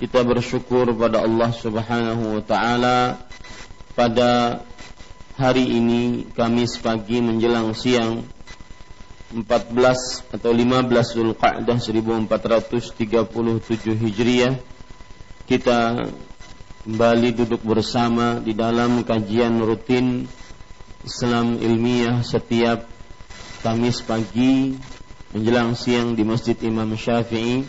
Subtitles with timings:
[0.00, 3.20] kita bersyukur pada Allah Subhanahu wa taala.
[3.92, 4.64] Pada
[5.36, 8.24] hari ini Kamis pagi menjelang siang
[9.36, 12.96] 14 atau 15 Zulqa'dah 1437
[14.00, 14.56] Hijriah
[15.44, 16.08] kita
[16.88, 20.24] kembali duduk bersama di dalam kajian rutin
[21.04, 22.88] Islam ilmiah setiap
[23.60, 24.80] Kamis pagi
[25.36, 27.68] menjelang siang di Masjid Imam Syafi'i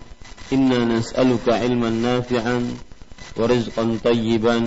[0.52, 2.58] إنا نسألك علما نافعا
[3.36, 4.58] ورزقا طيبا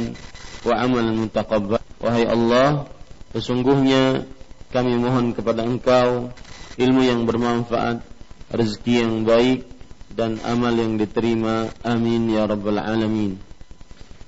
[0.65, 2.87] وعملا متقبلا Wahai Allah,
[3.35, 4.23] sesungguhnya
[4.71, 6.31] kami mohon kepada Engkau
[6.79, 7.99] ilmu yang bermanfaat,
[8.55, 9.67] rezeki yang baik,
[10.15, 11.67] dan amal yang diterima.
[11.83, 13.35] Amin ya rabbal alamin.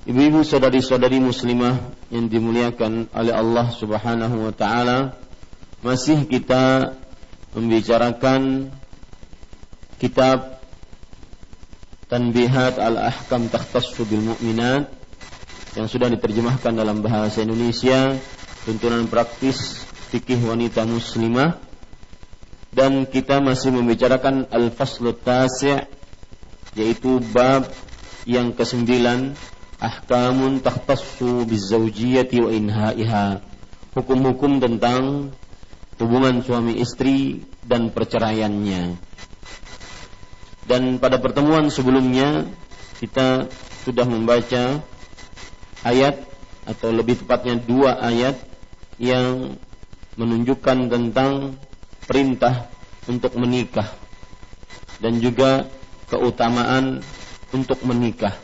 [0.04, 1.80] Ibu-ibu saudari-saudari muslimah
[2.12, 5.16] yang dimuliakan oleh Allah Subhanahu wa taala,
[5.80, 6.92] masih kita
[7.56, 8.68] membicarakan
[9.96, 10.55] kitab
[12.07, 14.87] Tanbihat al-ahkam takhtassu bil mu'minat
[15.75, 18.15] yang sudah diterjemahkan dalam bahasa Indonesia
[18.63, 19.83] tuntunan praktis
[20.15, 21.59] fikih wanita muslimah.
[22.71, 25.83] Dan kita masih membicarakan al-faslu tasi'
[26.79, 27.67] yaitu bab
[28.23, 29.35] yang kesembilan
[29.83, 33.27] ahkamun takhtassu bizawjiyati wa inhaiha.
[33.99, 35.35] Hukum-hukum tentang
[35.99, 38.95] hubungan suami istri dan perceraiannya
[40.67, 42.47] dan pada pertemuan sebelumnya
[42.99, 43.47] kita
[43.87, 44.83] sudah membaca
[45.87, 46.27] ayat
[46.67, 48.35] atau lebih tepatnya dua ayat
[48.99, 49.55] yang
[50.19, 51.55] menunjukkan tentang
[52.11, 52.67] perintah
[53.07, 53.87] untuk menikah
[54.99, 55.71] dan juga
[56.11, 57.05] keutamaan
[57.55, 58.35] untuk menikah.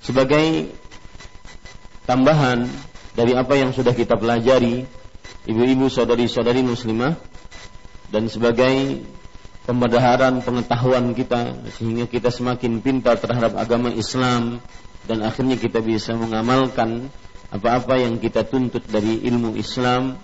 [0.00, 0.72] Sebagai
[2.08, 2.64] tambahan
[3.12, 4.88] dari apa yang sudah kita pelajari,
[5.44, 7.18] ibu-ibu saudari-saudari muslimah
[8.08, 9.04] dan sebagai
[9.68, 14.64] pembedaharan pengetahuan kita sehingga kita semakin pintar terhadap agama Islam
[15.04, 17.12] dan akhirnya kita bisa mengamalkan
[17.52, 20.16] apa-apa yang kita tuntut dari ilmu Islam.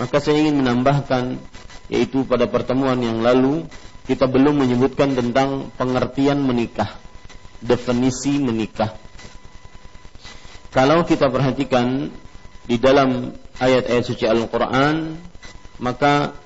[0.00, 1.36] Maka saya ingin menambahkan
[1.92, 3.68] yaitu pada pertemuan yang lalu
[4.08, 6.88] kita belum menyebutkan tentang pengertian menikah
[7.60, 8.96] definisi menikah.
[10.72, 12.08] Kalau kita perhatikan
[12.64, 15.20] di dalam ayat-ayat suci Al-Quran
[15.76, 16.36] maka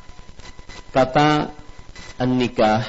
[0.90, 1.61] kata
[2.22, 2.86] An-Nikah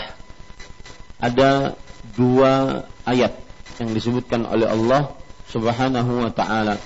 [1.18, 1.74] ada
[2.14, 3.34] dua ayat
[3.82, 5.10] yang disebutkan oleh Allah
[5.50, 6.78] Subhanahu wa taala.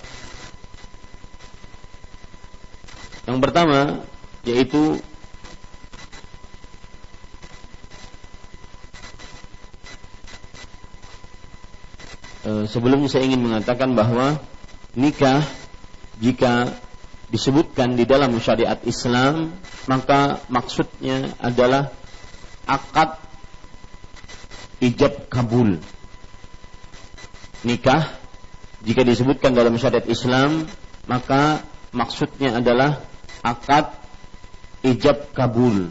[3.27, 4.07] Yang pertama
[4.47, 4.95] yaitu
[12.47, 14.39] e, sebelum saya ingin mengatakan bahwa
[14.95, 15.43] nikah
[16.23, 16.71] jika
[17.27, 19.51] disebutkan di dalam syariat Islam
[19.91, 21.91] maka maksudnya adalah
[22.67, 23.15] akad
[24.83, 25.79] ijab kabul
[27.65, 28.13] nikah
[28.85, 30.69] jika disebutkan dalam syariat Islam
[31.09, 31.65] maka
[31.95, 33.01] maksudnya adalah
[33.41, 33.89] akad
[34.85, 35.89] ijab kabul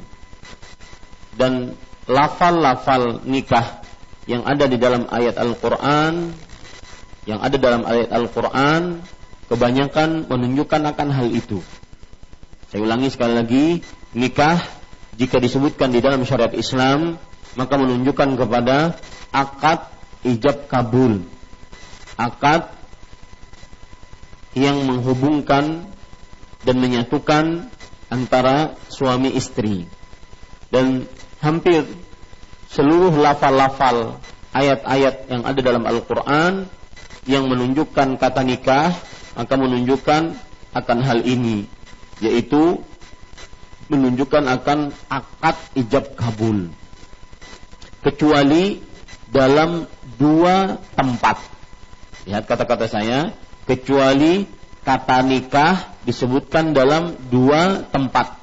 [1.34, 1.74] dan
[2.06, 3.82] lafal-lafal nikah
[4.30, 6.30] yang ada di dalam ayat Al-Qur'an
[7.26, 9.02] yang ada dalam ayat Al-Qur'an
[9.50, 11.62] kebanyakan menunjukkan akan hal itu.
[12.70, 13.66] Saya ulangi sekali lagi,
[14.14, 14.58] nikah
[15.16, 17.16] jika disebutkan di dalam syariat Islam
[17.56, 19.00] maka menunjukkan kepada
[19.32, 19.80] akad
[20.28, 21.24] ijab kabul.
[22.16, 22.72] Akad
[24.56, 25.88] yang menghubungkan
[26.64, 27.68] dan menyatukan
[28.08, 29.88] antara suami istri.
[30.72, 31.08] Dan
[31.40, 31.84] hampir
[32.72, 34.20] seluruh lafal-lafal
[34.52, 36.68] ayat-ayat yang ada dalam Al-Quran
[37.28, 38.92] yang menunjukkan kata nikah
[39.36, 40.22] maka menunjukkan
[40.72, 41.68] akan hal ini
[42.24, 42.80] yaitu
[43.86, 46.70] menunjukkan akan akad ijab kabul.
[48.02, 48.82] Kecuali
[49.30, 49.86] dalam
[50.18, 51.42] dua tempat.
[52.26, 53.34] Lihat kata-kata saya.
[53.66, 54.46] Kecuali
[54.86, 58.38] kata nikah disebutkan dalam dua tempat.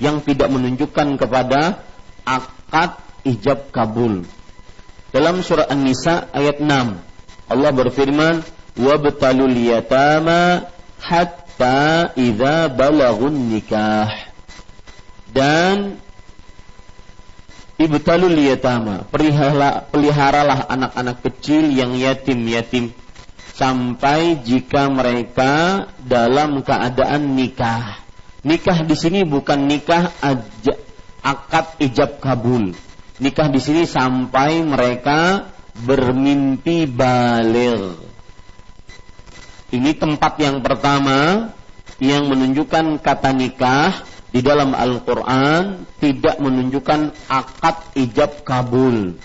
[0.00, 1.84] Yang tidak menunjukkan kepada
[2.24, 2.96] akad
[3.28, 4.24] ijab kabul.
[5.12, 7.12] Dalam surah An-Nisa ayat 6
[7.52, 8.40] Allah berfirman
[8.80, 10.64] wabtalul yatama
[10.96, 14.31] hatta idza balagun nikah
[15.32, 15.96] dan
[17.80, 22.92] ibtalul yatama peliharalah, peliharalah anak-anak kecil yang yatim-yatim
[23.52, 28.00] sampai jika mereka dalam keadaan nikah.
[28.42, 30.74] Nikah di sini bukan nikah aja,
[31.22, 32.74] akad ijab kabul.
[33.22, 35.46] Nikah di sini sampai mereka
[35.78, 38.12] bermimpi balir
[39.72, 41.48] ini tempat yang pertama
[41.96, 49.20] yang menunjukkan kata nikah di dalam Al-Quran tidak menunjukkan akad ijab kabul.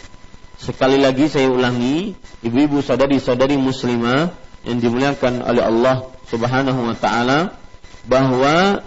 [0.59, 2.12] Sekali lagi saya ulangi,
[2.44, 4.36] ibu-ibu saudari-saudari muslimah
[4.68, 7.56] yang dimuliakan oleh Allah Subhanahu wa taala
[8.04, 8.83] bahwa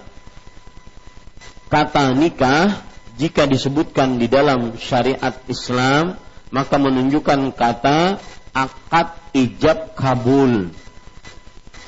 [1.73, 2.85] kata nikah
[3.17, 6.21] jika disebutkan di dalam syariat Islam
[6.53, 8.21] maka menunjukkan kata
[8.53, 10.75] akad ijab kabul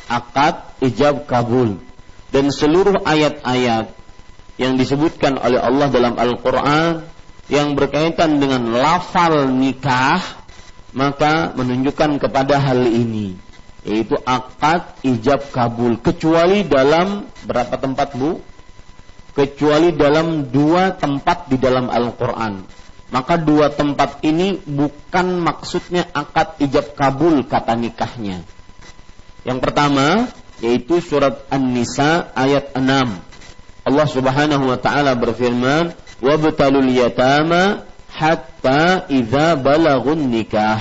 [0.06, 1.80] akad ijab kabul
[2.32, 4.01] dan seluruh ayat-ayat
[4.60, 7.04] yang disebutkan oleh Allah dalam Al-Qur'an
[7.48, 10.20] yang berkaitan dengan lafal nikah
[10.92, 13.36] maka menunjukkan kepada hal ini
[13.82, 18.38] yaitu akad ijab kabul kecuali dalam berapa tempat Bu?
[19.32, 22.68] Kecuali dalam dua tempat di dalam Al-Qur'an.
[23.08, 28.44] Maka dua tempat ini bukan maksudnya akad ijab kabul kata nikahnya
[29.42, 30.30] yang pertama
[30.62, 33.31] yaitu surat An-Nisa ayat 6.
[33.82, 35.90] Allah Subhanahu wa taala berfirman,
[36.22, 37.82] "Wabtalul yatama
[38.14, 40.78] hatta idza balagun nikah."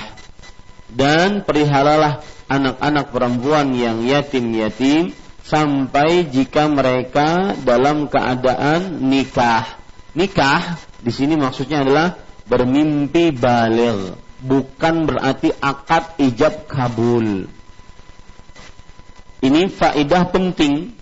[0.92, 9.66] Dan perihalalah anak-anak perempuan yang yatim-yatim sampai jika mereka dalam keadaan nikah.
[10.12, 12.14] Nikah di sini maksudnya adalah
[12.46, 17.48] bermimpi baligh, bukan berarti akad ijab kabul.
[19.42, 20.94] Ini faidah penting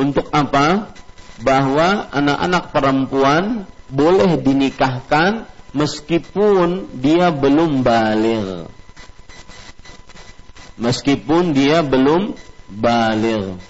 [0.00, 0.96] untuk apa?
[1.42, 5.44] Bahwa anak-anak perempuan boleh dinikahkan
[5.74, 8.70] meskipun dia belum balik.
[10.78, 12.38] Meskipun dia belum
[12.70, 13.60] balik.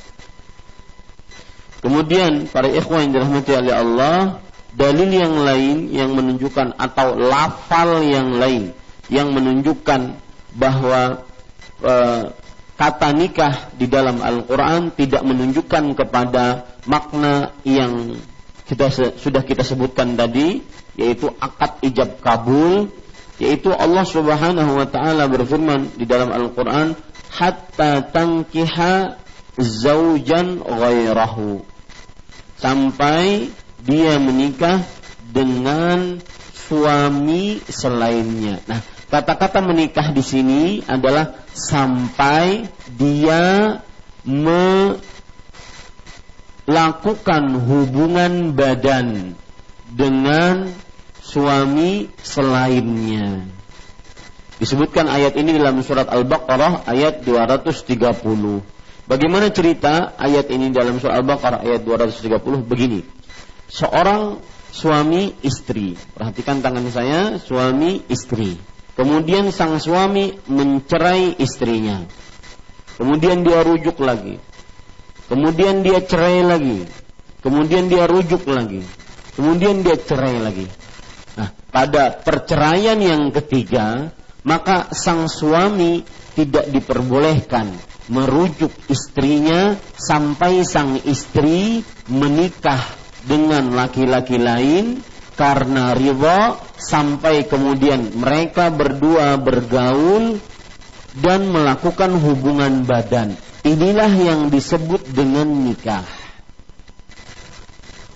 [1.82, 4.18] Kemudian para ikhwan yang dirahmati oleh Allah,
[4.72, 8.72] dalil yang lain yang menunjukkan atau lafal yang lain
[9.12, 10.16] yang menunjukkan
[10.56, 11.26] bahwa
[11.84, 11.94] e,
[12.76, 18.16] kata nikah di dalam Al-Quran tidak menunjukkan kepada makna yang
[18.66, 20.64] kita sudah kita sebutkan tadi
[20.96, 22.88] yaitu akad ijab kabul
[23.36, 26.96] yaitu Allah Subhanahu wa taala berfirman di dalam Al-Qur'an
[27.32, 29.18] hatta tankiha
[29.56, 31.64] zaujan ghairahu
[32.60, 33.50] sampai
[33.82, 34.84] dia menikah
[35.32, 36.22] dengan
[36.54, 38.62] suami selainnya.
[38.70, 38.80] Nah,
[39.12, 42.64] Kata-kata menikah di sini adalah sampai
[42.96, 43.76] dia
[44.24, 44.80] melakukan
[47.60, 49.36] hubungan badan
[49.92, 50.72] dengan
[51.20, 53.44] suami selainnya.
[54.56, 58.16] Disebutkan ayat ini dalam surat Al-Baqarah ayat 230.
[59.04, 63.04] Bagaimana cerita ayat ini dalam surat Al-Baqarah ayat 230 begini.
[63.68, 64.40] Seorang
[64.72, 72.04] suami istri, perhatikan tangan saya, suami istri Kemudian sang suami mencerai istrinya.
[73.00, 74.36] Kemudian dia rujuk lagi.
[75.32, 76.84] Kemudian dia cerai lagi.
[77.40, 78.84] Kemudian dia rujuk lagi.
[79.32, 80.68] Kemudian dia cerai lagi.
[81.40, 84.12] Nah, pada perceraian yang ketiga,
[84.44, 86.04] maka sang suami
[86.36, 87.72] tidak diperbolehkan
[88.12, 92.82] merujuk istrinya sampai sang istri menikah
[93.24, 95.00] dengan laki-laki lain
[95.38, 100.42] karena ridha sampai kemudian mereka berdua bergaul
[101.18, 103.38] dan melakukan hubungan badan.
[103.62, 106.02] Inilah yang disebut dengan nikah.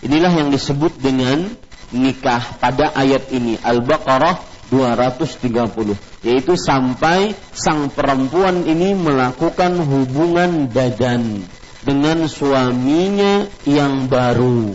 [0.03, 1.47] Inilah yang disebut dengan
[1.95, 11.47] nikah pada ayat ini Al-Baqarah 230 yaitu sampai sang perempuan ini melakukan hubungan badan
[11.87, 14.75] dengan suaminya yang baru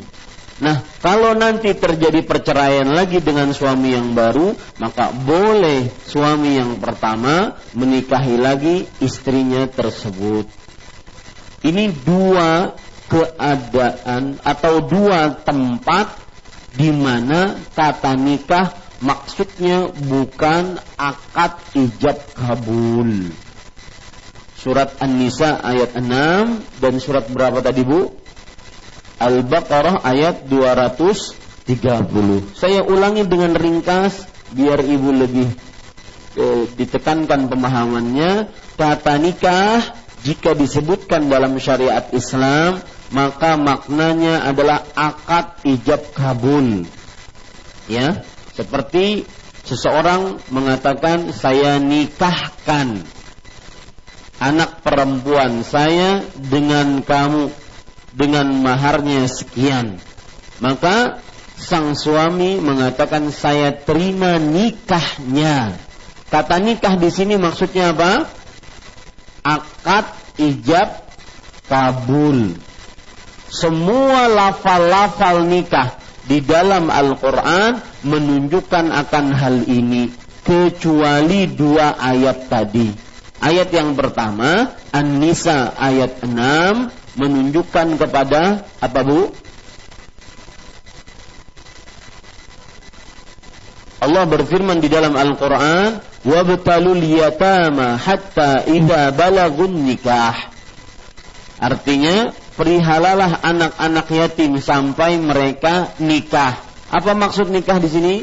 [0.62, 7.58] Nah, kalau nanti terjadi perceraian lagi dengan suami yang baru, maka boleh suami yang pertama
[7.74, 10.46] menikahi lagi istrinya tersebut.
[11.66, 12.78] Ini dua
[13.10, 16.22] keadaan atau dua tempat
[16.78, 23.34] di mana kata nikah maksudnya bukan akad ijab kabul.
[24.62, 26.06] Surat An-Nisa ayat 6
[26.86, 28.21] dan surat berapa tadi Bu?
[29.22, 32.58] Al-Baqarah ayat 230.
[32.58, 35.48] Saya ulangi dengan ringkas biar ibu lebih
[36.42, 38.50] eh, ditekankan pemahamannya.
[38.76, 39.94] Kata nikah
[40.26, 46.88] jika disebutkan dalam syariat Islam maka maknanya adalah akad ijab kabul.
[47.92, 48.24] Ya,
[48.56, 49.28] seperti
[49.68, 53.04] seseorang mengatakan saya nikahkan
[54.42, 57.54] anak perempuan saya dengan kamu
[58.12, 60.00] dengan maharnya sekian.
[60.62, 61.24] Maka
[61.58, 65.76] sang suami mengatakan saya terima nikahnya.
[66.32, 68.30] Kata nikah di sini maksudnya apa?
[69.42, 70.06] Akad
[70.40, 71.04] ijab
[71.68, 72.56] kabul.
[73.52, 80.08] Semua lafal-lafal nikah di dalam Al-Quran menunjukkan akan hal ini
[80.46, 82.88] kecuali dua ayat tadi.
[83.42, 89.30] Ayat yang pertama An-Nisa ayat 6 menunjukkan kepada apa Bu?
[94.02, 100.50] Allah berfirman di dalam Al-Qur'an, "Wabtalul yatama hatta idza balagun nikah."
[101.62, 106.58] Artinya, perihalalah anak-anak yatim sampai mereka nikah.
[106.90, 108.16] Apa maksud nikah di sini?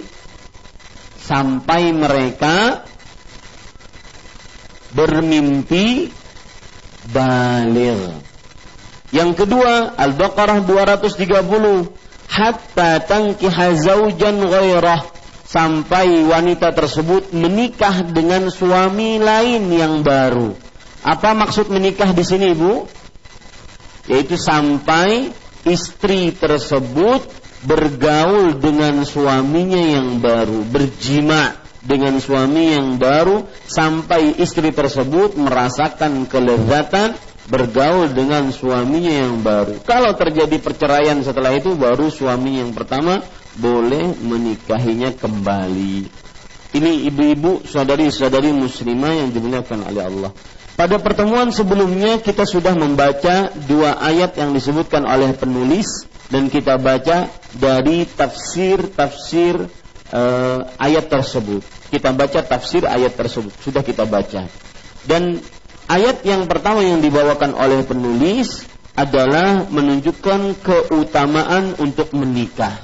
[1.23, 2.83] Sampai mereka
[4.91, 6.11] bermimpi
[7.15, 8.19] balir.
[9.09, 11.89] Yang kedua, Al-Baqarah 230,
[12.29, 15.01] hatta tankiha zaujan ghairah
[15.49, 20.53] sampai wanita tersebut menikah dengan suami lain yang baru.
[21.01, 22.85] Apa maksud menikah di sini, Ibu?
[24.13, 25.33] Yaitu sampai
[25.65, 27.25] istri tersebut
[27.65, 37.17] bergaul dengan suaminya yang baru, berjima dengan suami yang baru sampai istri tersebut merasakan kelezatan
[37.49, 39.81] bergaul dengan suaminya yang baru.
[39.83, 43.25] Kalau terjadi perceraian setelah itu baru suami yang pertama
[43.57, 46.29] boleh menikahinya kembali.
[46.69, 50.31] Ini ibu-ibu, saudari-saudari muslimah yang dimuliakan oleh Allah.
[50.79, 57.27] Pada pertemuan sebelumnya kita sudah membaca dua ayat yang disebutkan oleh penulis dan kita baca
[57.57, 59.67] dari tafsir-tafsir
[60.13, 61.65] uh, ayat tersebut.
[61.89, 64.45] Kita baca tafsir ayat tersebut, sudah kita baca.
[65.09, 65.41] Dan
[65.89, 72.77] Ayat yang pertama yang dibawakan oleh penulis adalah menunjukkan keutamaan untuk menikah.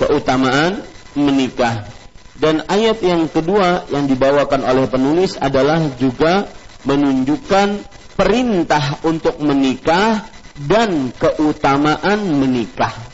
[0.00, 1.92] Keutamaan menikah.
[2.38, 6.56] Dan ayat yang kedua yang dibawakan oleh penulis adalah juga
[6.86, 7.84] menunjukkan
[8.16, 13.12] perintah untuk menikah dan keutamaan menikah.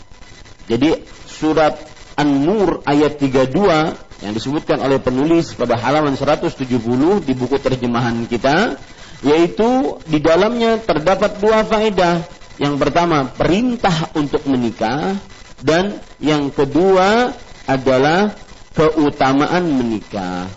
[0.71, 6.65] Jadi surat An-Nur ayat 32 yang disebutkan oleh penulis pada halaman 170
[7.21, 8.81] di buku terjemahan kita
[9.21, 12.25] yaitu di dalamnya terdapat dua faedah.
[12.57, 15.21] Yang pertama perintah untuk menikah
[15.61, 17.37] dan yang kedua
[17.69, 18.33] adalah
[18.73, 20.49] keutamaan menikah.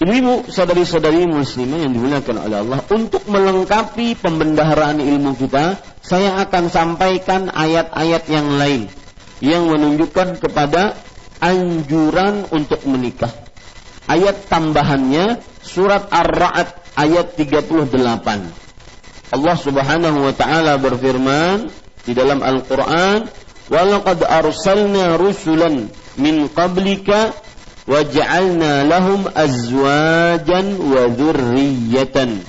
[0.00, 7.52] Ibu-ibu, saudari-saudari muslimah yang dimuliakan oleh Allah, untuk melengkapi pembendaharaan ilmu kita, saya akan sampaikan
[7.52, 8.88] ayat-ayat yang lain
[9.44, 10.96] yang menunjukkan kepada
[11.40, 13.32] anjuran untuk menikah.
[14.06, 17.90] Ayat tambahannya surat Ar-Ra'd ayat 38.
[19.30, 21.70] Allah Subhanahu wa taala berfirman
[22.04, 23.30] di dalam Al-Qur'an,
[23.70, 27.32] "Wa laqad arsalna rusulan min qablika
[27.90, 32.44] waj'alna lahum azwajan wa dzurriyyatan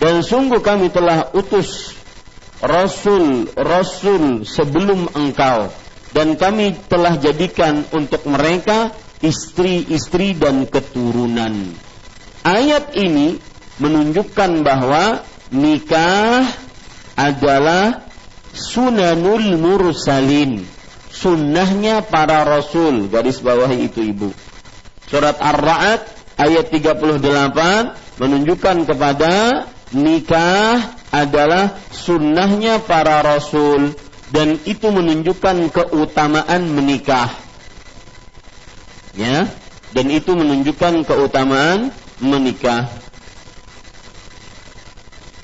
[0.00, 1.94] dan sungguh kami telah utus
[2.58, 5.68] rasul rasul sebelum engkau
[6.10, 8.90] dan kami telah jadikan untuk mereka
[9.22, 11.74] istri-istri dan keturunan.
[12.42, 13.36] Ayat ini
[13.78, 16.48] menunjukkan bahwa nikah
[17.14, 18.08] adalah
[18.50, 20.64] sunanul mursalin.
[21.10, 23.10] Sunnahnya para rasul.
[23.12, 24.30] Garis bawahi itu ibu.
[25.10, 26.06] Surat ar-ra'd
[26.38, 27.20] ayat 38
[28.16, 29.34] menunjukkan kepada
[29.92, 33.90] nikah adalah sunnahnya para rasul
[34.30, 37.30] dan itu menunjukkan keutamaan menikah.
[39.14, 39.50] Ya.
[39.90, 41.90] Dan itu menunjukkan keutamaan
[42.22, 42.86] menikah.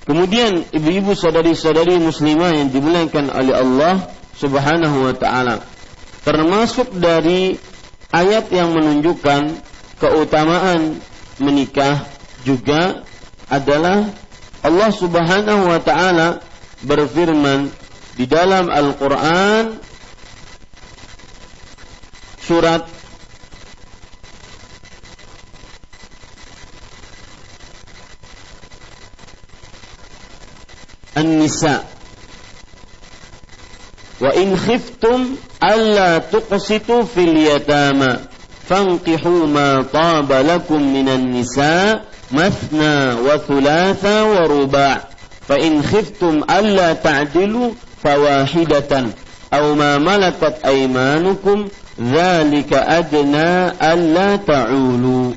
[0.07, 3.95] Kemudian ibu-ibu saudari-saudari muslimah yang dimuliakan oleh Allah
[4.39, 5.67] Subhanahu wa taala.
[6.23, 7.59] Termasuk dari
[8.15, 9.59] ayat yang menunjukkan
[9.99, 11.03] keutamaan
[11.43, 12.07] menikah
[12.47, 13.03] juga
[13.51, 14.15] adalah
[14.63, 16.39] Allah Subhanahu wa taala
[16.87, 17.75] berfirman
[18.17, 19.77] di dalam Al-Qur'an
[22.41, 22.85] surat
[31.17, 31.97] An-Nisa
[34.17, 38.25] Wa in khiftum alla tuqsitu fil yatama
[38.65, 42.01] fankihu ma taba lakum minan nisa
[42.33, 45.05] mathna wa thulatha wa ruba'
[45.47, 49.13] fa in khiftum alla ta'dilu fawahidatan
[49.53, 55.33] aw ma malakat aymanukum dzalika adna alla ta'ulu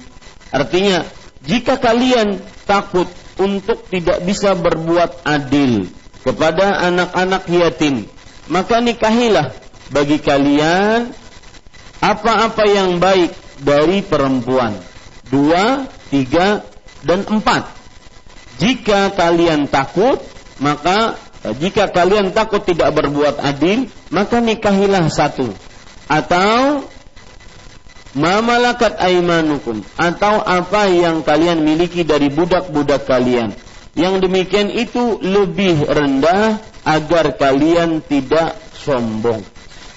[0.52, 1.06] artinya
[1.46, 3.08] jika kalian takut
[3.40, 5.88] untuk tidak bisa berbuat adil
[6.22, 8.06] kepada anak-anak yatim,
[8.52, 9.56] maka nikahilah
[9.90, 11.16] bagi kalian
[12.04, 13.32] apa-apa yang baik
[13.64, 14.76] dari perempuan.
[15.32, 16.68] Dua, tiga,
[17.02, 17.72] dan empat.
[18.60, 20.20] Jika kalian takut,
[20.60, 25.56] maka jika kalian takut tidak berbuat adil, maka nikahilah satu.
[26.10, 26.84] Atau
[28.18, 33.56] mamalakat aimanukum atau apa yang kalian miliki dari budak-budak kalian.
[33.96, 39.44] Yang demikian itu lebih rendah agar kalian tidak sombong.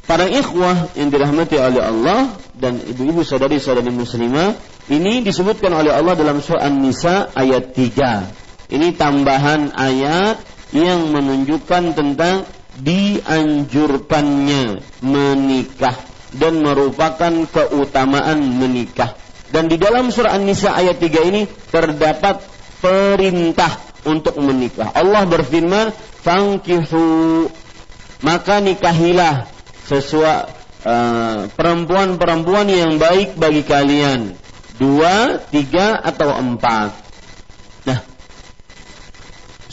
[0.03, 4.59] Para ikhwah yang dirahmati oleh Allah dan ibu-ibu saudari-saudari muslimah,
[4.91, 8.75] ini disebutkan oleh Allah dalam surah An-Nisa ayat 3.
[8.75, 12.49] Ini tambahan ayat yang menunjukkan tentang
[12.81, 15.97] dianjurkannya menikah
[16.33, 19.13] dan merupakan keutamaan menikah.
[19.53, 22.41] Dan di dalam surah An-Nisa ayat 3 ini terdapat
[22.81, 23.77] perintah
[24.09, 24.97] untuk menikah.
[24.97, 25.93] Allah berfirman,
[26.25, 27.53] "Fankihu"
[28.25, 29.45] maka nikahilah
[29.85, 34.39] sesuai uh, perempuan-perempuan yang baik bagi kalian.
[34.79, 37.02] Dua, tiga, atau empat.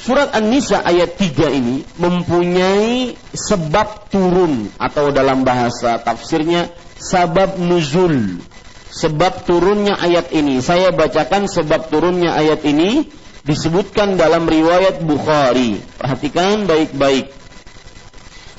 [0.10, 8.42] Surat An-Nisa ayat 3 ini mempunyai sebab turun atau dalam bahasa tafsirnya sabab nuzul.
[8.90, 10.66] Sebab turunnya ayat ini.
[10.66, 13.06] Saya bacakan sebab turunnya ayat ini
[13.46, 15.78] disebutkan dalam riwayat Bukhari.
[16.02, 17.30] Perhatikan baik-baik.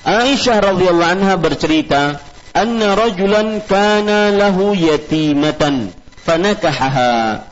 [0.06, 2.22] Aisyah radhiyallahu anha bercerita,
[2.54, 7.42] "Anna rajulan kana lahu yatimatan fanakahaha."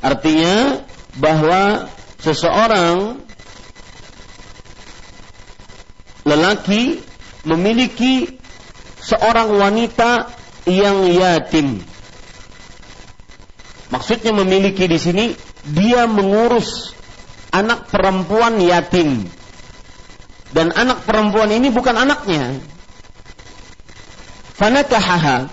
[0.00, 0.88] Artinya
[1.20, 3.21] bahwa seseorang
[6.22, 7.02] lelaki
[7.42, 8.38] memiliki
[9.02, 10.30] seorang wanita
[10.66, 11.82] yang yatim.
[13.90, 15.24] Maksudnya memiliki di sini
[15.68, 16.94] dia mengurus
[17.52, 19.26] anak perempuan yatim.
[20.52, 22.60] Dan anak perempuan ini bukan anaknya.
[24.56, 25.48] Fanakahaha.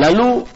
[0.00, 0.48] Lalu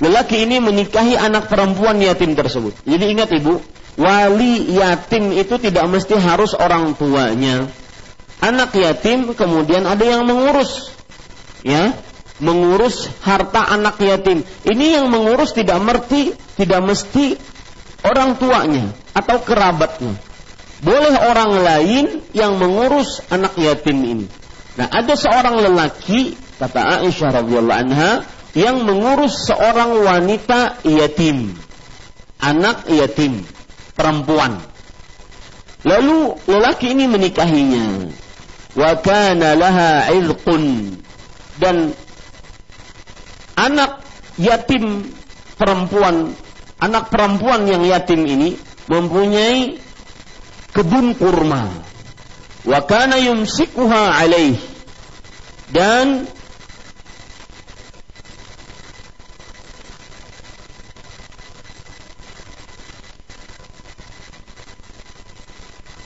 [0.00, 2.76] lelaki ini menikahi anak perempuan yatim tersebut.
[2.84, 3.64] Jadi ingat ibu,
[3.96, 7.68] wali yatim itu tidak mesti harus orang tuanya
[8.42, 10.90] anak yatim kemudian ada yang mengurus
[11.62, 11.94] ya
[12.42, 14.42] mengurus harta anak yatim.
[14.66, 17.38] Ini yang mengurus tidak merti tidak mesti
[18.02, 20.18] orang tuanya atau kerabatnya.
[20.82, 24.26] Boleh orang lain yang mengurus anak yatim ini.
[24.74, 28.26] Nah ada seorang lelaki kata Aisyah radhiyallahu anha
[28.58, 31.54] yang mengurus seorang wanita yatim.
[32.42, 33.46] Anak yatim
[33.94, 34.58] perempuan.
[35.86, 38.10] Lalu lelaki ini menikahinya
[38.76, 40.96] wa kana laha izqun.
[41.60, 41.92] Dan
[43.56, 44.02] anak
[44.40, 45.12] yatim
[45.60, 46.32] perempuan
[46.82, 48.58] anak perempuan yang yatim ini
[48.90, 49.78] mempunyai
[50.74, 51.70] kebun kurma.
[52.62, 54.54] Wakana yumsikuha alaih.
[55.72, 56.30] Dan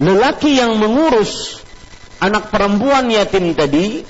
[0.00, 1.65] lelaki yang mengurus
[2.26, 4.02] anak perempuan yatim tadi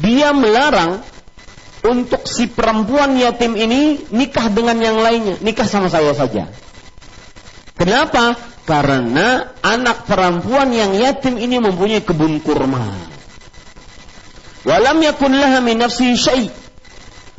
[0.00, 1.02] dia melarang
[1.80, 6.48] untuk si perempuan yatim ini nikah dengan yang lainnya, nikah sama saya saja.
[7.76, 8.36] Kenapa?
[8.68, 12.84] Karena anak perempuan yang yatim ini mempunyai kebun kurma.
[14.68, 16.52] Walam yakun laha min nafsi syai.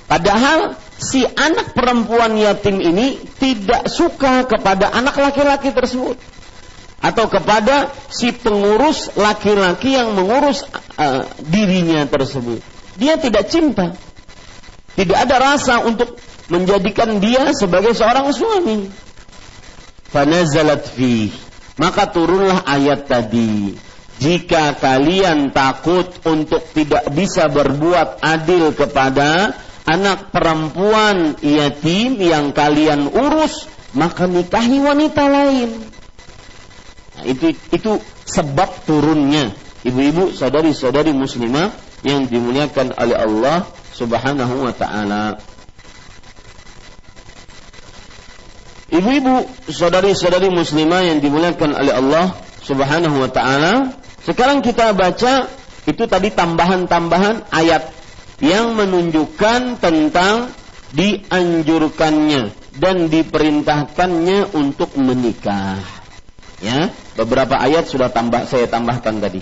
[0.10, 6.17] Padahal si anak perempuan yatim ini tidak suka kepada anak laki-laki tersebut
[7.02, 10.62] atau kepada si pengurus laki-laki yang mengurus
[11.02, 12.62] uh, dirinya tersebut.
[12.96, 13.98] Dia tidak cinta.
[14.94, 16.22] Tidak ada rasa untuk
[16.54, 18.86] menjadikan dia sebagai seorang suami.
[20.14, 21.34] Fanazalat fi.
[21.82, 23.74] Maka turunlah ayat tadi.
[24.22, 29.58] Jika kalian takut untuk tidak bisa berbuat adil kepada
[29.90, 33.66] anak perempuan yatim yang kalian urus,
[33.98, 35.90] maka nikahi wanita lain.
[37.25, 37.91] Itu itu
[38.25, 39.53] sebab turunnya
[39.86, 45.38] ibu-ibu saudari-saudari muslimah yang dimuliakan oleh Allah Subhanahu wa taala.
[48.91, 53.95] Ibu-ibu, saudari-saudari muslimah yang dimuliakan oleh Allah Subhanahu wa taala,
[54.27, 55.47] sekarang kita baca
[55.88, 57.88] itu tadi tambahan-tambahan ayat
[58.43, 60.51] yang menunjukkan tentang
[60.91, 66.01] dianjurkannya dan diperintahkannya untuk menikah.
[66.62, 69.41] Ya, beberapa ayat sudah tambah saya tambahkan tadi.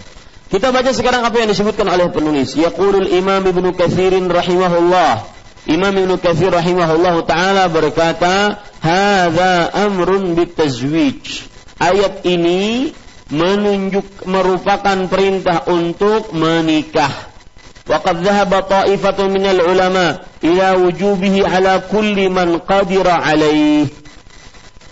[0.49, 2.57] Kita baca sekarang apa yang disebutkan oleh penulis.
[2.57, 5.39] Yaqulul Imam Ibnu Katsirin rahimahullah.
[5.69, 11.45] Imam Ibnu Katsir rahimahullah taala berkata, "Hadza amrun bitazwij."
[11.77, 12.91] Ayat ini
[13.29, 17.29] menunjuk merupakan perintah untuk menikah.
[17.85, 23.89] Waqad dhahaba ta'ifatun minal ulama ila wujubihi ala kulli man qadira alaih.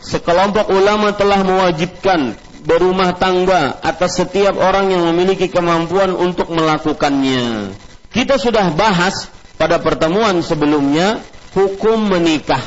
[0.08, 7.76] Sekelompok ulama telah mewajibkan berumah tangga atas setiap orang yang memiliki kemampuan untuk melakukannya.
[8.08, 9.28] Kita sudah bahas
[9.60, 11.20] pada pertemuan sebelumnya
[11.52, 12.64] hukum menikah.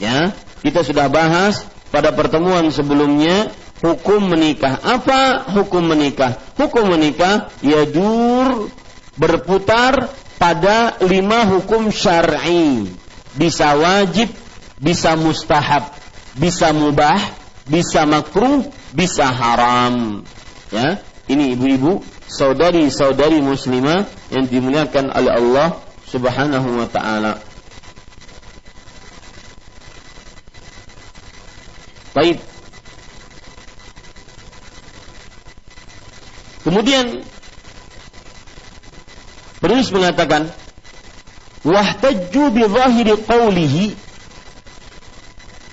[0.00, 0.32] Ya,
[0.64, 3.52] kita sudah bahas pada pertemuan sebelumnya
[3.84, 4.80] hukum menikah.
[4.80, 6.40] Apa hukum menikah?
[6.56, 8.72] Hukum menikah yadur
[9.20, 10.08] berputar
[10.40, 12.88] pada lima hukum syar'i.
[13.36, 14.32] Bisa wajib,
[14.80, 15.99] bisa mustahab,
[16.36, 17.18] bisa mubah,
[17.66, 20.22] bisa makruh, bisa haram.
[20.70, 25.68] Ya, ini ibu-ibu, saudari-saudari muslimah yang dimuliakan oleh Allah
[26.06, 27.42] Subhanahu wa taala.
[32.10, 32.42] Baik.
[36.60, 37.24] Kemudian
[39.62, 40.50] penulis mengatakan
[41.64, 43.84] wahtajju bi zahiri qawlihi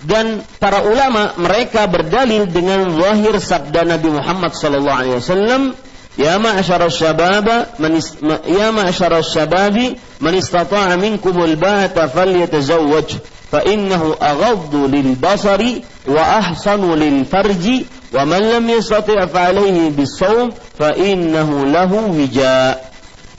[0.08, 5.76] dan para ulama mereka berdalil dengan zahir sabda Nabi Muhammad sallallahu alaihi wasallam
[6.17, 8.02] Ya ma'syara syababa man
[8.50, 13.22] ya ma'syara syababi man istata'a minkum al-ba'ata falyatazawwaj
[13.54, 19.93] fa innahu aghaddu lil basari wa ahsanu lil farji wa man lam yastati' fa alayhi
[19.93, 22.82] bis-sawm fa innahu lahu wija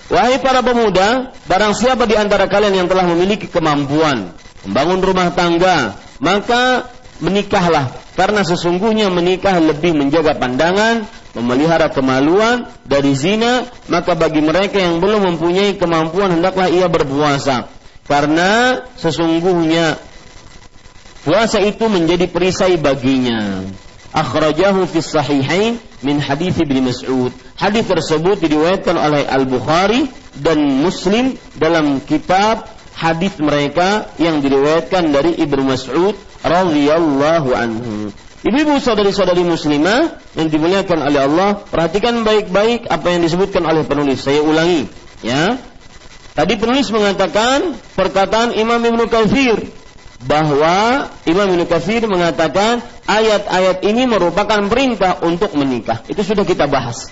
[0.09, 4.33] Wahai para pemuda, barang siapa di antara kalian yang telah memiliki kemampuan
[4.65, 11.07] membangun rumah tangga, maka menikahlah karena sesungguhnya menikah lebih menjaga pandangan,
[11.39, 17.71] memelihara kemaluan dari zina, maka bagi mereka yang belum mempunyai kemampuan hendaklah ia berpuasa.
[18.11, 20.03] Karena sesungguhnya
[21.23, 23.63] puasa itu menjadi perisai baginya.
[24.11, 27.31] Akhrajahu fi sahihain min hadis Ibnu Mas'ud.
[27.55, 32.67] Hadis tersebut diriwayatkan oleh Al-Bukhari dan Muslim dalam kitab
[32.99, 38.11] hadis mereka yang diriwayatkan dari Ibnu Mas'ud radhiyallahu anhu.
[38.43, 44.23] Ibu-ibu saudari-saudari muslimah yang dimuliakan oleh Allah, perhatikan baik-baik apa yang disebutkan oleh penulis.
[44.23, 44.91] Saya ulangi,
[45.23, 45.59] ya.
[46.39, 49.59] Tadi penulis mengatakan perkataan Imam Ibnu Katsir
[50.23, 52.79] bahwa Imam Ibnu Katsir mengatakan
[53.11, 56.07] ayat-ayat ini merupakan perintah untuk menikah.
[56.07, 57.11] Itu sudah kita bahas.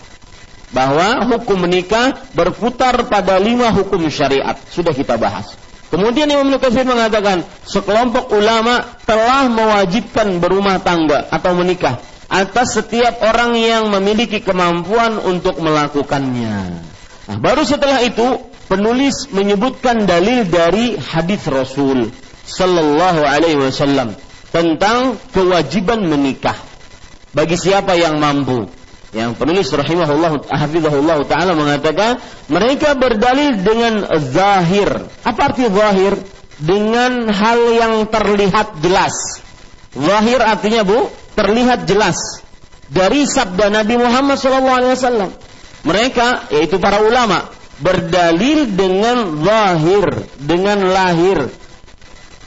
[0.70, 4.55] Bahwa hukum menikah berputar pada lima hukum syariat.
[4.70, 5.65] Sudah kita bahas.
[5.87, 13.55] Kemudian Imam Nukaisir mengatakan sekelompok ulama telah mewajibkan berumah tangga atau menikah atas setiap orang
[13.55, 16.83] yang memiliki kemampuan untuk melakukannya.
[17.27, 22.11] Nah, baru setelah itu penulis menyebutkan dalil dari hadis Rasul
[22.46, 24.18] Sallallahu Alaihi Wasallam
[24.51, 26.59] tentang kewajiban menikah
[27.31, 28.66] bagi siapa yang mampu.
[29.16, 32.20] Yang penulis rahimahullah hafizahullah taala mengatakan
[32.52, 35.09] mereka berdalil dengan zahir.
[35.24, 36.20] Apa arti zahir?
[36.61, 39.40] Dengan hal yang terlihat jelas.
[39.96, 42.44] Zahir artinya Bu terlihat jelas
[42.92, 45.33] dari sabda Nabi Muhammad SAW.
[45.87, 47.48] Mereka, yaitu para ulama,
[47.81, 51.48] berdalil dengan lahir, dengan lahir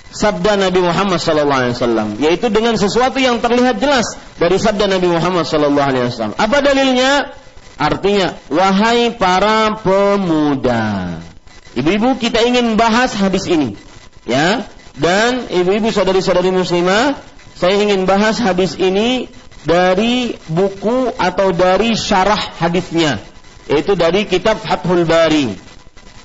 [0.10, 6.36] sabda Nabi Muhammad SAW, yaitu dengan sesuatu yang terlihat jelas dari sabda Nabi Muhammad SAW.
[6.36, 7.34] Apa dalilnya?
[7.80, 11.20] Artinya, wahai para pemuda.
[11.80, 13.80] Ibu-ibu kita ingin bahas hadis ini,
[14.28, 14.68] ya.
[15.00, 17.16] Dan ibu-ibu saudari-saudari muslimah,
[17.56, 19.32] saya ingin bahas hadis ini
[19.64, 23.30] dari buku atau dari syarah hadisnya
[23.70, 25.54] yaitu dari kitab Fathul Bari.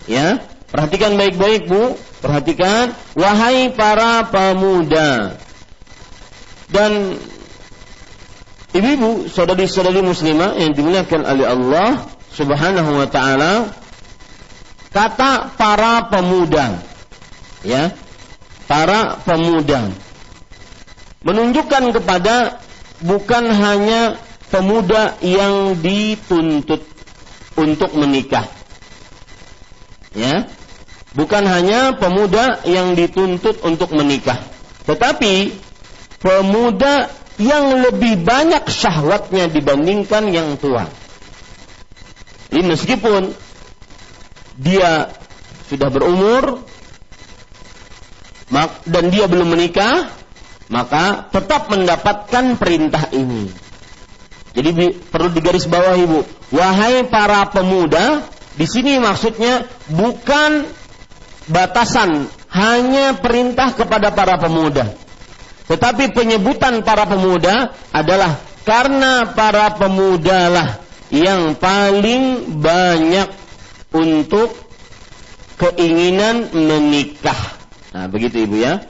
[0.09, 0.41] Ya,
[0.73, 5.37] perhatikan baik-baik Bu, perhatikan wahai para pemuda
[6.73, 7.21] dan
[8.73, 11.91] ibu-ibu, saudari-saudari muslimah yang dimuliakan oleh Allah
[12.33, 13.71] Subhanahu wa taala,
[14.89, 16.81] kata para pemuda
[17.61, 17.93] ya,
[18.65, 19.93] para pemuda
[21.25, 22.65] menunjukkan kepada
[23.05, 24.17] bukan hanya
[24.49, 26.85] pemuda yang dituntut
[27.55, 28.49] untuk menikah.
[30.15, 30.47] Ya.
[31.15, 34.43] Bukan hanya pemuda yang dituntut untuk menikah,
[34.83, 35.55] tetapi
[36.19, 37.07] pemuda
[37.39, 40.91] yang lebih banyak syahwatnya dibandingkan yang tua.
[42.51, 43.31] Ini meskipun
[44.59, 45.15] dia
[45.71, 46.63] sudah berumur
[48.87, 50.11] dan dia belum menikah,
[50.71, 53.51] maka tetap mendapatkan perintah ini.
[54.55, 56.23] Jadi perlu digaris bawah ibu.
[56.55, 58.23] Wahai para pemuda,
[58.55, 60.63] di sini maksudnya bukan
[61.49, 64.95] batasan hanya perintah kepada para pemuda.
[65.65, 70.69] Tetapi penyebutan para pemuda adalah karena para pemuda lah
[71.09, 73.29] yang paling banyak
[73.95, 74.65] untuk
[75.57, 77.65] keinginan menikah.
[77.95, 78.85] Nah, begitu Ibu ya.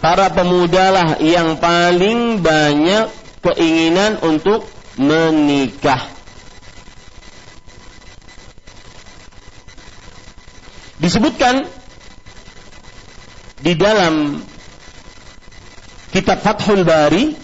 [0.00, 3.04] Para pemuda lah yang paling banyak
[3.44, 6.19] keinginan untuk menikah.
[11.10, 11.66] Disebutkan
[13.58, 14.38] di dalam
[16.14, 17.34] kitab Fathul Bari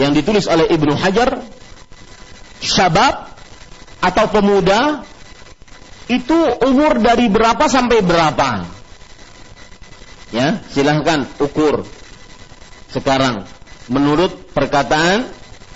[0.00, 1.44] yang ditulis oleh Ibnu Hajar,
[2.64, 3.36] syabab
[4.00, 5.04] atau pemuda
[6.08, 6.32] itu
[6.64, 8.64] umur dari berapa sampai berapa?
[10.32, 11.84] Ya, silahkan ukur
[12.88, 13.44] sekarang
[13.92, 15.28] menurut perkataan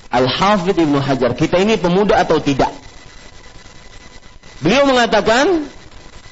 [0.09, 2.73] Al-Hafidh Ibnu Hajar, kita ini pemuda atau tidak?
[4.65, 5.69] Beliau mengatakan,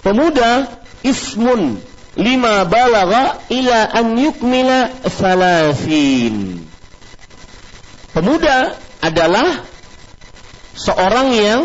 [0.06, 0.70] pemuda
[1.02, 1.82] ismun
[2.14, 6.62] lima balagha ila an yukmila salasin.
[8.14, 9.66] Pemuda adalah
[10.78, 11.62] seorang yang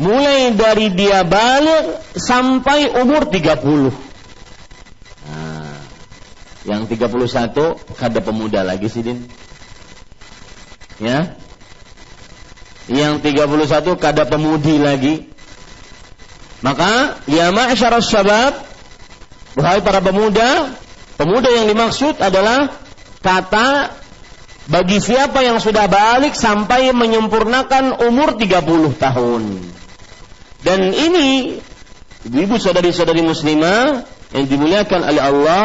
[0.00, 3.92] mulai dari dia balik sampai umur 30.
[6.64, 9.28] Yang 31 kada pemuda lagi sih Din.
[10.96, 11.36] Ya.
[12.88, 15.33] Yang 31 kada pemudi lagi.
[16.64, 18.56] Maka ya ma'syarus syabab
[19.52, 20.72] wahai para pemuda,
[21.20, 22.72] pemuda yang dimaksud adalah
[23.20, 23.92] kata
[24.64, 29.42] bagi siapa yang sudah balik sampai menyempurnakan umur 30 tahun.
[30.64, 31.60] Dan ini
[32.24, 35.64] ibu saudari-saudari muslimah yang dimuliakan oleh Allah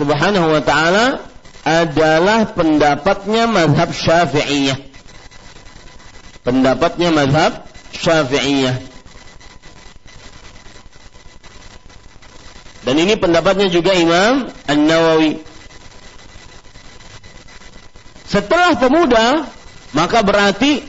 [0.00, 1.28] Subhanahu wa taala
[1.60, 4.80] adalah pendapatnya mazhab Syafi'iyah.
[6.40, 8.97] Pendapatnya mazhab Syafi'iyah.
[12.88, 15.44] Dan ini pendapatnya juga Imam An-Nawawi.
[18.24, 19.44] Setelah pemuda,
[19.92, 20.80] maka berarti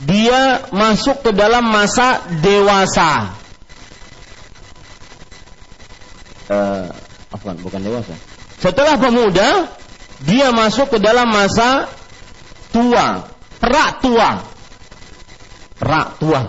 [0.00, 3.36] dia masuk ke dalam masa dewasa.
[6.48, 6.88] Uh,
[7.36, 8.16] Afwan, bukan dewasa.
[8.56, 9.68] Setelah pemuda,
[10.24, 11.84] dia masuk ke dalam masa
[12.72, 13.28] tua,
[13.60, 14.40] perak tua.
[15.76, 16.48] Perak tua.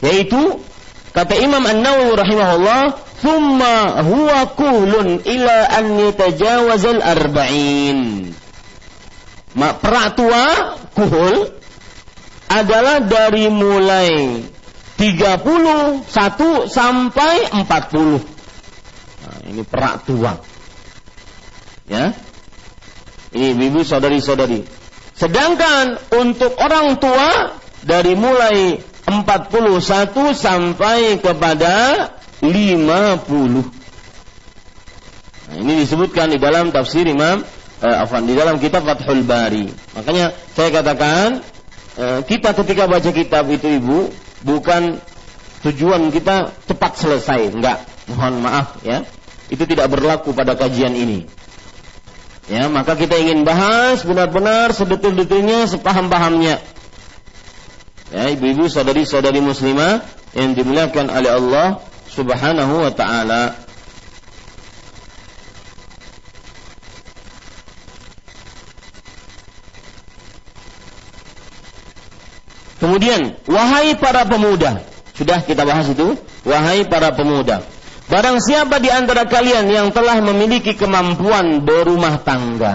[0.00, 0.56] Yaitu
[1.12, 8.32] kata Imam An-Nawawi rahimahullah, "Tsumma huwa kuhlun ila an yatajawazal arba'in."
[9.54, 10.44] Perak tua,
[10.96, 11.52] kuhul
[12.48, 14.40] adalah dari mulai
[14.96, 16.06] 31
[16.66, 18.40] sampai 40
[19.50, 20.38] ini perak tua.
[21.90, 22.14] Ya.
[23.34, 24.62] Ini ibu saudari-saudari.
[25.14, 31.74] Sedangkan untuk orang tua dari mulai 41 sampai kepada
[32.40, 32.48] 50.
[35.50, 37.44] Nah, ini disebutkan di dalam tafsir Imam
[37.84, 39.68] eh, afan di dalam kitab Fathul Bari.
[39.96, 41.44] Makanya saya katakan
[42.00, 43.98] eh, kita ketika baca kitab itu Ibu
[44.44, 44.96] bukan
[45.68, 47.84] tujuan kita cepat selesai, enggak.
[48.08, 49.04] Mohon maaf ya
[49.50, 51.26] itu tidak berlaku pada kajian ini.
[52.46, 56.58] Ya, maka kita ingin bahas benar-benar sedetil-detilnya, sepaham-pahamnya.
[58.10, 60.02] Ya, ibu-ibu, saudari-saudari muslimah
[60.34, 61.66] yang dimuliakan oleh Allah
[62.20, 63.42] Subhanahu wa taala.
[72.80, 76.16] Kemudian, wahai para pemuda, sudah kita bahas itu,
[76.48, 77.60] wahai para pemuda,
[78.10, 82.74] Barang siapa di antara kalian yang telah memiliki kemampuan berumah tangga.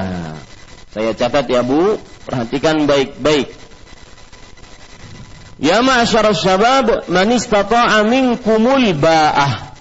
[0.95, 3.54] Saya catat ya Bu, perhatikan baik-baik.
[5.55, 9.71] Ya ma'asyar syabab, man istata'a minkumul ba'ah.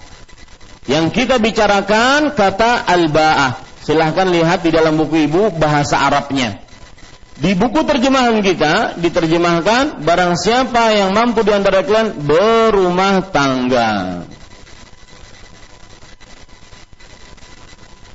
[0.87, 3.59] Yang kita bicarakan kata al-ba'ah.
[3.83, 6.63] Silahkan lihat di dalam buku ibu bahasa Arabnya.
[7.35, 14.23] Di buku terjemahan kita diterjemahkan barang siapa yang mampu di antara kalian berumah tangga.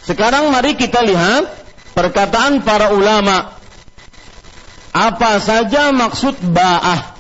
[0.01, 1.45] Sekarang mari kita lihat
[1.93, 3.61] perkataan para ulama.
[4.91, 7.20] Apa saja maksud ba'ah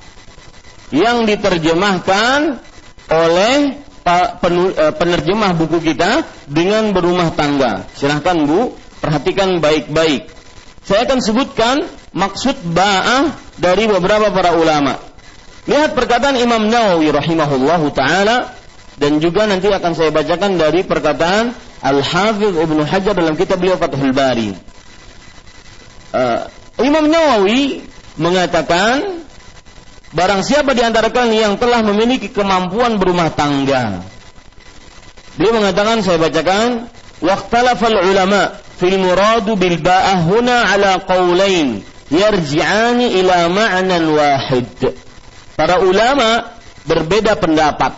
[0.90, 2.58] yang diterjemahkan
[3.10, 3.56] oleh
[4.06, 4.14] e,
[4.94, 7.86] penerjemah buku kita dengan berumah tangga.
[7.94, 10.30] Silahkan Bu, perhatikan baik-baik.
[10.86, 11.76] Saya akan sebutkan
[12.10, 14.98] maksud ba'ah dari beberapa para ulama.
[15.68, 18.56] Lihat perkataan Imam Nawawi rahimahullahu taala
[18.98, 24.12] dan juga nanti akan saya bacakan dari perkataan Al-Hafidh Ibnu Hajar dalam kitab beliau Fathul
[24.12, 24.52] Bari.
[26.10, 26.42] Uh,
[26.82, 27.86] Imam Nawawi
[28.18, 29.24] mengatakan
[30.10, 34.02] barang siapa di antara kalian yang telah memiliki kemampuan berumah tangga.
[35.38, 36.90] Beliau mengatakan saya bacakan
[37.22, 44.68] waqtalafal ulama fil muradu bil ba'ah huna ala qawlain yarji'ani ila ma'nan wahid.
[45.54, 47.94] Para ulama berbeda pendapat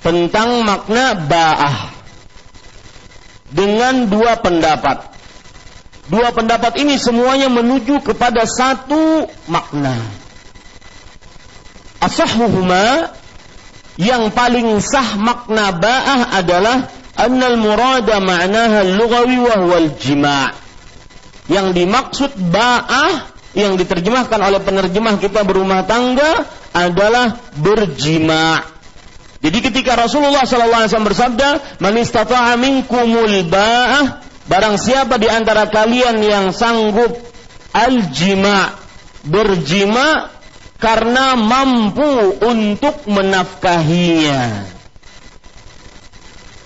[0.00, 1.92] tentang makna ba'ah
[3.52, 5.12] dengan dua pendapat.
[6.08, 10.17] Dua pendapat ini semuanya menuju kepada satu makna.
[11.98, 13.18] Asahuhuma
[13.98, 20.54] yang paling sah makna ba'ah adalah annal murada ma'naha lughawi wa huwal jima'
[21.50, 28.78] yang dimaksud ba'ah yang diterjemahkan oleh penerjemah kita berumah tangga adalah berjima'
[29.38, 36.50] Jadi ketika Rasulullah SAW bersabda, "Man istata'a minkumul ba'ah," barang siapa di antara kalian yang
[36.50, 37.30] sanggup
[37.70, 38.82] al-jima'
[39.22, 40.37] berjima
[40.78, 44.66] karena mampu untuk menafkahinya.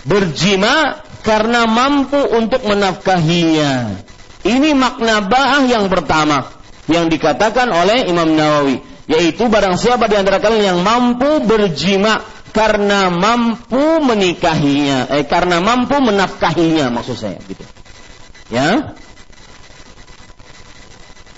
[0.04, 4.04] Berjima karena mampu untuk menafkahinya.
[4.42, 6.50] Ini makna ba'ah yang pertama
[6.90, 13.08] yang dikatakan oleh Imam Nawawi, yaitu barang siapa di antara kalian yang mampu berjima karena
[13.08, 17.64] mampu menikahinya, eh karena mampu menafkahinya maksud saya gitu.
[18.50, 18.98] Ya.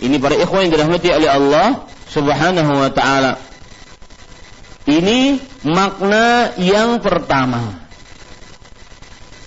[0.00, 3.42] Ini para ikhwan yang dirahmati oleh Allah Subhanahu wa taala.
[4.86, 7.82] Ini makna yang pertama.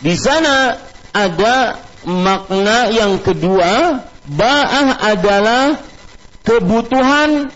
[0.03, 0.75] Di sana
[1.15, 5.80] ada makna yang kedua, ba'ah adalah
[6.43, 7.49] kebutuhan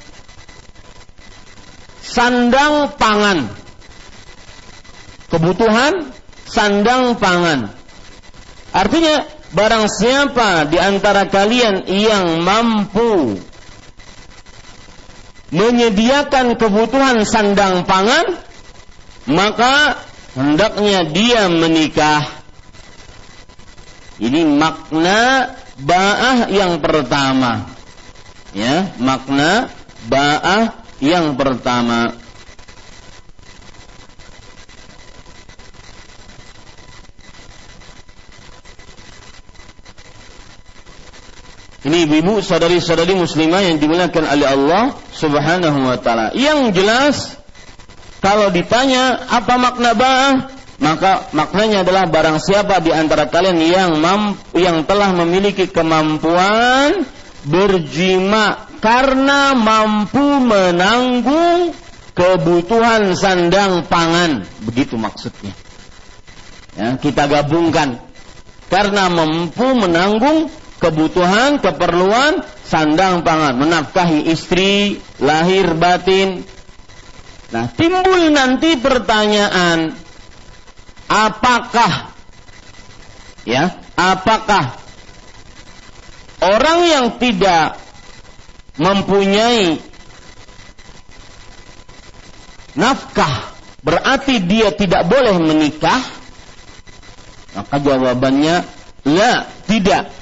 [2.01, 3.61] sandang pangan
[5.31, 6.11] kebutuhan
[6.43, 7.71] sandang pangan.
[8.75, 9.23] Artinya
[9.55, 13.39] barang siapa di antara kalian yang mampu
[15.51, 18.39] menyediakan kebutuhan sandang pangan,
[19.27, 19.99] maka
[20.33, 22.23] hendaknya dia menikah.
[24.21, 27.67] Ini makna ba'ah yang pertama.
[28.55, 29.71] Ya, makna
[30.07, 32.20] ba'ah yang pertama.
[41.81, 44.83] Ini ibu-ibu, saudari-saudari muslimah yang dimuliakan oleh Allah
[45.17, 46.29] Subhanahu wa taala.
[46.37, 47.15] Yang jelas
[48.21, 50.33] kalau ditanya apa makna ba'ah,
[50.77, 57.01] maka maknanya adalah barang siapa di antara kalian yang mampu, yang telah memiliki kemampuan
[57.49, 61.73] berjima karena mampu menanggung
[62.13, 64.45] kebutuhan sandang pangan.
[64.69, 65.57] Begitu maksudnya.
[66.77, 67.97] Ya, kita gabungkan
[68.69, 76.41] karena mampu menanggung kebutuhan, keperluan, sandang pangan, menafkahi istri, lahir batin.
[77.53, 79.93] Nah, timbul nanti pertanyaan,
[81.05, 82.09] apakah
[83.45, 84.73] ya, apakah
[86.41, 87.77] orang yang tidak
[88.81, 89.77] mempunyai
[92.73, 93.53] nafkah
[93.85, 96.01] berarti dia tidak boleh menikah?
[97.51, 98.63] Maka jawabannya,
[99.11, 100.20] la Tidak.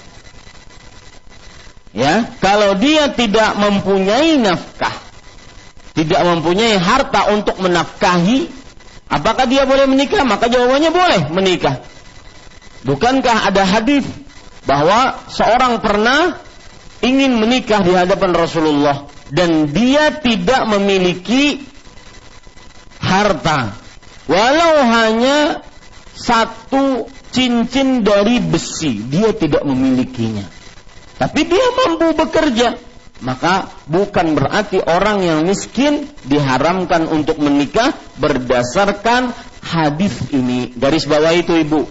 [1.90, 4.94] Ya, kalau dia tidak mempunyai nafkah,
[5.98, 8.46] tidak mempunyai harta untuk menafkahi,
[9.10, 10.22] apakah dia boleh menikah?
[10.22, 11.82] Maka jawabannya boleh menikah.
[12.86, 14.06] Bukankah ada hadis
[14.70, 16.40] bahwa seorang pernah
[17.02, 21.64] ingin menikah di hadapan Rasulullah dan dia tidak memiliki
[23.00, 23.80] harta
[24.28, 25.64] walau hanya
[26.14, 30.59] satu cincin dari besi dia tidak memilikinya
[31.20, 32.80] tapi dia mampu bekerja.
[33.20, 40.72] Maka bukan berarti orang yang miskin diharamkan untuk menikah berdasarkan hadis ini.
[40.80, 41.84] Garis bawah itu ibu.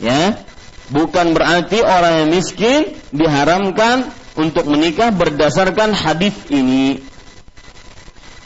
[0.00, 0.40] Ya.
[0.88, 7.04] Bukan berarti orang yang miskin diharamkan untuk menikah berdasarkan hadis ini.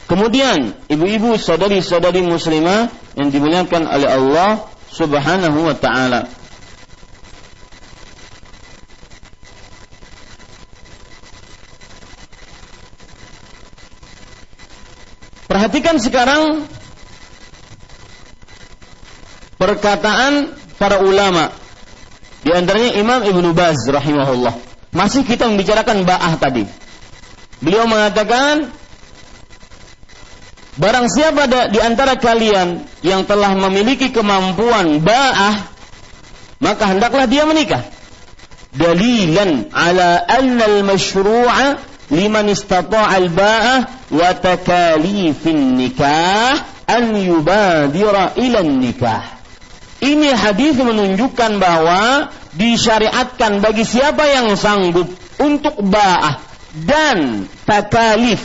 [0.05, 6.29] Kemudian ibu-ibu saudari-saudari muslimah yang dimuliakan oleh Allah Subhanahu wa taala.
[15.45, 16.65] Perhatikan sekarang
[19.61, 21.53] perkataan para ulama.
[22.45, 24.53] Di antaranya Imam Ibnu Baz rahimahullah.
[24.93, 26.65] Masih kita membicarakan ba'ah tadi.
[27.61, 28.69] Beliau mengatakan
[30.75, 35.71] Barang siapa ada di antara kalian yang telah memiliki kemampuan ba'ah,
[36.59, 37.79] maka hendaklah dia menikah.
[38.75, 41.79] Dalilan ala anna al-mashru'a
[42.13, 43.79] liman istata'a al-ba'ah
[44.13, 49.23] wa takalifin nikah an yubadira ila nikah.
[50.03, 55.09] Ini hadis menunjukkan bahwa disyariatkan bagi siapa yang sanggup
[55.41, 56.45] untuk ba'ah
[56.85, 58.43] dan takalif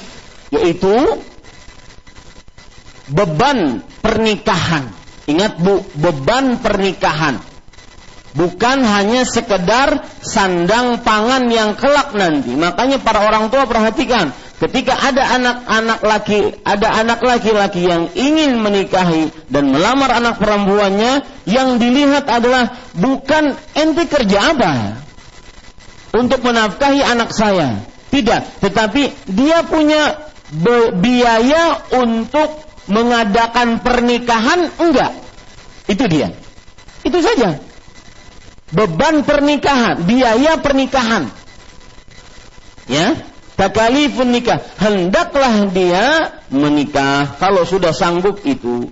[0.51, 1.21] yaitu
[3.11, 4.89] beban pernikahan.
[5.29, 7.50] Ingat Bu, beban pernikahan.
[8.31, 12.55] Bukan hanya sekedar sandang pangan yang kelak nanti.
[12.55, 14.31] Makanya para orang tua perhatikan,
[14.63, 21.83] ketika ada anak-anak laki, ada anak laki-laki yang ingin menikahi dan melamar anak perempuannya, yang
[21.83, 25.03] dilihat adalah bukan ente kerja apa
[26.15, 27.83] untuk menafkahi anak saya.
[28.15, 30.31] Tidak, tetapi dia punya
[30.99, 35.15] biaya untuk mengadakan pernikahan enggak.
[35.87, 36.35] Itu dia.
[37.07, 37.70] Itu saja.
[38.71, 41.27] Beban pernikahan, biaya pernikahan.
[42.87, 43.19] Ya,
[43.59, 44.63] takalifun nikah.
[44.79, 48.91] Hendaklah dia menikah kalau sudah sanggup itu.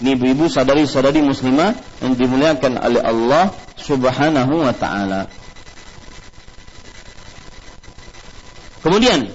[0.00, 5.28] Ini ibu-ibu sadari-sadari muslimah yang dimuliakan oleh Allah Subhanahu wa taala.
[8.80, 9.28] Kemudian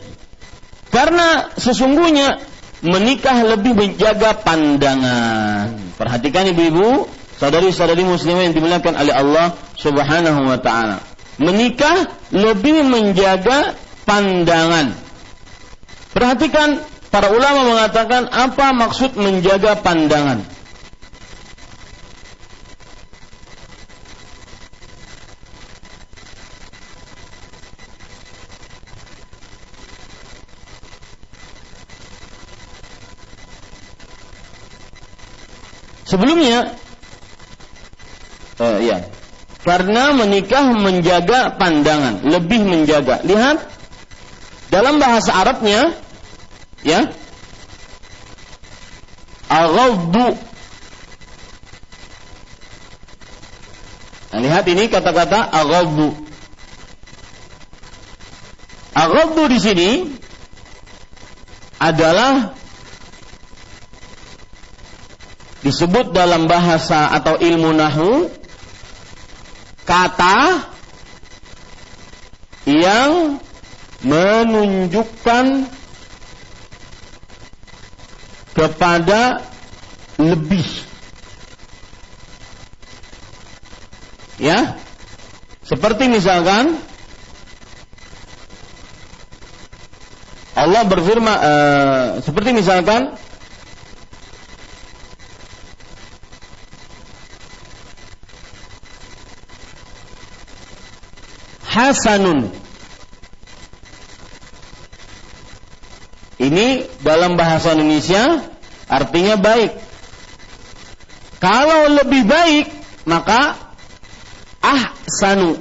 [0.89, 2.41] karena sesungguhnya
[2.81, 5.69] menikah lebih menjaga pandangan.
[6.01, 7.05] Perhatikan ibu-ibu,
[7.39, 11.03] saudari-saudari muslimah yang dimuliakan oleh Allah Subhanahu wa taala.
[11.35, 13.75] Menikah lebih menjaga
[14.07, 14.95] pandangan.
[16.15, 16.79] Perhatikan
[17.11, 20.55] para ulama mengatakan apa maksud menjaga pandangan.
[36.05, 36.79] Sebelumnya,
[38.59, 39.03] uh, ya,
[39.65, 43.25] karena menikah menjaga pandangan, lebih menjaga.
[43.25, 43.65] Lihat
[44.69, 45.97] dalam bahasa Arabnya,
[46.85, 47.09] ya,
[49.49, 50.37] aghaddu.
[54.29, 56.13] Nah, lihat ini kata-kata aghaddu.
[58.95, 59.91] Aghaddu di sini
[61.81, 62.53] adalah
[65.65, 68.29] disebut dalam bahasa atau ilmu nahu
[69.85, 70.65] kata
[72.65, 73.37] yang
[74.01, 75.69] menunjukkan
[78.57, 79.45] kepada
[80.17, 80.65] lebih.
[84.41, 84.75] Ya?
[85.65, 86.77] Seperti misalkan
[90.55, 93.11] Allah berfirman uh, seperti misalkan
[101.75, 102.47] hasanun.
[106.39, 108.43] Ini dalam bahasa Indonesia
[108.87, 109.71] artinya baik.
[111.43, 112.65] Kalau lebih baik,
[113.03, 113.59] maka
[114.63, 115.59] ahsanu.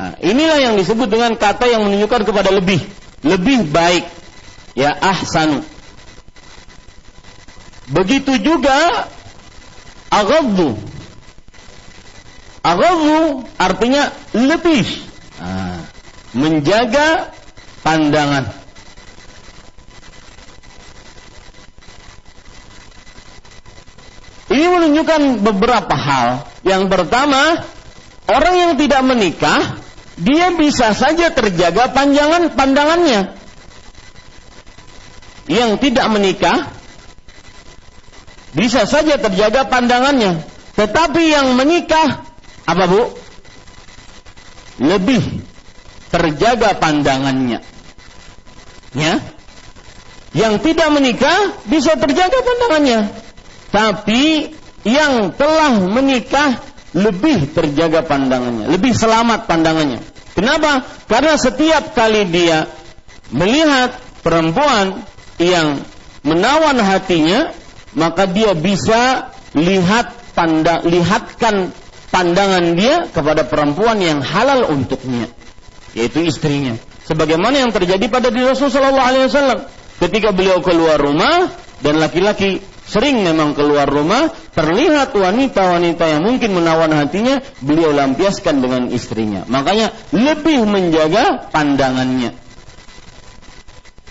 [0.00, 2.80] Nah, inilah yang disebut dengan kata yang menunjukkan kepada lebih,
[3.20, 4.08] lebih baik.
[4.72, 5.60] Ya ahsanu.
[7.90, 9.08] Begitu juga
[10.08, 10.78] aghaddu
[12.60, 14.84] Aghaddu artinya lebih.
[15.40, 15.80] Nah,
[16.36, 17.32] menjaga
[17.80, 18.60] pandangan.
[24.50, 26.50] Ini menunjukkan beberapa hal.
[26.66, 27.64] Yang pertama,
[28.26, 29.78] orang yang tidak menikah,
[30.18, 33.40] dia bisa saja terjaga panjangan pandangannya.
[35.46, 36.68] Yang tidak menikah,
[38.52, 40.42] bisa saja terjaga pandangannya.
[40.74, 42.29] Tetapi yang menikah,
[42.70, 43.02] apa bu?
[44.78, 45.42] Lebih
[46.14, 47.58] terjaga pandangannya.
[48.94, 49.14] Ya.
[50.30, 53.10] Yang tidak menikah bisa terjaga pandangannya.
[53.74, 54.54] Tapi
[54.86, 56.62] yang telah menikah
[56.94, 60.02] lebih terjaga pandangannya, lebih selamat pandangannya.
[60.34, 60.86] Kenapa?
[61.06, 62.66] Karena setiap kali dia
[63.30, 65.06] melihat perempuan
[65.38, 65.82] yang
[66.26, 67.54] menawan hatinya,
[67.94, 71.70] maka dia bisa lihat pandang, lihatkan
[72.10, 75.30] pandangan dia kepada perempuan yang halal untuknya,
[75.94, 76.76] yaitu istrinya.
[77.06, 79.66] Sebagaimana yang terjadi pada diri Rasulullah SAW
[79.98, 81.50] ketika beliau keluar rumah
[81.82, 88.90] dan laki-laki sering memang keluar rumah, terlihat wanita-wanita yang mungkin menawan hatinya, beliau lampiaskan dengan
[88.90, 89.46] istrinya.
[89.46, 92.34] Makanya lebih menjaga pandangannya.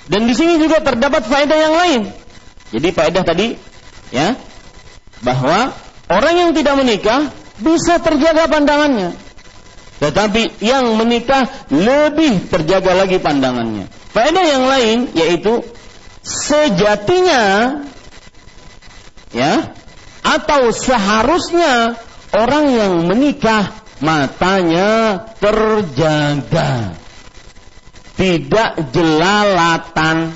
[0.10, 2.02] Dan di sini juga terdapat faedah yang lain.
[2.72, 3.48] Jadi faedah tadi
[4.10, 4.34] ya
[5.22, 5.76] bahwa
[6.08, 7.30] orang yang tidak menikah
[7.60, 9.16] bisa terjaga pandangannya.
[10.00, 13.92] Tetapi yang menikah lebih terjaga lagi pandangannya.
[14.16, 15.60] Faedah yang lain yaitu
[16.24, 17.44] sejatinya
[19.36, 19.76] ya
[20.24, 22.00] atau seharusnya
[22.34, 26.96] orang yang menikah matanya terjaga
[28.16, 30.36] tidak jelalatan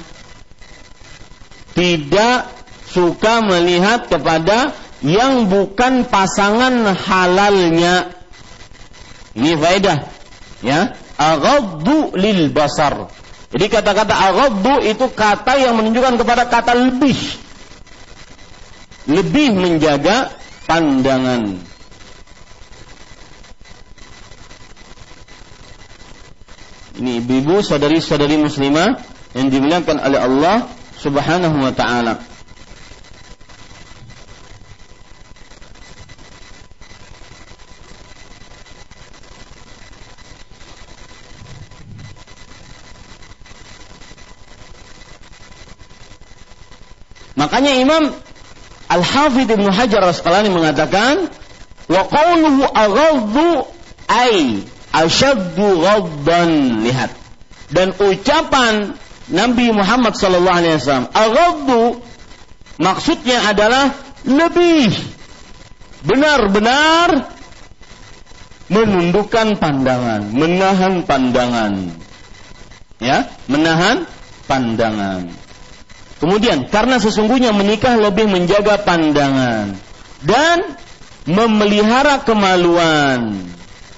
[1.74, 2.53] tidak
[2.86, 8.15] suka melihat kepada yang bukan pasangan halalnya
[9.35, 10.07] ini faedah
[10.63, 13.11] ya aghaddu lil basar
[13.53, 17.43] jadi kata-kata aghaddu itu kata yang menunjukkan kepada kata lebih
[19.07, 20.31] lebih menjaga
[20.63, 21.59] pandangan.
[26.93, 29.01] Ini ibu-ibu, saudari-saudari muslimah
[29.33, 30.57] yang dimuliakan oleh Allah
[31.01, 32.21] Subhanahu wa taala.
[47.43, 48.15] Makanya Imam
[48.87, 51.27] Al-Hafidh Ibnu Hajar Asqalani mengatakan
[51.91, 53.67] wa qawluhu aghaddu
[54.07, 54.63] ay
[54.95, 57.11] asyaddu ghaddan lihat
[57.75, 58.95] dan ucapan
[59.27, 61.99] Nabi Muhammad sallallahu alaihi wasallam aghaddu
[62.79, 63.91] maksudnya adalah
[64.23, 64.95] lebih
[66.07, 67.27] benar-benar
[68.71, 71.73] menundukkan pandangan, menahan pandangan.
[73.03, 74.07] Ya, menahan
[74.47, 75.42] pandangan.
[76.24, 79.76] Kemudian karena sesungguhnya menikah lebih menjaga pandangan
[80.24, 80.80] dan
[81.28, 83.43] memelihara kemaluan.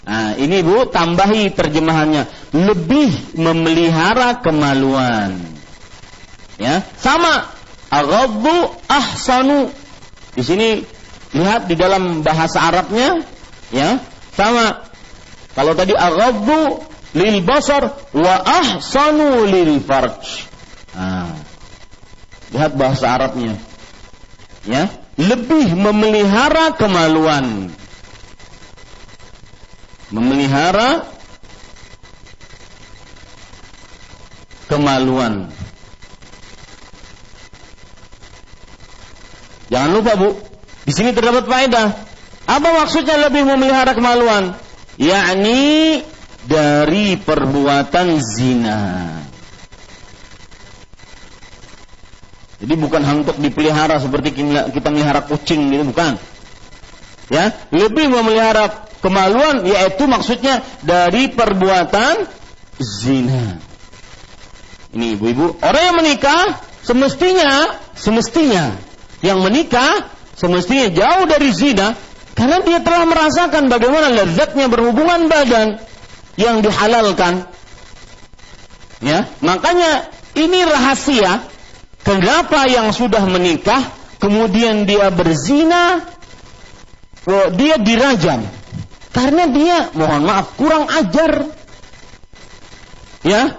[0.05, 5.37] Nah, ini Bu tambahi terjemahannya, lebih memelihara kemaluan.
[6.57, 7.45] Ya, sama
[7.93, 9.69] aghaddu ahsanu.
[10.33, 10.81] Di sini
[11.29, 13.21] lihat di dalam bahasa Arabnya
[13.69, 14.01] ya,
[14.33, 14.81] sama.
[15.53, 20.54] Kalau tadi aghaddu lil basar wa ahsanu lil farj.
[22.55, 23.59] Lihat bahasa Arabnya.
[24.63, 24.87] Ya,
[25.19, 27.67] lebih memelihara kemaluan.
[30.07, 31.03] Memelihara
[34.71, 35.51] kemaluan.
[39.67, 40.39] Jangan lupa Bu,
[40.87, 41.87] di sini terdapat faedah.
[42.45, 44.55] Apa maksudnya lebih memelihara kemaluan?
[44.95, 45.99] Yakni
[46.45, 48.79] dari perbuatan zina.
[52.55, 54.31] Jadi bukan untuk dipelihara seperti
[54.71, 56.15] kita melihara kucing gitu bukan.
[57.27, 62.29] Ya, lebih memelihara kemaluan yaitu maksudnya dari perbuatan
[62.79, 63.59] zina.
[64.95, 66.43] Ini ibu-ibu, orang yang menikah
[66.85, 68.77] semestinya semestinya
[69.19, 71.97] yang menikah semestinya jauh dari zina
[72.37, 75.81] karena dia telah merasakan bagaimana lezatnya berhubungan badan
[76.39, 77.47] yang dihalalkan.
[79.03, 81.43] Ya, makanya ini rahasia
[82.05, 83.81] Kenapa yang sudah menikah
[84.21, 86.05] kemudian dia berzina,
[87.25, 88.45] oh, dia dirajam?
[89.09, 91.49] Karena dia, mohon maaf, kurang ajar.
[93.25, 93.57] Ya,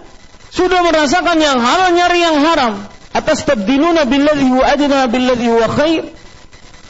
[0.55, 2.87] sudah merasakan yang halal nyari yang haram.
[3.11, 6.05] Atas tabdiluna billadhi huwa adna billadhi huwa khair.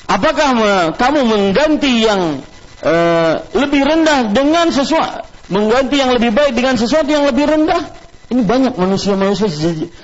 [0.07, 0.50] Apakah
[0.94, 2.44] kamu mengganti yang
[2.84, 7.82] uh, lebih rendah dengan sesuatu mengganti yang lebih baik dengan sesuatu yang lebih rendah.
[8.26, 9.46] Ini banyak manusia-manusia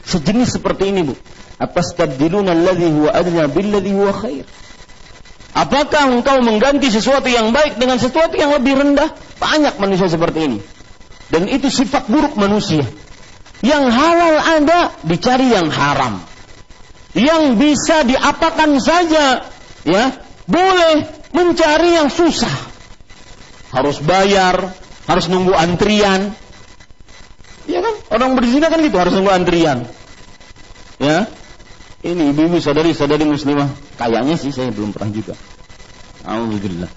[0.07, 1.15] sejenis seperti ini, Bu.
[1.63, 4.11] Atastabdiluna alladhi huwa adna billadhi huwa.
[5.53, 9.13] Apakah engkau mengganti sesuatu yang baik dengan sesuatu yang lebih rendah?
[9.37, 10.59] Banyak manusia seperti ini.
[11.29, 12.83] Dan itu sifat buruk manusia.
[13.63, 16.25] Yang halal ada, dicari yang haram.
[17.13, 19.45] Yang bisa diapakan saja,
[19.85, 20.05] ya,
[20.49, 21.07] boleh
[21.37, 22.51] mencari yang susah.
[23.71, 24.73] Harus bayar,
[25.07, 26.33] harus nunggu antrian.
[27.69, 27.95] Ya kan?
[28.11, 29.85] Orang berzina kan gitu, harus nunggu antrian.
[30.97, 31.29] Ya.
[32.03, 33.71] Ini ibu-ibu sadari-sadari muslimah.
[33.95, 35.35] Kayaknya sih saya belum pernah juga.
[36.27, 36.91] Alhamdulillah.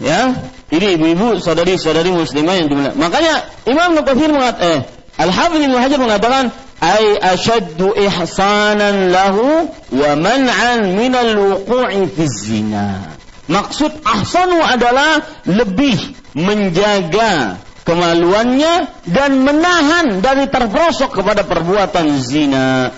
[0.00, 0.32] Ya,
[0.72, 2.96] ini ibu-ibu sadari-sadari muslimah yang dimuliakan.
[3.00, 3.34] Makanya
[3.68, 4.80] Imam Nukathir mengatakan, eh,
[5.20, 6.44] Al-Hafidh Ibnu Hajar mengatakan,
[6.80, 13.16] "Ai asyaddu ihsanan lahu wa man'an min al-wuqu'i fi zina."
[13.48, 15.96] Maksud ahsanu adalah lebih
[16.32, 22.94] menjaga kemaluannya dan menahan dari terperosok kepada perbuatan zina.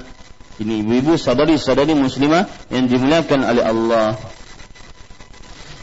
[0.62, 4.14] Ini ibu-ibu sadari-sadari muslimah yang dimuliakan oleh Allah.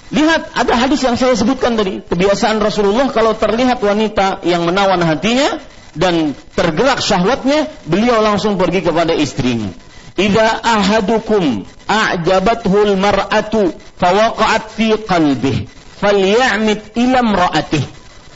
[0.09, 2.01] Lihat ada hadis yang saya sebutkan tadi.
[2.01, 5.61] Kebiasaan Rasulullah kalau terlihat wanita yang menawan hatinya
[5.93, 9.69] dan tergerak syahwatnya, beliau langsung pergi kepada istrinya.
[10.15, 15.69] Idza ahadukum a'jabathul mar'atu fawaqa'at fi qalbih
[15.99, 17.83] falyamit ila imra'atih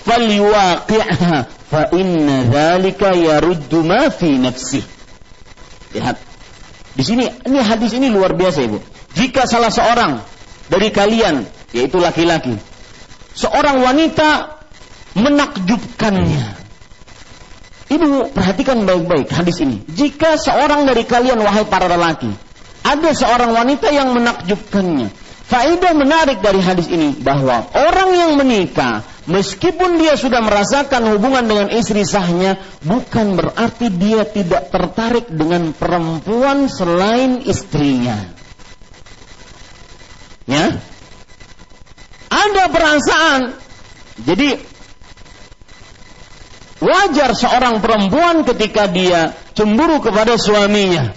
[0.04, 1.34] falyuwaqi'ha
[1.72, 4.84] fa inna dzalika yaruddu ma fi nafsih.
[5.98, 6.33] Lihat.
[6.94, 8.78] Di sini ini hadis ini luar biasa Ibu.
[9.18, 10.22] Jika salah seorang
[10.70, 12.54] dari kalian yaitu laki-laki
[13.34, 14.62] seorang wanita
[15.18, 16.62] menakjubkannya.
[17.94, 19.86] Ibu perhatikan baik-baik hadis ini.
[19.90, 22.30] Jika seorang dari kalian wahai para lelaki
[22.84, 25.08] ada seorang wanita yang menakjubkannya,
[25.44, 31.68] Faedah menarik dari hadis ini bahwa orang yang menikah meskipun dia sudah merasakan hubungan dengan
[31.72, 38.20] istri sahnya bukan berarti dia tidak tertarik dengan perempuan selain istrinya.
[40.44, 40.76] Ya.
[42.28, 43.42] Ada perasaan.
[44.28, 44.60] Jadi
[46.84, 51.16] wajar seorang perempuan ketika dia cemburu kepada suaminya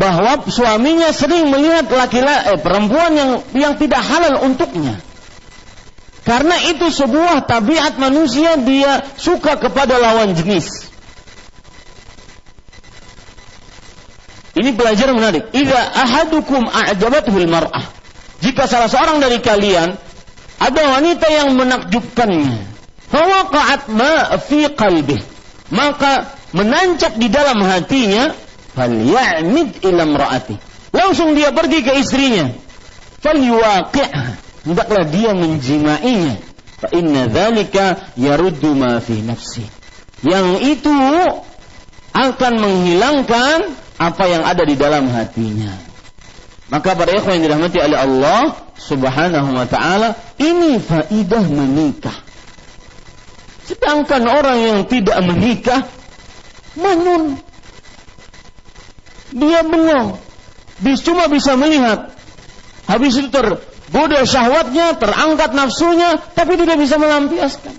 [0.00, 4.96] bahwa suaminya sering melihat laki-laki eh, perempuan yang yang tidak halal untuknya.
[6.30, 10.86] Karena itu sebuah tabiat manusia dia suka kepada lawan jenis.
[14.54, 15.50] Ini pelajaran menarik.
[15.50, 17.82] Idza ahadukum a'jabatul mar'ah.
[18.46, 19.98] Jika salah seorang dari kalian
[20.62, 22.62] ada wanita yang menakjubkannya,
[23.10, 25.18] fawaqa'at ma fi qalbih.
[25.74, 28.30] Maka menancap di dalam hatinya
[28.78, 30.06] falyamid ila.
[30.94, 32.54] Langsung dia pergi ke istrinya.
[33.18, 34.49] Falyuwaqi'ha.
[34.66, 36.36] Hendaklah dia menjimainya.
[36.80, 39.64] Fa inna dzalika yaruddu ma fi nafsi.
[40.20, 40.96] Yang itu
[42.12, 43.58] akan menghilangkan
[44.00, 45.72] apa yang ada di dalam hatinya.
[46.70, 48.42] Maka para ikhwan yang dirahmati oleh Allah
[48.80, 52.14] Subhanahu wa taala, ini faidah menikah.
[53.66, 55.84] Sedangkan orang yang tidak menikah
[56.78, 57.38] menun
[59.30, 60.18] dia bengong.
[60.82, 62.10] Dia cuma bisa melihat.
[62.90, 63.30] Habis itu
[63.90, 67.74] tergoda syahwatnya, terangkat nafsunya, tapi tidak bisa melampiaskan.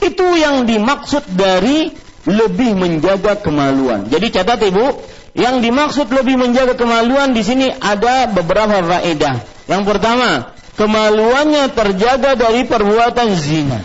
[0.00, 1.92] Itu yang dimaksud dari
[2.24, 4.08] lebih menjaga kemaluan.
[4.08, 5.04] Jadi catat ibu,
[5.36, 9.44] yang dimaksud lebih menjaga kemaluan di sini ada beberapa faedah.
[9.68, 13.84] Yang pertama, kemaluannya terjaga dari perbuatan zina.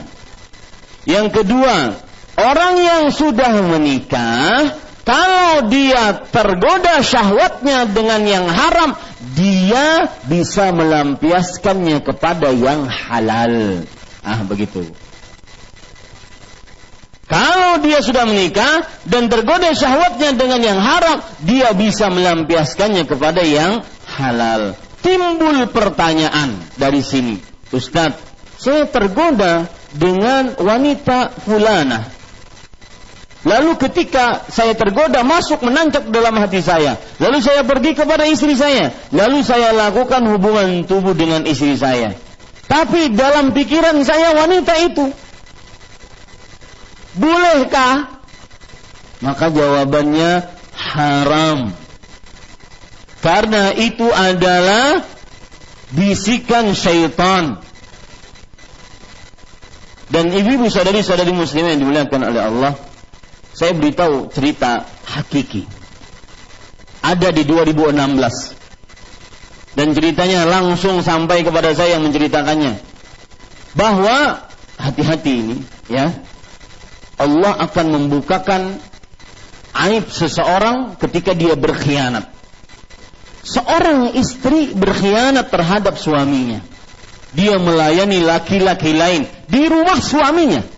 [1.03, 1.99] Yang kedua,
[2.39, 8.97] orang yang sudah menikah kalau dia tergoda syahwatnya dengan yang haram,
[9.37, 13.85] dia bisa melampiaskannya kepada yang halal.
[14.25, 14.89] Ah, begitu.
[17.29, 23.85] Kalau dia sudah menikah dan tergoda syahwatnya dengan yang haram, dia bisa melampiaskannya kepada yang
[24.09, 24.73] halal.
[25.05, 27.37] Timbul pertanyaan dari sini.
[27.69, 28.17] Ustadz,
[28.57, 32.14] saya tergoda dengan wanita fulana.
[33.45, 36.97] Lalu ketika saya tergoda masuk menancap dalam hati saya.
[37.21, 38.89] Lalu saya pergi kepada istri saya.
[39.13, 42.17] Lalu saya lakukan hubungan tubuh dengan istri saya.
[42.65, 45.13] Tapi dalam pikiran saya wanita itu.
[47.13, 48.17] Bolehkah?
[49.21, 51.69] Maka jawabannya haram.
[53.21, 55.05] Karena itu adalah
[55.93, 57.61] bisikan syaitan.
[60.09, 62.71] Dan ibu-ibu sadari-sadari muslimah yang dimuliakan oleh Allah,
[63.55, 65.63] saya beritahu cerita hakiki.
[66.99, 68.67] Ada di 2016.
[69.75, 72.79] dan ceritanya langsung sampai kepada saya yang menceritakannya.
[73.75, 74.47] Bahwa
[74.79, 75.57] hati-hati ini
[75.91, 76.15] ya.
[77.15, 78.79] Allah akan membukakan
[79.87, 82.27] aib seseorang ketika dia berkhianat.
[83.43, 86.63] Seorang istri berkhianat terhadap suaminya.
[87.35, 90.74] Dia melayani laki-laki lain di rumah suaminya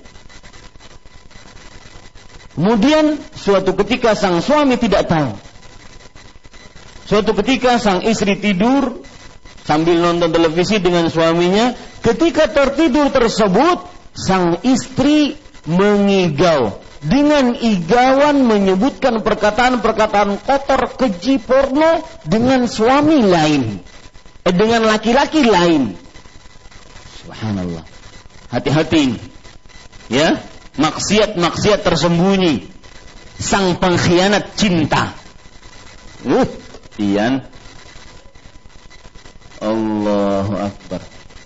[2.58, 5.38] kemudian suatu ketika sang suami tidak tahu.
[7.08, 9.06] Suatu ketika sang istri tidur
[9.64, 13.86] sambil nonton televisi dengan suaminya, ketika tertidur tersebut
[14.18, 15.38] sang istri
[15.70, 16.84] mengigau.
[16.98, 23.86] Dengan igauan menyebutkan perkataan-perkataan kotor keji porno dengan suami lain,
[24.42, 25.94] eh, dengan laki-laki lain.
[27.22, 27.86] Subhanallah.
[28.50, 29.14] Hati-hati.
[30.10, 30.42] Ya,
[30.78, 32.66] maksiat-maksiat tersembunyi.
[33.38, 35.14] Sang pengkhianat cinta.
[36.26, 36.50] Uh,
[36.98, 37.46] Ian
[39.62, 41.02] Allahu Akbar.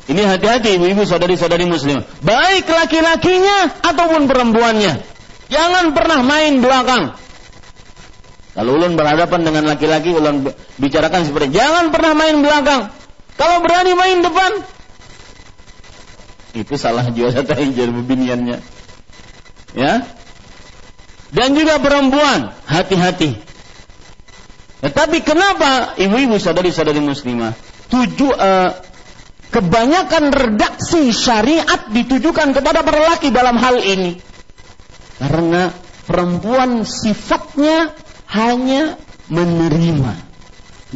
[0.07, 2.03] Ini hati-hati ibu-ibu saudari-saudari muslim.
[2.23, 4.99] Baik laki-lakinya ataupun perempuannya.
[5.51, 7.15] Jangan pernah main belakang.
[8.51, 12.91] Kalau ulun berhadapan dengan laki-laki, ulun bicarakan seperti jangan pernah main belakang.
[13.39, 14.51] Kalau berani main depan,
[16.51, 17.39] itu salah juga
[17.79, 18.59] jadi biniannya.
[19.71, 20.03] Ya.
[21.31, 23.39] Dan juga perempuan, hati-hati.
[24.81, 27.53] Tetapi kenapa ibu-ibu saudari-saudari muslimah
[27.87, 28.73] tujuh uh,
[29.53, 34.17] kebanyakan redaksi syariat ditujukan kepada para laki dalam hal ini?
[35.21, 35.69] Karena
[36.09, 37.93] perempuan sifatnya
[38.33, 38.97] hanya
[39.29, 40.13] menerima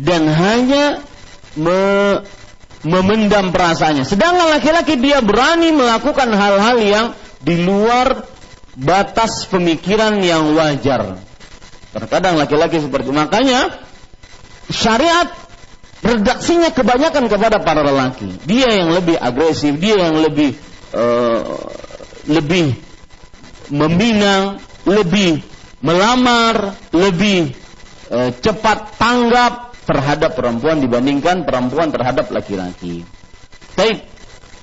[0.02, 1.06] dan hanya
[1.54, 1.80] me,
[2.82, 4.04] memendam perasaannya.
[4.04, 7.06] Sedangkan laki-laki dia berani melakukan hal-hal yang
[7.46, 8.35] di luar
[8.76, 11.20] batas pemikiran yang wajar.
[11.96, 13.10] Terkadang laki-laki seperti.
[13.10, 13.72] Makanya
[14.68, 15.32] syariat
[16.04, 18.30] redaksinya kebanyakan kepada para lelaki.
[18.44, 20.60] Dia yang lebih agresif, dia yang lebih
[20.92, 21.72] uh,
[22.28, 22.76] lebih
[23.72, 25.40] meminang, lebih
[25.80, 27.56] melamar, lebih
[28.12, 33.06] uh, cepat tanggap terhadap perempuan dibandingkan perempuan terhadap laki-laki.
[33.78, 34.04] Baik,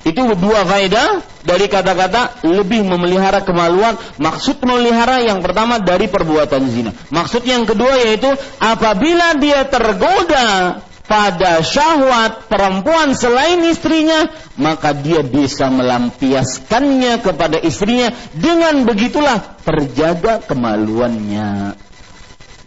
[0.02, 3.94] itu dua faedah dari kata-kata lebih memelihara kemaluan.
[4.18, 6.90] Maksud memelihara yang pertama dari perbuatan zina.
[7.14, 8.26] Maksud yang kedua yaitu
[8.58, 14.26] apabila dia tergoda pada syahwat perempuan selain istrinya,
[14.58, 18.10] maka dia bisa melampiaskannya kepada istrinya.
[18.34, 21.78] Dengan begitulah terjaga kemaluannya.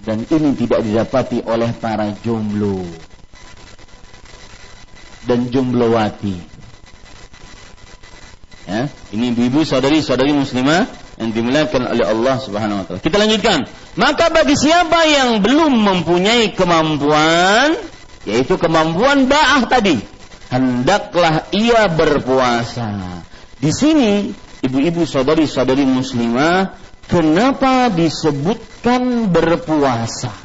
[0.05, 2.85] Dan ini tidak didapati oleh para jomblo
[5.25, 6.54] dan jomblowati
[8.65, 10.89] Ya, ini ibu-ibu saudari-saudari muslimah
[11.21, 12.99] yang dimuliakan oleh Allah Subhanahu wa taala.
[12.99, 13.69] Kita lanjutkan.
[13.95, 17.77] Maka bagi siapa yang belum mempunyai kemampuan
[18.25, 20.01] yaitu kemampuan ba'ah tadi,
[20.49, 23.21] hendaklah ia berpuasa.
[23.61, 24.33] Di sini
[24.65, 26.73] ibu-ibu saudari-saudari muslimah
[27.05, 30.44] kenapa disebutkan berpuasa?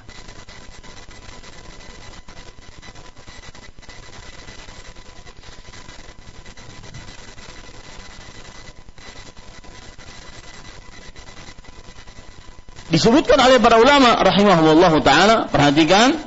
[12.91, 16.19] Disebutkan oleh para ulama rahimahullah taala perhatikan.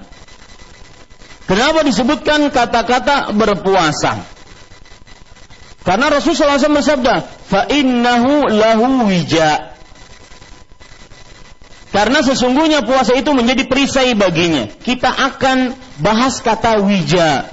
[1.43, 4.23] Kenapa disebutkan kata-kata berpuasa?
[5.83, 7.15] Karena Rasulullah SAW bersabda
[7.51, 9.75] fa innahu lahu wija.
[11.91, 14.65] Karena sesungguhnya puasa itu menjadi perisai baginya.
[14.65, 17.51] Kita akan bahas kata wija.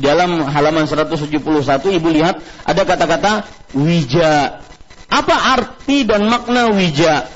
[0.00, 1.28] Dalam halaman 171
[1.92, 3.44] ibu lihat ada kata-kata
[3.76, 4.64] wija.
[5.12, 7.28] Apa arti dan makna wija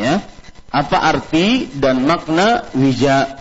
[0.00, 0.24] Ya,
[0.72, 3.36] apa arti dan makna wija?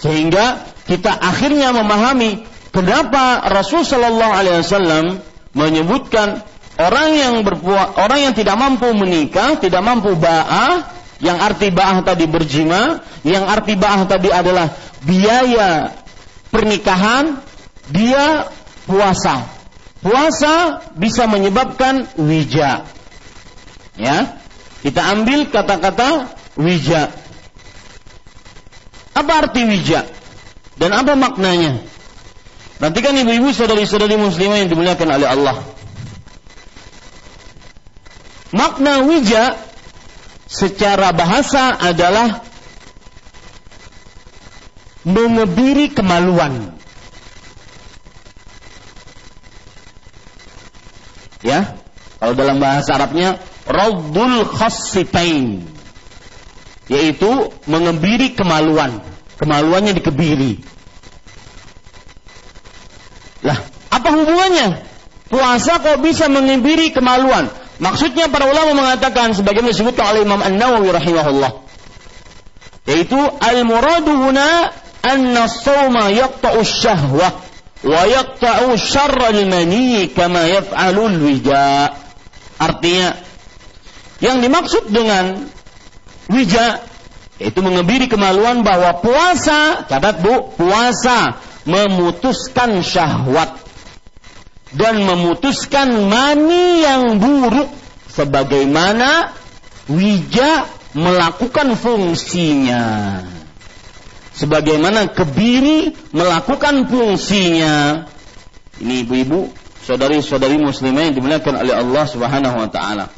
[0.00, 5.04] Sehingga kita akhirnya memahami kenapa Rasul Shallallahu Alaihi Wasallam
[5.52, 6.40] menyebutkan
[6.78, 10.86] orang yang berpuas, orang yang tidak mampu menikah, tidak mampu ba'ah,
[11.18, 14.70] yang arti ba'ah tadi berjima, yang arti ba'ah tadi adalah
[15.02, 15.98] biaya
[16.54, 17.42] pernikahan,
[17.90, 18.46] dia
[18.86, 19.44] puasa.
[19.98, 22.86] Puasa bisa menyebabkan wija.
[23.98, 24.38] Ya,
[24.86, 27.10] kita ambil kata-kata wija.
[29.18, 30.06] Apa arti wija?
[30.78, 31.82] Dan apa maknanya?
[32.78, 35.56] Perhatikan ibu-ibu saudari-saudari muslimah yang dimuliakan oleh Allah.
[38.54, 39.58] Makna wija
[40.46, 42.46] secara bahasa adalah
[45.02, 46.70] mengebiri kemaluan.
[51.42, 51.74] Ya,
[52.22, 53.38] kalau dalam bahasa Arabnya
[53.68, 55.78] Raddul khassitain.
[56.88, 59.04] yaitu mengebiri kemaluan.
[59.38, 60.58] Kemaluannya dikebiri.
[63.44, 63.60] Lah,
[63.92, 64.82] apa hubungannya?
[65.28, 67.52] Puasa kok bisa mengebiri kemaluan?
[67.78, 71.52] Maksudnya para ulama mengatakan sebagaimana disebutkan oleh Imam An-Nawawi rahimahullah.
[72.88, 74.72] Yaitu al-muradu huna
[75.04, 77.30] anna as-sawma yaqta'u syahwah
[77.84, 81.94] wa yaqta'u syarra al-mani kama yaf'alu al-wija.
[82.58, 83.27] Artinya
[84.18, 85.46] yang dimaksud dengan
[86.26, 86.82] wija
[87.38, 93.62] itu mengebiri kemaluan bahwa puasa, catat Bu, puasa memutuskan syahwat
[94.74, 97.70] dan memutuskan mani yang buruk
[98.10, 99.32] sebagaimana
[99.86, 100.66] wija
[100.98, 102.84] melakukan fungsinya.
[104.34, 108.06] Sebagaimana kebiri melakukan fungsinya.
[108.78, 109.50] Ini ibu-ibu,
[109.82, 113.17] saudari-saudari muslimah yang dimuliakan oleh Allah Subhanahu wa taala.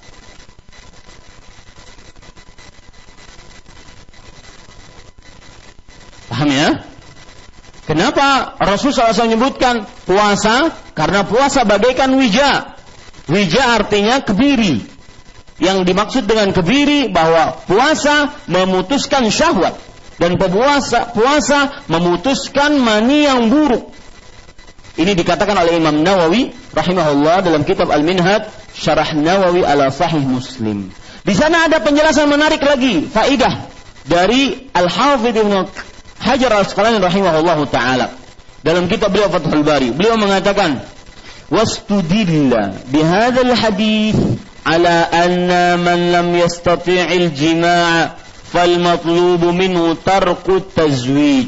[6.40, 6.80] Paham ya?
[7.84, 10.72] Kenapa Rasul SAW menyebutkan puasa?
[10.96, 12.80] Karena puasa bagaikan wija.
[13.28, 14.80] Wija artinya kebiri.
[15.60, 19.76] Yang dimaksud dengan kebiri bahwa puasa memutuskan syahwat
[20.16, 23.92] dan puasa puasa memutuskan mani yang buruk.
[24.96, 30.88] Ini dikatakan oleh Imam Nawawi rahimahullah dalam kitab Al-Minhaj Syarah Nawawi ala Sahih Muslim.
[31.20, 33.68] Di sana ada penjelasan menarik lagi, faidah
[34.08, 38.09] dari Al-Hafidh Ibnu Hajar Al-Asqalani rahimahullahu taala
[38.63, 40.81] dalam kitab beliau Fathul Bari beliau mengatakan
[41.53, 44.17] wastudilla bihadzal hadis
[44.65, 51.47] ala anna man lam yastati'il jimaa فالمطلوب منه ترك التزويج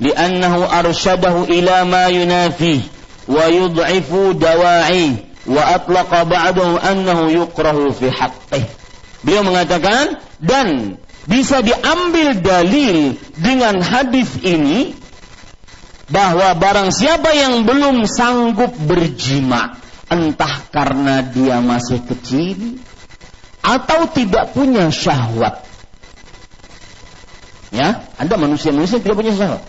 [0.00, 2.80] لأنه أرشده إلى ما ينافيه
[3.28, 5.12] ويضعف دواعيه
[5.46, 8.62] وأطلق بعده أنه يكره في حقه
[9.20, 14.93] beliau mengatakan dan bisa diambil dalil dengan hadis ini
[16.09, 22.77] bahwa barang siapa yang belum sanggup berjima entah karena dia masih kecil
[23.65, 25.65] atau tidak punya syahwat.
[27.73, 29.65] Ya ada manusia-manusia tidak punya syahwat.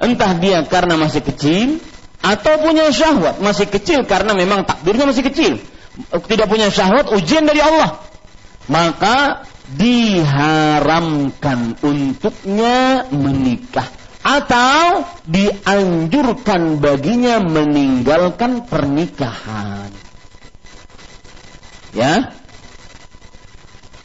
[0.00, 1.84] Entah dia karena masih kecil
[2.24, 3.44] atau punya syahwat.
[3.44, 5.60] Masih kecil karena memang takdirnya masih kecil.
[6.08, 8.00] Tidak punya syahwat ujian dari Allah.
[8.66, 9.44] Maka
[9.74, 13.90] diharamkan untuknya menikah
[14.26, 19.90] atau dianjurkan baginya meninggalkan pernikahan.
[21.94, 22.34] Ya.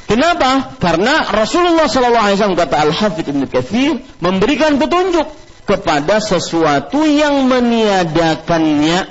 [0.05, 0.77] Kenapa?
[0.77, 5.25] Karena Rasulullah SAW kata Al-Hafidh Ibn Kathir memberikan petunjuk
[5.65, 9.07] kepada sesuatu yang meniadakannya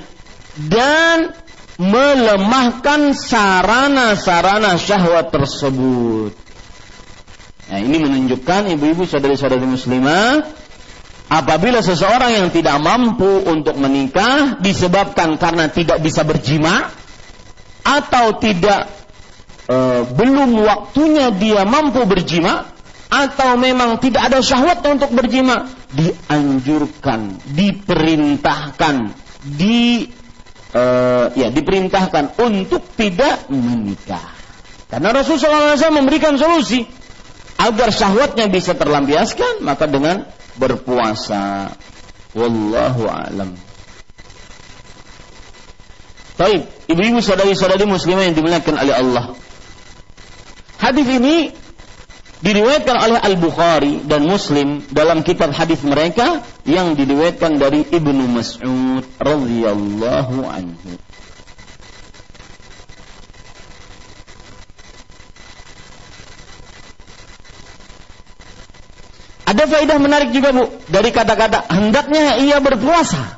[0.69, 1.33] dan
[1.81, 6.37] melemahkan sarana-sarana syahwat tersebut.
[7.73, 10.45] Nah, ini menunjukkan ibu-ibu saudari-saudari muslimah
[11.31, 16.93] apabila seseorang yang tidak mampu untuk menikah disebabkan karena tidak bisa berjima
[17.81, 18.85] atau tidak
[19.65, 22.69] e, belum waktunya dia mampu berjima
[23.09, 28.95] atau memang tidak ada syahwat untuk berjima dianjurkan, diperintahkan,
[29.41, 30.05] di
[30.71, 30.83] e,
[31.35, 34.35] ya diperintahkan untuk tidak menikah.
[34.91, 36.83] Karena Rasulullah SAW memberikan solusi
[37.61, 40.27] agar syahwatnya bisa terlampiaskan maka dengan
[40.59, 41.71] berpuasa
[42.35, 43.55] wallahu alam
[46.41, 49.25] Baik, ibu-ibu saudari-saudari muslimah yang dimuliakan oleh Allah.
[50.81, 51.53] Hadis ini
[52.41, 60.37] diriwayatkan oleh Al-Bukhari dan Muslim dalam kitab hadis mereka yang diriwayatkan dari Ibnu Mas'ud radhiyallahu
[60.49, 60.91] anhu.
[69.51, 73.37] Ada faedah menarik juga Bu dari kata-kata hendaknya ia berpuasa.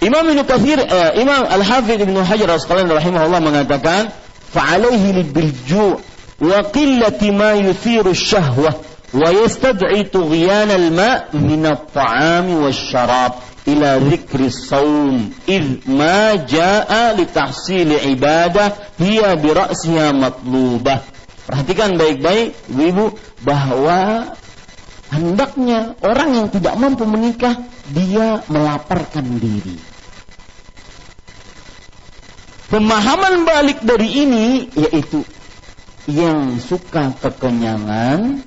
[0.00, 4.08] Imam Ibnu Katsir eh, Imam Al-Hafidz Ibnu Hajar Al-Asqalani rahimahullah mengatakan
[4.50, 5.52] fa'alaihi bil
[6.40, 8.74] wa qillati ma yuthiru syahwah
[9.12, 13.36] wa yastad'i tughyan al-ma' min at-ta'am wasyarab
[13.68, 17.28] ila dhikri saum id ma jaa li
[21.50, 23.12] perhatikan baik-baik ibu
[23.42, 24.32] bahwa
[25.10, 27.58] hendaknya orang yang tidak mampu menikah
[27.90, 29.76] dia melaparkan diri.
[32.70, 35.26] Pemahaman balik dari ini yaitu
[36.10, 38.42] yang suka kekenyangan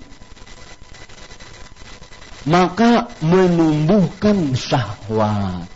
[2.43, 5.68] maka menumbuhkan syahwat.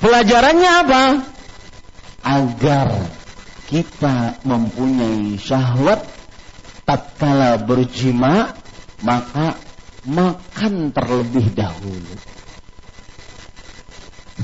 [0.00, 1.04] Pelajarannya apa?
[2.24, 2.88] Agar
[3.68, 6.00] kita mempunyai syahwat
[6.88, 8.56] tatkala berjima
[9.04, 9.60] maka
[10.08, 12.16] makan terlebih dahulu.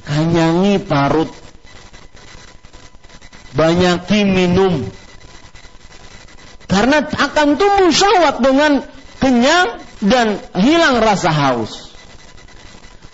[0.04, 1.32] Kanyangi parut.
[3.57, 4.84] Banyaki minum.
[6.66, 8.82] Karena akan tumbuh syahwat dengan
[9.22, 11.94] kenyang dan hilang rasa haus.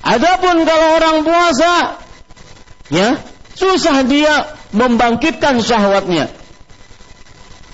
[0.03, 2.00] Adapun kalau orang puasa,
[2.90, 3.22] ya
[3.55, 6.32] susah dia membangkitkan syahwatnya.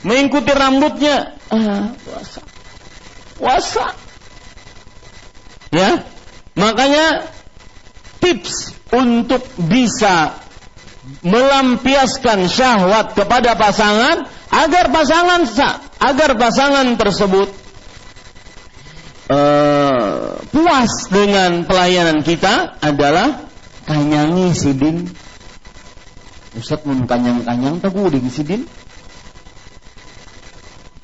[0.05, 2.41] Mengikuti rambutnya, ah, puasa,
[3.41, 3.87] puasa.
[5.75, 6.05] Ya,
[6.55, 7.29] makanya
[8.23, 10.48] tips untuk bisa
[11.25, 15.41] melampiaskan syahwat kepada pasangan agar pasangan
[15.99, 17.49] agar pasangan tersebut
[19.33, 23.49] uh, puas dengan pelayanan kita adalah
[23.85, 25.09] kanyangi sidin.
[26.57, 28.65] Ustaz mun kanyang-kanyang uding sidin?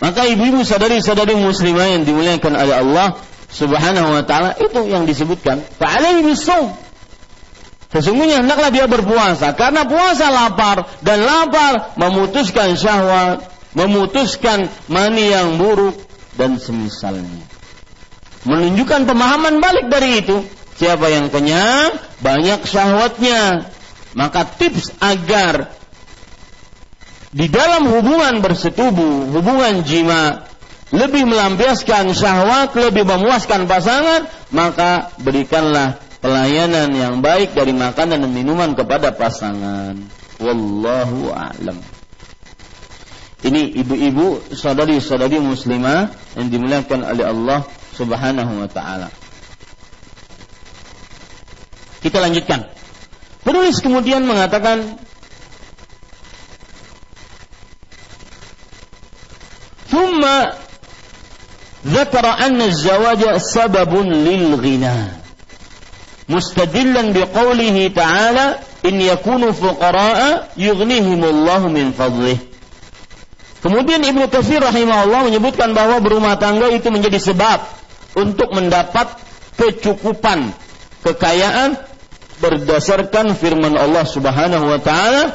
[0.02, 3.08] Maka ibu-ibu sadari-sadari muslimah yang dimuliakan oleh Allah
[3.48, 5.62] Subhanahu wa taala itu yang disebutkan.
[5.78, 6.83] Fa'alaihi bisawm
[7.94, 16.02] Sesungguhnya hendaklah dia berpuasa karena puasa lapar dan lapar memutuskan syahwat, memutuskan mani yang buruk
[16.34, 17.54] dan semisalnya
[18.44, 20.44] menunjukkan pemahaman balik dari itu.
[20.74, 23.72] Siapa yang kenyang, banyak syahwatnya.
[24.14, 25.74] Maka tips agar
[27.34, 30.46] di dalam hubungan bersetubuh, hubungan jima,
[30.94, 38.75] lebih melampiaskan syahwat, lebih memuaskan pasangan, maka berikanlah pelayanan yang baik dari makanan dan minuman
[38.75, 39.95] kepada pasangan.
[40.39, 41.79] Wallahu a'lam.
[43.39, 47.59] Ini ibu-ibu, saudari-saudari muslimah yang dimuliakan oleh Allah
[47.95, 49.07] Subhanahu wa taala.
[52.03, 52.67] Kita lanjutkan.
[53.43, 54.99] Penulis kemudian mengatakan
[59.89, 60.21] ثم
[61.81, 64.97] ذكر أن الزواج سبب للغنى
[66.28, 67.12] mustadillan
[67.92, 68.46] تعالى
[68.84, 72.38] إن يكون فقراء يغنيهم الله من فضله
[73.64, 77.64] Kemudian Ibnu Katsir rahimahullah menyebutkan bahwa berumah tangga itu menjadi sebab
[78.12, 79.16] untuk mendapat
[79.56, 80.52] kecukupan
[81.00, 81.80] kekayaan
[82.44, 85.32] berdasarkan firman Allah Subhanahu wa taala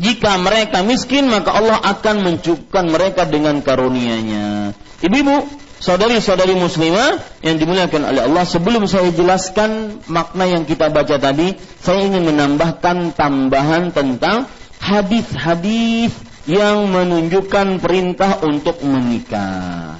[0.00, 4.72] jika mereka miskin maka Allah akan mencukupkan mereka dengan karunia-Nya.
[5.04, 5.44] Ibu-ibu,
[5.82, 12.06] saudari-saudari muslimah yang dimuliakan oleh Allah, sebelum saya jelaskan makna yang kita baca tadi, saya
[12.06, 14.46] ingin menambahkan tambahan tentang
[14.78, 16.14] hadis-hadis
[16.46, 19.98] yang menunjukkan perintah untuk menikah.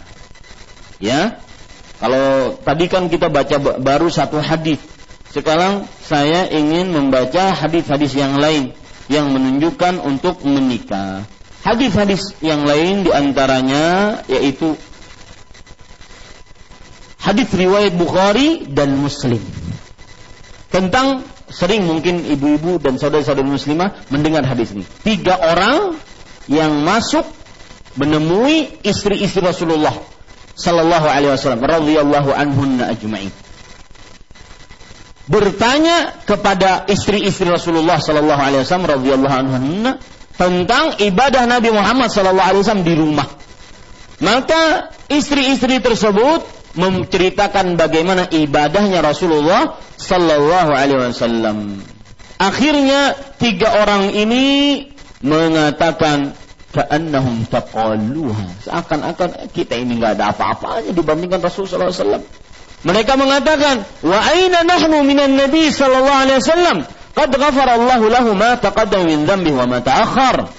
[1.03, 1.43] Ya,
[1.99, 4.78] kalau tadi kan kita baca baru satu hadis.
[5.35, 8.70] Sekarang saya ingin membaca hadis-hadis yang lain
[9.11, 11.26] yang menunjukkan untuk menikah.
[11.62, 14.74] Hadis-hadis yang lain di antaranya yaitu
[17.23, 19.41] hadis riwayat Bukhari dan Muslim
[20.75, 24.89] tentang sering mungkin ibu-ibu dan saudara-saudara muslimah mendengar hadis ini.
[25.05, 25.95] Tiga orang
[26.49, 27.29] yang masuk
[28.01, 29.93] menemui istri-istri Rasulullah
[30.57, 33.31] sallallahu alaihi wasallam radhiyallahu anhunna ajma'in.
[35.29, 39.91] Bertanya kepada istri-istri Rasulullah sallallahu alaihi wasallam radhiyallahu anhunna
[40.35, 43.29] tentang ibadah Nabi Muhammad sallallahu alaihi wasallam di rumah.
[44.25, 51.81] Maka istri-istri tersebut menceritakan bagaimana ibadahnya Rasulullah sallallahu alaihi wasallam.
[52.41, 54.45] Akhirnya tiga orang ini
[55.23, 56.35] mengatakan
[56.73, 58.66] ka'annahum taqalluha.
[58.66, 62.25] Seakan-akan kita ini nggak ada apa-apanya dibandingkan Rasulullah SAW.
[62.83, 66.79] Mereka mengatakan, wa aina nahnu minan nabi sallallahu alaihi wasallam?
[67.12, 70.51] Qad ghafara Allahu lahu ma taqaddama min dhanbihi wa ma ta'akhkhar.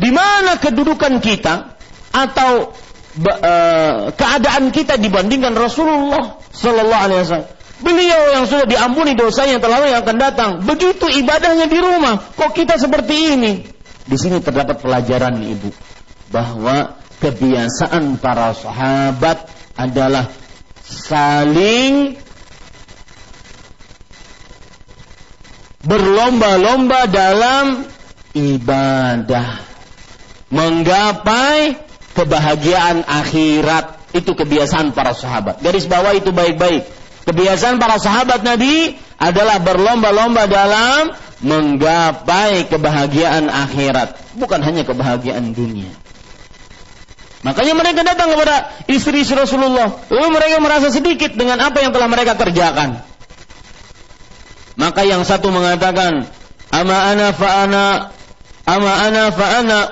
[0.00, 1.76] Di mana kedudukan kita
[2.10, 2.72] atau
[4.16, 7.50] keadaan kita dibandingkan Rasulullah sallallahu alaihi wasallam?
[7.82, 10.50] Beliau yang sudah diampuni dosanya telah yang akan datang.
[10.62, 13.52] Begitu ibadahnya di rumah, kok kita seperti ini?
[14.06, 15.74] Di sini terdapat pelajaran ibu
[16.30, 20.30] bahwa kebiasaan para sahabat adalah
[20.86, 22.18] saling
[25.82, 27.86] berlomba-lomba dalam
[28.34, 29.58] ibadah
[30.54, 31.74] menggapai
[32.12, 36.84] kebahagiaan akhirat itu kebiasaan para sahabat garis bawah itu baik-baik
[37.24, 45.90] kebiasaan para sahabat Nabi adalah berlomba-lomba dalam menggapai kebahagiaan akhirat, bukan hanya kebahagiaan dunia.
[47.42, 49.98] Makanya mereka datang kepada istri Rasulullah.
[50.06, 53.02] Lalu mereka merasa sedikit dengan apa yang telah mereka kerjakan.
[54.78, 56.30] Maka yang satu mengatakan,
[56.70, 57.84] "Ama ana fa ana
[58.62, 59.90] Ama ana fa ana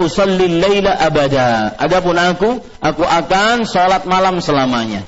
[0.00, 1.76] usalli laila abada.
[1.76, 2.50] Adapun aku,
[2.80, 5.04] aku akan salat malam selamanya.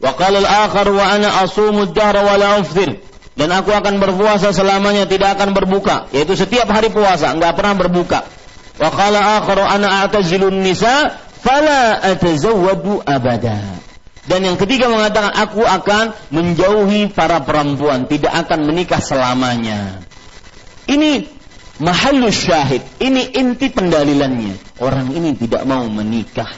[0.00, 2.96] Wa qala al-akhar wa ana asumu ad-dahra wa la ufthir.
[3.38, 8.26] Dan aku akan berpuasa selamanya tidak akan berbuka, yaitu setiap hari puasa, enggak pernah berbuka.
[8.82, 13.62] Wa qala akharu ana a'tazilun nisa fala atazawwadu abada.
[14.26, 20.02] Dan yang ketiga mengatakan aku akan menjauhi para perempuan, tidak akan menikah selamanya.
[20.90, 21.37] Ini
[21.82, 22.82] mahallus syahid.
[22.98, 24.82] Ini inti pendalilannya.
[24.82, 26.50] Orang ini tidak mau menikah.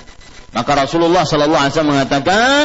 [0.51, 2.63] Maka Rasulullah sallallahu alaihi wasallam mengatakan,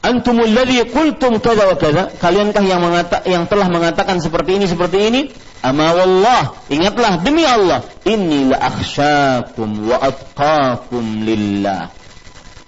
[0.00, 4.98] "Antumul ladzi qultum kada wa kada." Kaliankah yang mengata, yang telah mengatakan seperti ini seperti
[5.12, 5.20] ini?
[5.58, 11.90] Ama wallah, ingatlah demi Allah, inni la akhsyakum wa atqakum lillah.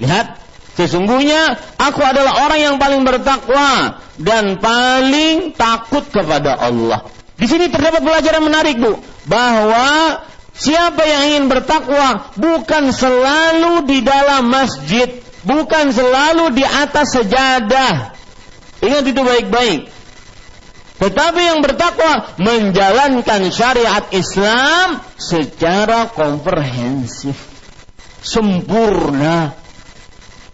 [0.02, 0.42] Lihat,
[0.74, 7.06] sesungguhnya aku adalah orang yang paling bertakwa dan paling takut kepada Allah.
[7.40, 10.20] Di sini terdapat pelajaran menarik, Bu, bahwa
[10.52, 15.08] siapa yang ingin bertakwa bukan selalu di dalam masjid,
[15.48, 18.12] bukan selalu di atas sejadah.
[18.84, 19.80] Ingat itu baik-baik.
[21.00, 27.40] Tetapi yang bertakwa menjalankan syariat Islam secara komprehensif,
[28.20, 29.56] sempurna.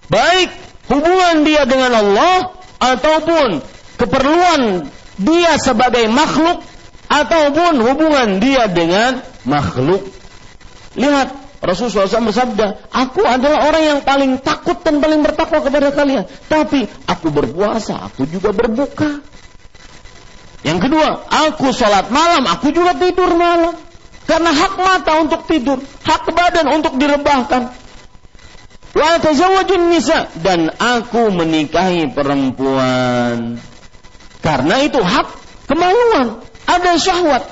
[0.06, 0.54] Baik
[0.86, 3.58] hubungan dia dengan Allah ataupun
[3.98, 4.86] keperluan
[5.18, 6.62] dia sebagai makhluk
[7.06, 10.02] ataupun hubungan dia dengan makhluk.
[10.96, 11.28] Lihat
[11.62, 16.24] Rasulullah SAW bersabda, aku adalah orang yang paling takut dan paling bertakwa kepada kalian.
[16.46, 19.24] Tapi aku berpuasa, aku juga berbuka.
[20.62, 23.74] Yang kedua, aku sholat malam, aku juga tidur malam.
[24.26, 27.86] Karena hak mata untuk tidur, hak badan untuk direbahkan.
[29.76, 33.60] Nisa dan aku menikahi perempuan.
[34.40, 35.28] Karena itu hak
[35.68, 37.46] kemaluan ada syahwat.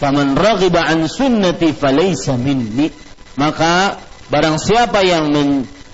[0.00, 2.90] Faman raghiba an sunnati falaysa minni.
[3.38, 3.96] Maka
[4.28, 5.32] barang siapa yang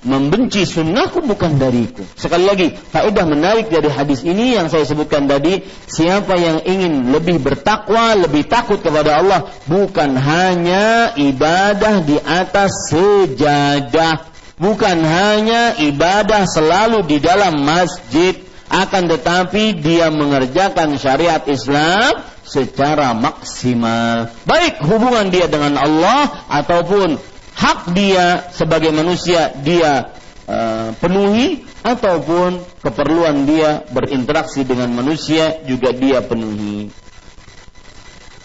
[0.03, 2.03] membenci sunnahku bukan dariku.
[2.15, 7.43] Sekali lagi, faedah menarik dari hadis ini yang saya sebutkan tadi, siapa yang ingin lebih
[7.43, 17.03] bertakwa, lebih takut kepada Allah, bukan hanya ibadah di atas sejadah, bukan hanya ibadah selalu
[17.03, 18.39] di dalam masjid,
[18.69, 24.29] akan tetapi dia mengerjakan syariat Islam secara maksimal.
[24.45, 27.17] Baik hubungan dia dengan Allah ataupun
[27.57, 30.13] hak dia sebagai manusia dia
[30.45, 36.93] uh, penuhi ataupun keperluan dia berinteraksi dengan manusia juga dia penuhi.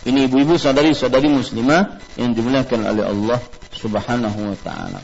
[0.05, 3.41] Ini ibu-ibu saudari-saudari muslimah yang dimuliakan oleh Allah
[3.72, 5.01] Subhanahu wa taala.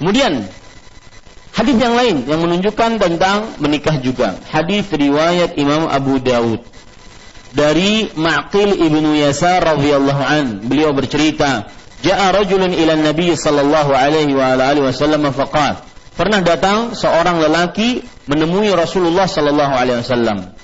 [0.00, 0.46] Kemudian
[1.58, 4.38] Hadis yang lain yang menunjukkan tentang menikah juga.
[4.46, 6.62] Hadis riwayat Imam Abu Dawud
[7.50, 10.62] dari Ma'qil ibnu Yasar radhiyallahu an.
[10.70, 11.66] Beliau bercerita,
[12.06, 15.82] "Ja'a rajulun ila Nabi sallallahu alaihi wa alihi wasallam faqala"
[16.14, 20.54] Pernah datang seorang lelaki menemui Rasulullah sallallahu alaihi wasallam.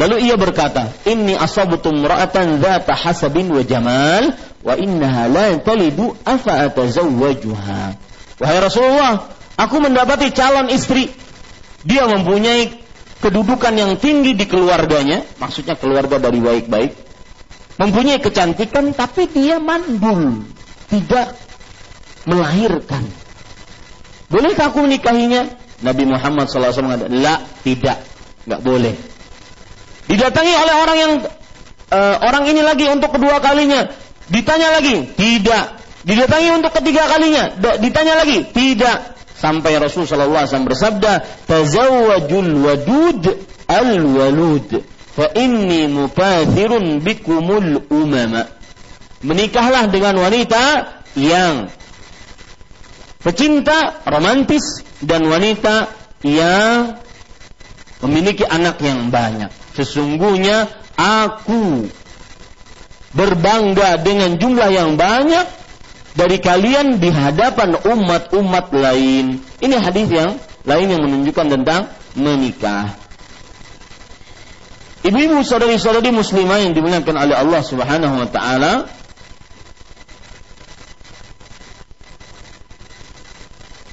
[0.00, 6.64] Lalu ia berkata, "Inni asabtu imra'atan dzata hasabin wa jamal wa innaha la talidu afa
[6.68, 7.96] atazawwajuha."
[8.40, 9.32] Wahai Rasulullah,
[9.62, 11.06] Aku mendapati calon istri.
[11.86, 12.82] Dia mempunyai
[13.22, 16.90] kedudukan yang tinggi di keluarganya, maksudnya keluarga dari baik-baik.
[17.78, 20.46] Mempunyai kecantikan tapi dia mandul,
[20.90, 21.38] tidak
[22.26, 23.06] melahirkan.
[24.30, 25.58] Bolehkah aku menikahinya?
[25.82, 27.98] Nabi Muhammad SAW mengatakan, la, tidak,
[28.46, 28.94] nggak boleh.
[30.06, 31.12] Didatangi oleh orang yang
[31.90, 33.90] uh, orang ini lagi untuk kedua kalinya,
[34.30, 35.82] ditanya lagi, tidak.
[36.02, 39.12] Didatangi untuk ketiga kalinya, ditanya lagi, tidak
[39.42, 41.12] sampai Rasul sallallahu alaihi wasallam bersabda
[41.50, 43.22] tazawwajul wadud
[43.66, 44.70] al walud
[45.18, 48.46] fa inni mukathirun bikumul umama.
[49.26, 51.70] Menikahlah dengan wanita yang
[53.22, 55.90] pecinta romantis dan wanita
[56.22, 56.98] yang
[58.02, 59.50] memiliki anak yang banyak.
[59.78, 61.86] Sesungguhnya aku
[63.14, 65.61] berbangga dengan jumlah yang banyak
[66.12, 69.40] dari kalian di hadapan umat-umat lain.
[69.60, 72.92] Ini hadis yang lain yang menunjukkan tentang menikah.
[75.02, 78.86] Ibu-ibu saudari-saudari muslimah yang dimuliakan oleh Allah Subhanahu wa taala,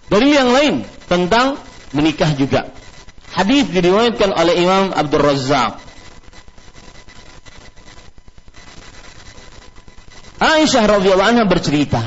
[0.06, 1.58] dari yang lain tentang
[1.98, 2.70] menikah juga.
[3.34, 5.89] Hadis diriwayatkan oleh Imam Abdul Razzaq
[10.40, 12.00] Aisyah radhiyallahu anha bercerita,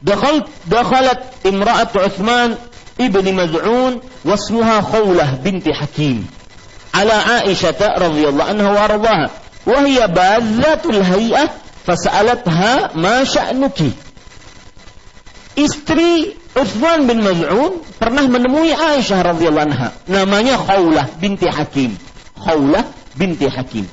[0.00, 2.56] "Dakhalt dakhalat imra'at Utsman
[2.96, 6.24] ibni Maz'un wasmuha Khawlah binti Hakim
[6.92, 9.28] ala Aisyah radhiyallahu anha wa
[9.68, 11.52] wa hiya badzatul hay'ah
[11.84, 13.92] fas'alatha ma sya'nuki.
[15.58, 19.88] Istri Uthman bin Maz'un pernah menemui Aisyah radhiyallahu anha.
[20.08, 21.94] Namanya Khawlah binti Hakim.
[22.38, 22.86] Khawlah
[23.18, 23.84] binti Hakim.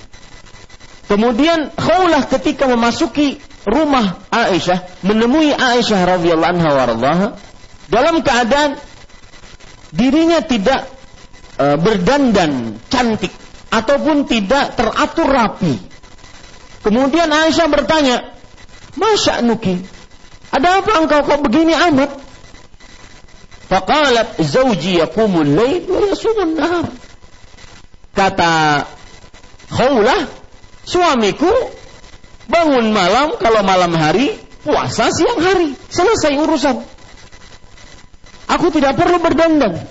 [1.06, 7.28] Kemudian Khawlah ketika memasuki rumah Aisyah, menemui Aisyah radhiyallahu anha waradhaha
[7.90, 8.82] dalam keadaan
[9.94, 10.90] dirinya tidak
[11.62, 13.30] e, berdandan cantik
[13.70, 15.78] ataupun tidak teratur rapi.
[16.82, 18.34] Kemudian Aisyah bertanya,
[18.98, 19.82] "Masya Nuki,
[20.50, 22.26] ada apa engkau kok begini amat?"
[23.66, 26.86] Faqalat zawji yaqumul lail wa yasumun nahar.
[28.14, 28.86] Kata
[29.74, 30.45] Khawlah,
[30.86, 31.50] suamiku
[32.48, 35.74] bangun malam kalau malam hari, puasa siang hari.
[35.90, 36.78] Selesai urusan.
[38.46, 39.82] Aku tidak perlu berdandan.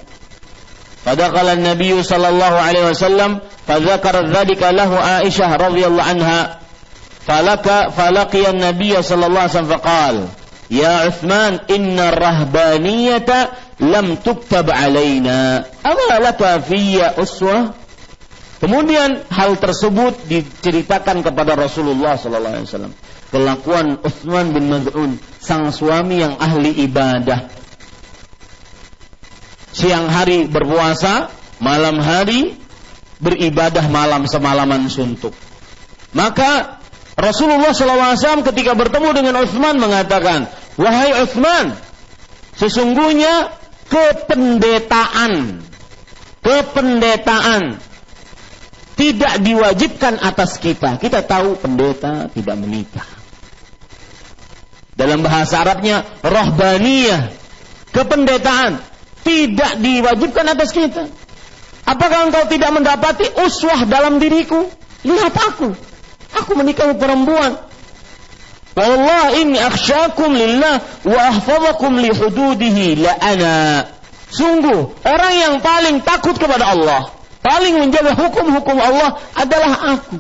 [1.05, 6.65] Pada kala Nabi sallallahu alaihi wasallam fadzakara dzalika lahu Aisyah radhiyallahu anha.
[7.29, 10.33] Falaka falaqiya Nabi sallallahu alaihi wasallam
[10.73, 13.53] Ya Uthman, inna rahbaniyata
[13.85, 15.69] lam tuktab alaina.
[15.85, 17.77] Ama laka fiyya uswah?
[18.63, 22.95] Kemudian hal tersebut diceritakan kepada Rasulullah wasallam.
[23.35, 27.51] Kelakuan Uthman bin Maz'un, sang suami yang ahli ibadah.
[29.75, 32.55] Siang hari berpuasa, malam hari
[33.19, 35.35] beribadah malam semalaman suntuk.
[36.15, 36.79] Maka
[37.19, 40.47] Rasulullah SAW ketika bertemu dengan Uthman mengatakan,
[40.79, 41.75] Wahai Uthman,
[42.55, 43.51] sesungguhnya
[43.91, 45.63] kependetaan,
[46.43, 47.83] kependetaan
[48.95, 50.99] tidak diwajibkan atas kita.
[51.03, 53.09] Kita tahu pendeta tidak menikah.
[54.95, 57.35] Dalam bahasa Arabnya, rohbaniyah,
[57.91, 58.79] kependetaan
[59.27, 61.11] tidak diwajibkan atas kita.
[61.85, 64.71] Apakah engkau tidak mendapati uswah dalam diriku?
[65.05, 65.75] Lihat aku,
[66.35, 67.55] Aku menikahi perempuan.
[68.75, 73.07] Wallah inni akhsyakum lillah wa ahfazakum li hududihi.
[74.35, 77.07] Sungguh orang yang paling takut kepada Allah,
[77.45, 80.17] paling menjaga hukum-hukum Allah adalah aku.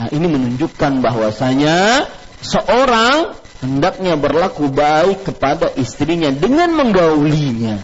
[0.00, 2.08] Nah, ini menunjukkan bahwasanya
[2.40, 7.76] seorang hendaknya berlaku baik kepada istrinya dengan menggaulinya.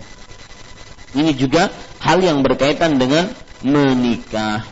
[1.12, 1.68] Ini juga
[2.00, 3.28] hal yang berkaitan dengan
[3.60, 4.64] menikah.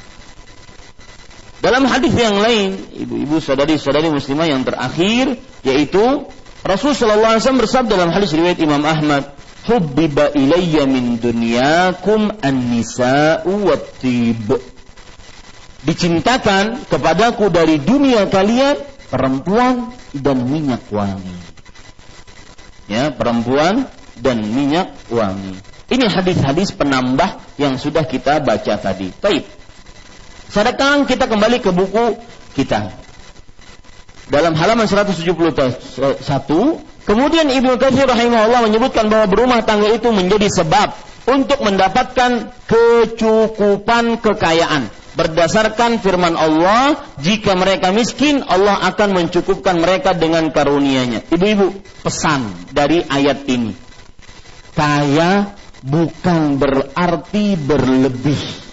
[1.61, 6.25] Dalam hadis yang lain, ibu-ibu saudari-saudari muslimah yang terakhir yaitu
[6.65, 9.33] Rasul sallallahu alaihi wasallam bersabda dalam hadis riwayat Imam Ahmad,
[9.69, 14.49] "Hubbiba ilayya min dunyakum an-nisa'u wat-tib."
[15.81, 18.77] Dicintakan kepadaku dari dunia kalian
[19.09, 21.37] perempuan dan minyak wangi.
[22.85, 23.89] Ya, perempuan
[24.19, 25.57] dan minyak wangi.
[25.91, 29.11] Ini hadis-hadis penambah yang sudah kita baca tadi.
[29.11, 29.49] Baik.
[30.51, 32.19] Sekarang kita kembali ke buku
[32.55, 32.91] kita.
[34.31, 36.23] Dalam halaman 171,
[37.05, 40.93] kemudian Ibnu Katsir rahimahullah menyebutkan bahwa berumah tangga itu menjadi sebab
[41.29, 44.89] untuk mendapatkan kecukupan kekayaan.
[45.11, 51.27] Berdasarkan firman Allah, jika mereka miskin, Allah akan mencukupkan mereka dengan karunia-Nya.
[51.29, 51.75] Ibu-ibu,
[52.07, 53.75] pesan dari ayat ini.
[54.71, 55.51] Kaya
[55.83, 58.71] bukan berarti berlebih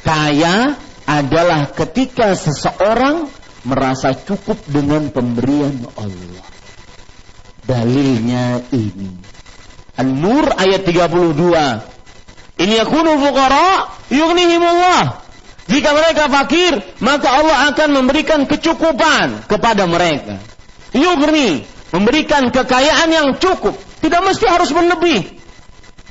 [0.00, 0.74] Kaya
[1.04, 3.28] adalah ketika seseorang
[3.66, 6.46] merasa cukup dengan pemberian Allah.
[7.64, 9.10] Dalilnya ini.
[10.00, 12.60] An-Nur ayat 32.
[12.60, 15.22] Ini yakunu fuqara yughnihimullah.
[15.70, 20.42] Jika mereka fakir, maka Allah akan memberikan kecukupan kepada mereka.
[20.90, 21.62] Yughni,
[21.94, 23.78] memberikan kekayaan yang cukup.
[24.02, 25.38] Tidak mesti harus berlebih.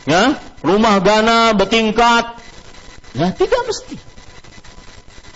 [0.08, 2.40] Ya, rumah gana bertingkat,
[3.18, 3.96] Ya, tidak mesti.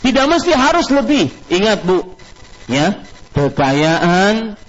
[0.03, 1.31] Tidak mesti harus lebih.
[1.47, 2.03] Ingat Bu,
[2.67, 4.59] ya, kekayaan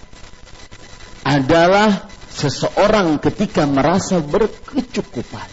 [1.26, 5.48] adalah seseorang ketika merasa berkecukupan.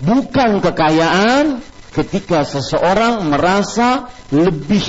[0.00, 1.60] Bukan kekayaan
[1.92, 4.88] ketika seseorang merasa lebih.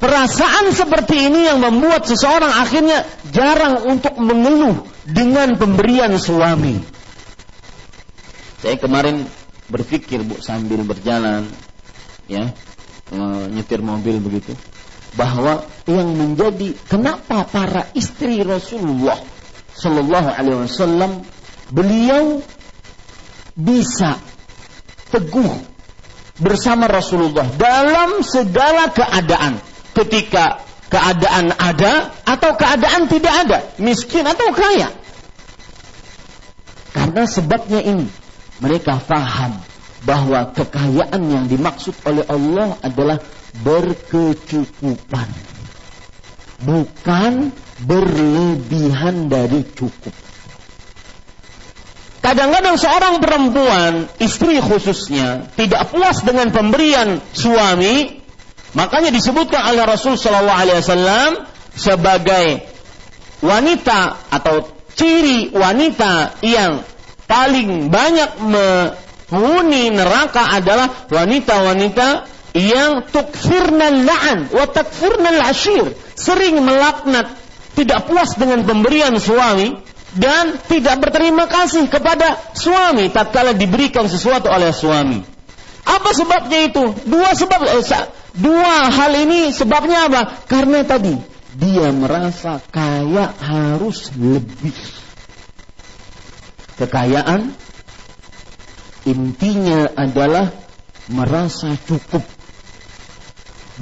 [0.00, 3.04] Perasaan seperti ini yang membuat seseorang akhirnya
[3.34, 6.80] jarang untuk mengeluh dengan pemberian suami.
[8.64, 9.28] Saya kemarin
[9.70, 11.46] berpikir Bu sambil berjalan
[12.26, 12.50] ya
[13.50, 14.54] nyetir mobil begitu
[15.18, 19.18] bahwa yang menjadi kenapa para istri Rasulullah
[19.74, 21.26] Shallallahu Alaihi Wasallam
[21.74, 22.38] beliau
[23.58, 24.18] bisa
[25.10, 25.50] teguh
[26.38, 29.58] bersama Rasulullah dalam segala keadaan
[29.98, 34.90] ketika keadaan ada atau keadaan tidak ada miskin atau kaya.
[36.90, 38.06] Karena sebabnya ini
[38.60, 39.56] Mereka faham
[40.04, 43.18] bahwa kekayaan yang dimaksud oleh Allah adalah
[43.64, 45.28] berkecukupan.
[46.60, 47.32] Bukan
[47.84, 50.12] berlebihan dari cukup.
[52.20, 58.20] Kadang-kadang seorang perempuan, istri khususnya, tidak puas dengan pemberian suami,
[58.76, 61.30] makanya disebutkan oleh Rasul Shallallahu Alaihi Wasallam
[61.72, 62.68] sebagai
[63.40, 66.84] wanita atau ciri wanita yang
[67.30, 72.26] paling banyak menghuni neraka adalah wanita-wanita
[72.58, 77.38] yang tukfirna la'an wa takfirna ashir sering melaknat
[77.78, 79.78] tidak puas dengan pemberian suami
[80.18, 85.22] dan tidak berterima kasih kepada suami tatkala diberikan sesuatu oleh suami.
[85.86, 86.82] Apa sebabnya itu?
[87.06, 88.04] Dua sebab eh,
[88.34, 90.42] dua hal ini sebabnya apa?
[90.50, 91.14] Karena tadi
[91.54, 94.99] dia merasa kaya harus lebih.
[96.80, 97.52] Kekayaan
[99.04, 100.48] intinya adalah
[101.12, 102.24] merasa cukup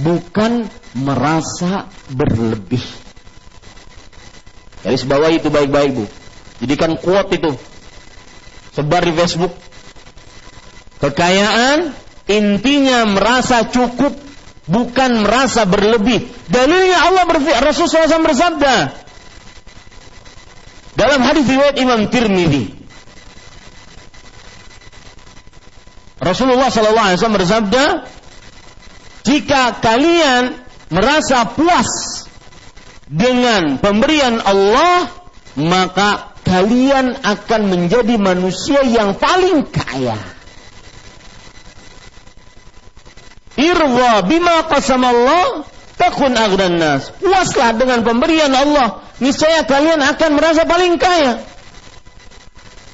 [0.03, 0.67] bukan
[0.99, 2.83] merasa berlebih.
[4.83, 6.05] Garis bawah itu baik-baik bu.
[6.59, 7.55] Jadikan kuat itu.
[8.75, 9.55] Sebar di Facebook.
[10.99, 11.95] Kekayaan
[12.27, 14.11] intinya merasa cukup
[14.67, 16.27] bukan merasa berlebih.
[16.51, 18.75] Dalilnya Allah berfirman Rasulullah SAW bersabda
[20.99, 22.88] dalam hadis riwayat Imam Tirmidzi
[26.19, 27.85] Rasulullah SAW bersabda
[29.23, 30.59] jika kalian
[30.91, 32.27] merasa puas
[33.07, 35.09] dengan pemberian Allah
[35.59, 40.17] maka kalian akan menjadi manusia yang paling kaya.
[43.59, 45.67] Irwa bima qasamallah
[45.99, 47.11] takun aghnan nas.
[47.19, 51.43] Puaslah dengan pemberian Allah, niscaya kalian akan merasa paling kaya.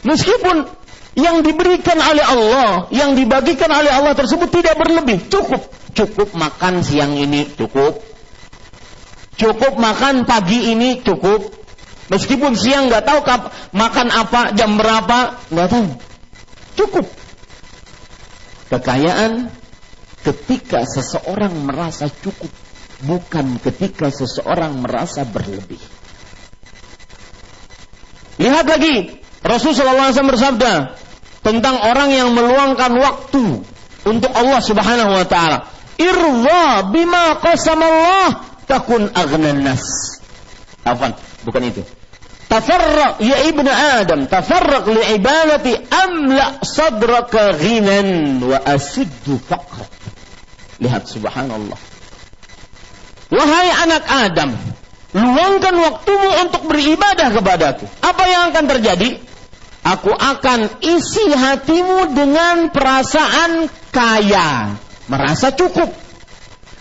[0.09, 0.84] Meskipun
[1.15, 5.63] yang diberikan oleh Allah, yang dibagikan oleh Allah tersebut tidak berlebih, cukup.
[5.95, 8.03] Cukup makan siang ini, cukup.
[9.35, 11.65] Cukup makan pagi ini, cukup
[12.13, 15.87] Meskipun siang nggak tahu kap, makan apa, jam berapa, nggak tahu.
[16.77, 17.07] Cukup.
[18.69, 19.49] Kekayaan
[20.21, 22.53] ketika seseorang merasa cukup,
[23.09, 25.81] bukan ketika seseorang merasa berlebih.
[28.37, 30.73] Lihat lagi, Rasulullah SAW bersabda
[31.45, 33.61] tentang orang yang meluangkan waktu
[34.09, 35.69] untuk Allah Subhanahu wa taala.
[36.01, 40.19] Irwa bima qasamallah takun aghnan nas.
[40.83, 41.15] Afan,
[41.47, 41.85] bukan itu.
[42.49, 49.85] Tafarraq ya ibnu Adam, tafarraq li ibadati amla sadraka ghinan wa asuddu faqr.
[50.83, 51.79] Lihat subhanallah.
[53.33, 54.51] Wahai anak Adam,
[55.17, 57.87] luangkan waktumu untuk beribadah kepadaku.
[58.05, 59.19] Apa yang akan terjadi?
[59.85, 64.81] Aku akan isi hatimu dengan perasaan kaya,
[65.13, 65.93] merasa cukup.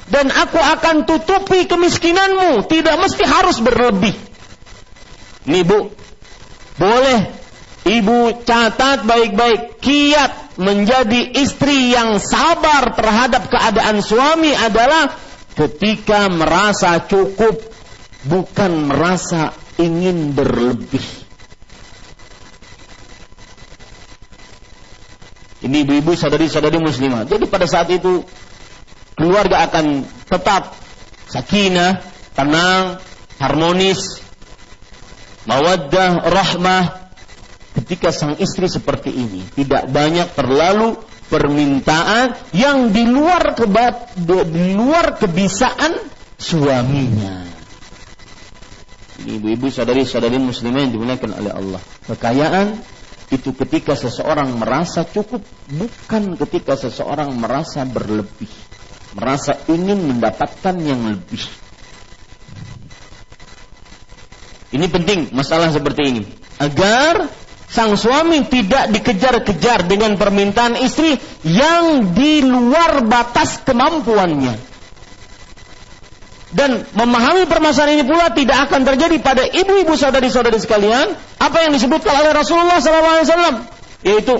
[0.07, 4.15] Dan aku akan tutupi kemiskinanmu, tidak mesti harus berlebih.
[5.51, 5.91] Nih bu,
[6.79, 7.27] boleh
[7.83, 15.11] ibu catat baik-baik kiat menjadi istri yang sabar terhadap keadaan suami adalah
[15.59, 17.59] ketika merasa cukup
[18.23, 21.22] bukan merasa ingin berlebih.
[25.63, 27.23] Ini ibu-ibu sadari-sadari muslimah.
[27.23, 28.27] Jadi pada saat itu
[29.15, 30.75] keluarga akan tetap
[31.31, 32.03] sakinah,
[32.35, 32.99] tenang,
[33.39, 34.19] harmonis,
[35.47, 36.83] mawaddah, rahmah
[37.79, 40.99] ketika sang istri seperti ini tidak banyak terlalu
[41.31, 45.97] permintaan yang di luar kebat, di luar kebisaan
[46.37, 47.49] suaminya.
[49.23, 51.81] Ini ibu-ibu sadari-sadari muslimah yang dimuliakan oleh Allah.
[52.11, 52.67] Kekayaan
[53.33, 55.41] itu ketika seseorang merasa cukup,
[55.73, 58.49] bukan ketika seseorang merasa berlebih,
[59.17, 61.41] merasa ingin mendapatkan yang lebih.
[64.73, 66.23] Ini penting masalah seperti ini.
[66.57, 67.29] Agar
[67.69, 74.72] sang suami tidak dikejar-kejar dengan permintaan istri yang di luar batas kemampuannya.
[76.53, 82.13] Dan memahami permasalahan ini pula tidak akan terjadi pada ibu-ibu saudari-saudari sekalian apa yang disebutkan
[82.13, 83.65] oleh Rasulullah SAW
[84.05, 84.37] yaitu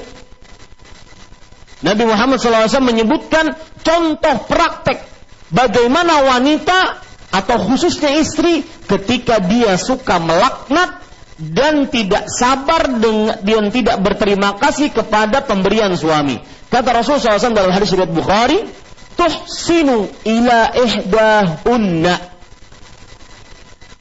[1.82, 5.02] Nabi Muhammad SAW menyebutkan contoh praktek
[5.50, 7.02] bagaimana wanita
[7.34, 11.02] atau khususnya istri ketika dia suka melaknat
[11.42, 16.38] dan tidak sabar dengan dan tidak berterima kasih kepada pemberian suami.
[16.70, 18.70] Kata Rasulullah SAW dalam hadis riwayat Bukhari,
[19.18, 22.14] tuhsinu ila ihdahunna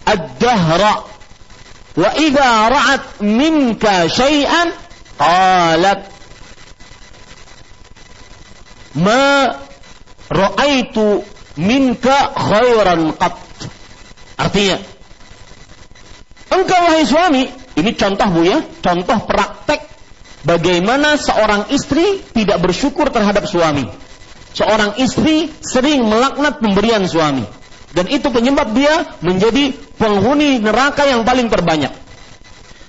[0.06, 0.94] ad-dahra
[1.96, 4.72] wa idza ra'at minka syai'an
[5.20, 6.08] qalat
[8.96, 9.52] ma
[10.32, 11.24] ra'aitu
[11.60, 13.36] minka khairan qat.
[14.40, 14.76] Artinya,
[16.50, 17.42] engkau wahai suami,
[17.76, 19.80] ini contoh Bu ya, contoh praktek
[20.42, 23.86] bagaimana seorang istri tidak bersyukur terhadap suami.
[24.52, 27.44] Seorang istri sering melaknat pemberian suami.
[27.92, 31.92] Dan itu penyebab dia menjadi penghuni neraka yang paling terbanyak.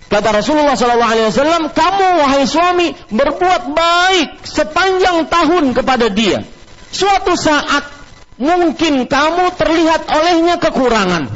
[0.08, 6.46] Kata Rasulullah SAW, kamu wahai suami berbuat baik sepanjang tahun kepada dia.
[6.94, 7.90] Suatu saat
[8.38, 11.34] mungkin kamu terlihat olehnya kekurangan.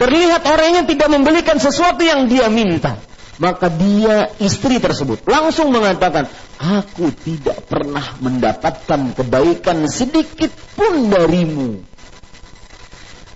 [0.00, 2.98] Terlihat orangnya tidak membelikan sesuatu yang dia minta.
[3.34, 11.82] Maka dia istri tersebut langsung mengatakan, aku tidak pernah mendapatkan kebaikan sedikit pun darimu.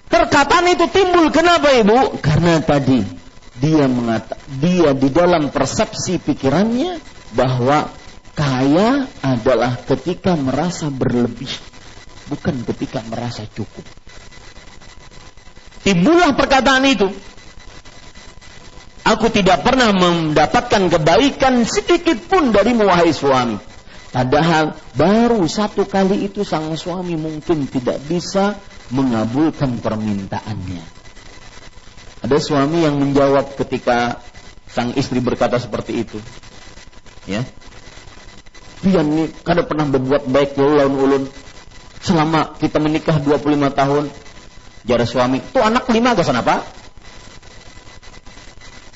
[0.09, 2.15] Perkataan itu timbul kenapa ibu?
[2.23, 3.03] Karena tadi
[3.59, 7.03] dia mengata, dia di dalam persepsi pikirannya
[7.35, 7.99] bahwa
[8.39, 11.51] kaya adalah ketika merasa berlebih,
[12.31, 13.83] bukan ketika merasa cukup.
[15.83, 17.09] Timbullah perkataan itu.
[19.09, 23.57] Aku tidak pernah mendapatkan kebaikan sedikit pun dari wahai suami.
[24.13, 28.61] Padahal baru satu kali itu sang suami mungkin tidak bisa
[28.93, 30.85] mengabulkan permintaannya.
[32.21, 34.21] Ada suami yang menjawab ketika
[34.69, 36.21] sang istri berkata seperti itu.
[37.25, 37.49] Ya.
[38.85, 41.23] Pian nih kada pernah berbuat baik ulun ulun
[42.05, 44.05] selama kita menikah 25 tahun.
[44.89, 46.78] Jara suami, tuh anak lima gak sana pak?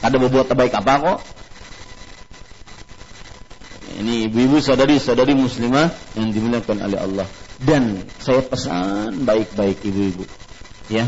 [0.03, 1.19] Ada berbuat terbaik apa kok?
[4.03, 7.27] Ini ibu-ibu saudari-saudari muslimah yang dimuliakan oleh Allah.
[7.63, 10.27] Dan saya pesan baik-baik ibu-ibu.
[10.91, 11.07] Ya.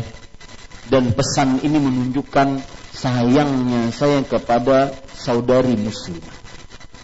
[0.87, 2.63] Dan pesan ini menunjukkan
[2.95, 6.37] sayangnya saya kepada saudari muslimah.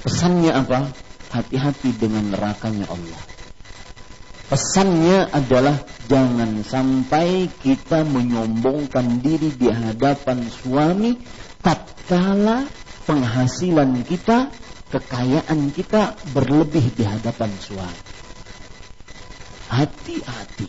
[0.08, 0.96] Pesannya apa?
[1.36, 3.22] Hati-hati dengan nerakanya Allah.
[4.48, 5.80] Pesannya adalah
[6.12, 11.16] jangan sampai kita menyombongkan diri di hadapan suami
[11.62, 12.68] tatkala
[13.06, 14.50] penghasilan kita,
[14.92, 18.02] kekayaan kita berlebih di hadapan suami.
[19.72, 20.68] Hati-hati.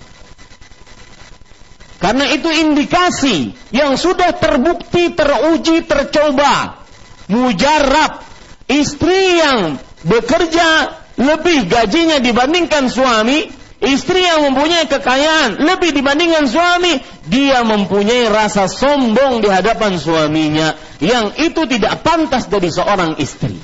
[1.99, 6.83] Karena itu indikasi yang sudah terbukti, teruji, tercoba.
[7.31, 8.23] Mujarab.
[8.67, 17.67] Istri yang bekerja lebih gajinya dibandingkan suami, Istri yang mempunyai kekayaan lebih dibandingkan suami, dia
[17.67, 23.59] mempunyai rasa sombong di hadapan suaminya yang itu tidak pantas dari seorang istri.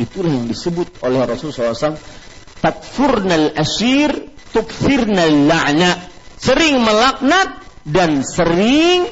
[0.00, 2.00] Itulah yang disebut oleh Rasulullah SAW
[2.64, 6.08] takfurnal asyir tukfirnal la'na
[6.40, 9.10] sering melaknat dan sering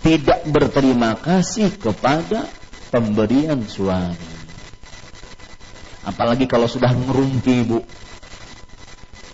[0.00, 2.48] tidak berterima kasih kepada
[2.88, 4.32] pemberian suami.
[6.04, 7.80] Apalagi kalau sudah ngerumpi bu,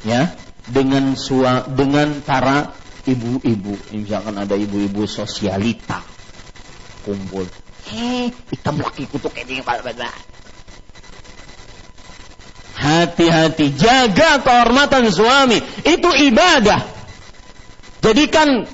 [0.05, 0.33] ya
[0.69, 2.73] dengan sua, dengan para
[3.05, 3.75] ibu-ibu.
[3.95, 6.05] Misalkan ada ibu-ibu sosialita.
[7.03, 7.49] Kumpul.
[7.91, 9.65] Eh hitam laki kutuk ini
[12.81, 15.61] hati-hati jaga kehormatan suami.
[15.85, 16.81] Itu ibadah.
[18.01, 18.65] Jadikan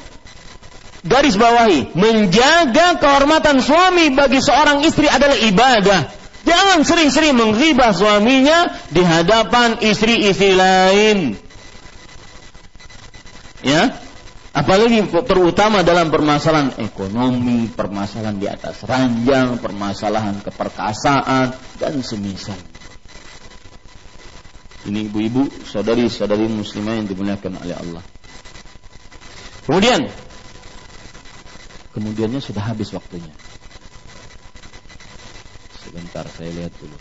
[1.02, 6.00] garis bawahi menjaga kehormatan suami bagi seorang istri adalah ibadah
[6.46, 11.34] Jangan sering-sering menghibah suaminya di hadapan istri-istri lain.
[13.66, 13.98] Ya,
[14.54, 21.50] apalagi terutama dalam permasalahan ekonomi, permasalahan di atas ranjang, permasalahan keperkasaan
[21.82, 22.54] dan semisal.
[24.86, 28.04] Ini ibu-ibu, saudari-saudari muslimah yang dimuliakan oleh Allah.
[29.66, 30.06] Kemudian,
[31.90, 33.34] kemudiannya sudah habis waktunya.
[35.96, 36.92] Sebentar saya lihat dulu.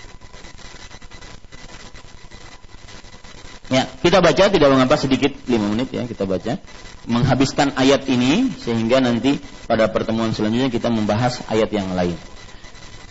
[3.67, 6.63] Ya, kita baca tidak mengapa sedikit 5 menit ya kita baca.
[7.03, 9.35] Menghabiskan ayat ini sehingga nanti
[9.67, 12.15] pada pertemuan selanjutnya kita membahas ayat yang lain.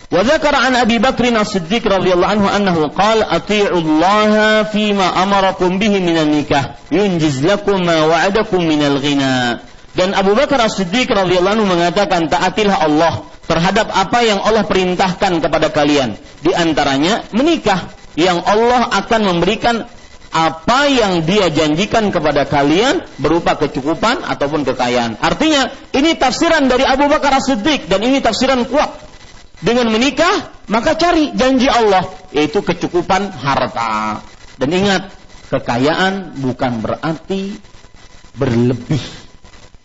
[0.09, 6.01] Wa dzakara an Abi Bakr As-Siddiq radhiyallahu anhu annahu qala ati'u Allah fima amarakum bihi
[6.01, 9.61] minan nikah yunjiz lakum ma wa'adakum minal ghina.
[9.93, 15.69] Dan Abu Bakar As-Siddiq radhiyallahu anhu mengatakan taatilah Allah terhadap apa yang Allah perintahkan kepada
[15.69, 16.17] kalian.
[16.41, 19.85] Di antaranya menikah yang Allah akan memberikan
[20.35, 25.15] apa yang dia janjikan kepada kalian berupa kecukupan ataupun kekayaan.
[25.23, 29.07] Artinya, ini tafsiran dari Abu Bakar As-Siddiq dan ini tafsiran kuat.
[29.63, 32.03] Dengan menikah, maka cari janji Allah,
[32.35, 34.19] yaitu kecukupan harta.
[34.59, 35.07] Dan ingat,
[35.47, 37.55] kekayaan bukan berarti
[38.35, 38.99] berlebih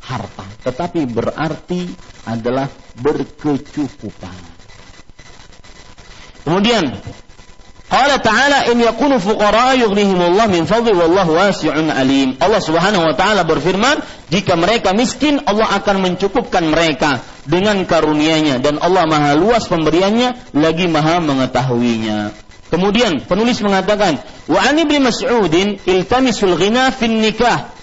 [0.03, 1.87] harta, tetapi berarti
[2.27, 2.69] adalah
[3.01, 4.37] berkecukupan.
[6.45, 6.97] Kemudian
[7.91, 12.39] Qala ta'ala in yakunu fuqara yughnihimullah min fadli wallahu wasi'un alim.
[12.39, 13.99] Allah Subhanahu wa taala berfirman,
[14.31, 17.19] jika mereka miskin Allah akan mencukupkan mereka
[17.51, 22.31] dengan karunia-Nya dan Allah Maha luas pemberiannya lagi Maha mengetahuinya.
[22.71, 27.75] Kemudian penulis mengatakan, wa an ibni Mas'udin iltamisul ghina fin nikah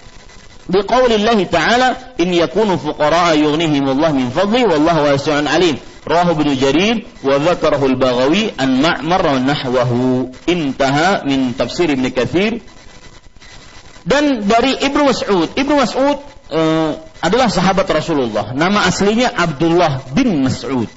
[0.68, 5.76] biqaulillahi ta'ala in yakunu fuqara yughnihimullah min fadli wallahu wasi'un alim.
[6.08, 10.32] Rawahu Ibnu Jarir wa dzakarahu al-Baghawi an Ma'mar wa nahwahu.
[10.48, 12.08] Intaha min tafsir Ibnu.
[14.08, 16.18] Dan dari Ibnu Mas'ud, Ibnu Mas'ud
[16.56, 18.56] uh, adalah sahabat Rasulullah.
[18.56, 20.88] Nama aslinya Abdullah bin Mas'ud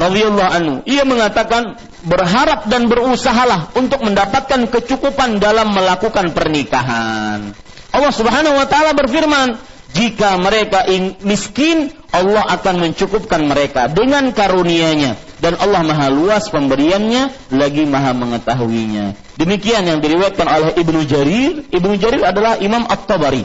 [0.00, 0.74] radhiyallahu anhu.
[0.88, 1.76] Ia mengatakan
[2.08, 7.52] berharap dan berusahalah untuk mendapatkan kecukupan dalam melakukan pernikahan.
[7.90, 9.58] Allah Subhanahu wa taala berfirman,
[9.90, 10.86] jika mereka
[11.26, 19.18] miskin, Allah akan mencukupkan mereka dengan karunia-Nya dan Allah Maha luas pemberiannya lagi Maha mengetahuinya.
[19.34, 21.66] Demikian yang diriwayatkan oleh Ibnu Jarir.
[21.72, 23.42] Ibnu Jarir adalah Imam At-Tabari.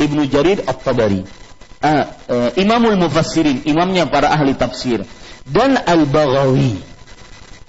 [0.00, 1.24] Ibnu Jarir At-Tabari.
[1.82, 5.02] Uh, uh, Imamul Mufassirin, imamnya para ahli tafsir.
[5.42, 6.78] Dan Al-Baghawi.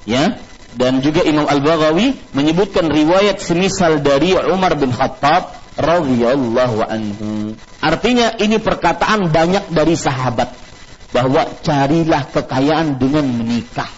[0.06, 0.38] Ya,
[0.78, 7.58] dan juga Imam Al-Baghawi menyebutkan riwayat semisal dari Umar bin Khattab radhiyallahu anhu.
[7.82, 10.54] Artinya ini perkataan banyak dari sahabat
[11.14, 13.90] bahwa carilah kekayaan dengan menikah.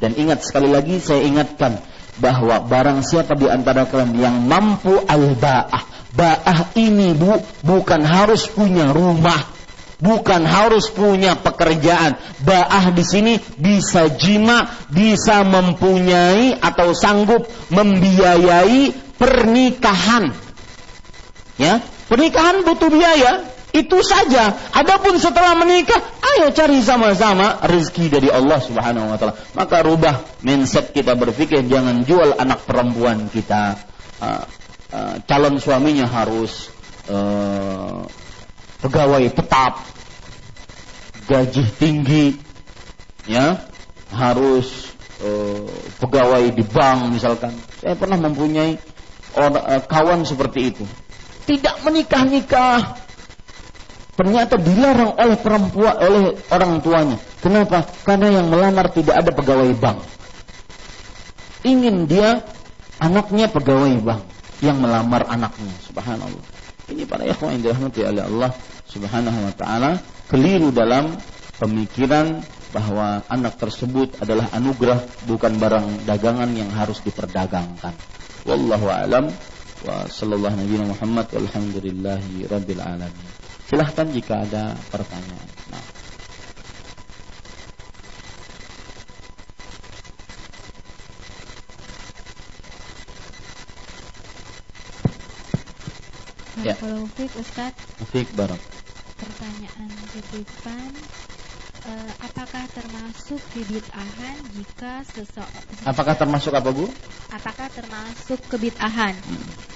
[0.00, 1.76] Dan ingat sekali lagi saya ingatkan
[2.20, 5.88] bahwa barang siapa di antara kalian yang mampu al-ba'ah.
[6.10, 9.38] Ba'ah ini bu, bukan harus punya rumah,
[10.02, 12.18] bukan harus punya pekerjaan.
[12.42, 18.90] Ba'ah di sini bisa jima, bisa mempunyai atau sanggup membiayai
[19.20, 20.49] pernikahan
[21.60, 24.56] Ya, pernikahan butuh biaya, itu saja.
[24.72, 29.36] Adapun setelah menikah, ayo cari sama-sama rezeki dari Allah Subhanahu wa taala.
[29.54, 33.78] Maka rubah mindset kita berpikir jangan jual anak perempuan kita.
[34.20, 34.44] Uh,
[34.92, 36.72] uh, calon suaminya harus
[37.12, 38.08] uh,
[38.80, 39.84] pegawai tetap,
[41.28, 42.26] gaji tinggi,
[43.28, 43.68] ya,
[44.10, 45.68] harus uh,
[46.00, 47.52] pegawai di bank misalkan.
[47.84, 48.80] Saya pernah mempunyai
[49.36, 50.84] orang, uh, kawan seperti itu
[51.50, 53.02] tidak menikah-nikah.
[54.14, 56.24] Ternyata dilarang oleh perempuan, oleh
[56.54, 57.16] orang tuanya.
[57.42, 57.82] Kenapa?
[58.06, 59.98] Karena yang melamar tidak ada pegawai bank.
[61.66, 62.44] Ingin dia
[63.02, 64.22] anaknya pegawai bank
[64.62, 65.74] yang melamar anaknya.
[65.88, 66.44] Subhanallah.
[66.86, 68.50] Ini para ikhwan yang dirahmati oleh Allah
[68.90, 69.90] Subhanahu wa taala
[70.26, 71.16] keliru dalam
[71.56, 77.94] pemikiran bahwa anak tersebut adalah anugerah bukan barang dagangan yang harus diperdagangkan.
[78.46, 79.30] Wallahu alam
[79.80, 83.28] wa sallallahu nabi Muhammad walhamdulillahi rabbil alamin.
[83.64, 85.48] Silahkan jika ada pertanyaan.
[85.72, 85.84] Nah.
[96.60, 96.74] Ya.
[96.76, 97.72] Kalau Fik Ustaz.
[98.12, 98.60] Fik Barak.
[99.16, 100.92] Pertanyaan titipan
[101.88, 106.84] uh, apakah termasuk kebid'ahan jika seseorang Apakah termasuk apa Bu?
[107.32, 109.16] Apakah termasuk kebid'ahan?
[109.16, 109.69] Hmm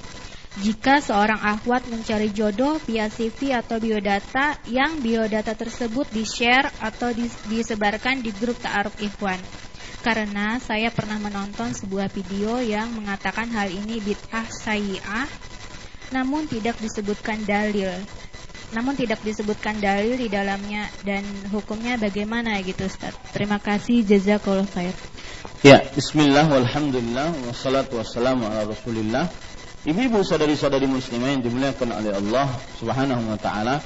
[0.55, 7.11] jika seorang akhwat mencari jodoh via CV atau biodata yang biodata tersebut di-share atau
[7.51, 9.39] disebarkan di grup Ta'aruf Ikhwan.
[9.99, 15.27] Karena saya pernah menonton sebuah video yang mengatakan hal ini bid'ah sayi'ah
[16.13, 17.89] namun tidak disebutkan dalil.
[18.71, 23.13] Namun tidak disebutkan dalil di dalamnya dan hukumnya bagaimana gitu Ustaz.
[23.33, 24.93] Terima kasih jazakallahu khair.
[25.65, 29.25] Ya, bismillah walhamdulillah wassalatu wassalamu ala Rasulillah
[29.85, 33.85] Ibu-ibu saudari-saudari muslimah yang dimuliakan oleh Allah Subhanahu wa taala,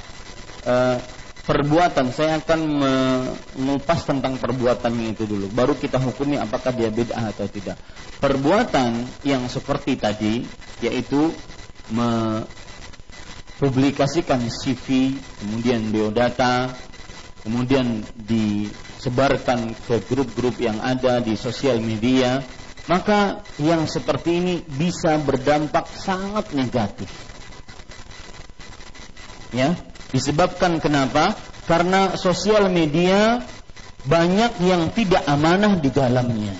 [0.64, 0.96] uh,
[1.44, 2.60] perbuatan saya akan
[3.52, 5.52] mengupas tentang perbuatan itu dulu.
[5.52, 7.84] Baru kita hukumi apakah dia bid'ah atau tidak.
[8.16, 10.48] Perbuatan yang seperti tadi
[10.80, 11.36] yaitu
[11.84, 16.80] mempublikasikan CV, kemudian biodata,
[17.44, 22.56] kemudian disebarkan ke grup-grup yang ada di sosial media
[22.88, 27.10] maka yang seperti ini bisa berdampak sangat negatif.
[29.50, 29.74] Ya,
[30.14, 31.34] disebabkan kenapa?
[31.66, 33.42] Karena sosial media
[34.06, 36.54] banyak yang tidak amanah di dalamnya.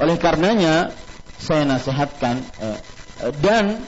[0.00, 0.92] Oleh karenanya
[1.40, 2.78] saya nasihatkan eh,
[3.24, 3.80] eh, dan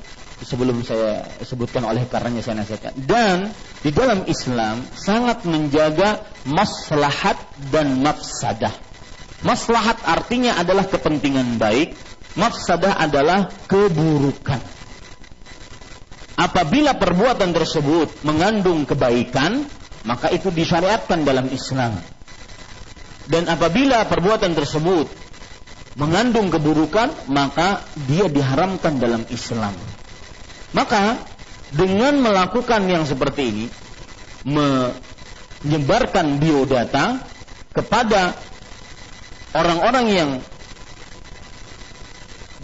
[0.42, 7.38] sebelum saya sebutkan oleh karenanya saya nasihatkan dan di dalam Islam sangat menjaga maslahat
[7.70, 8.74] dan mafsadah
[9.42, 11.98] Maslahat artinya adalah kepentingan baik,
[12.38, 14.62] mafsadah adalah keburukan.
[16.38, 19.66] Apabila perbuatan tersebut mengandung kebaikan,
[20.06, 21.98] maka itu disyariatkan dalam Islam.
[23.26, 25.06] Dan apabila perbuatan tersebut
[25.94, 29.74] mengandung keburukan, maka dia diharamkan dalam Islam.
[30.72, 31.20] Maka
[31.70, 33.66] dengan melakukan yang seperti ini,
[34.42, 37.22] menyebarkan biodata
[37.72, 38.34] kepada
[39.52, 40.30] orang-orang yang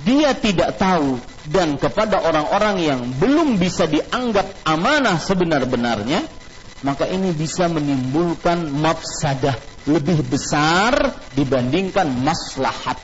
[0.05, 6.25] dia tidak tahu dan kepada orang-orang yang belum bisa dianggap amanah sebenar-benarnya,
[6.85, 9.57] maka ini bisa menimbulkan mafsadah
[9.89, 13.01] lebih besar dibandingkan maslahat.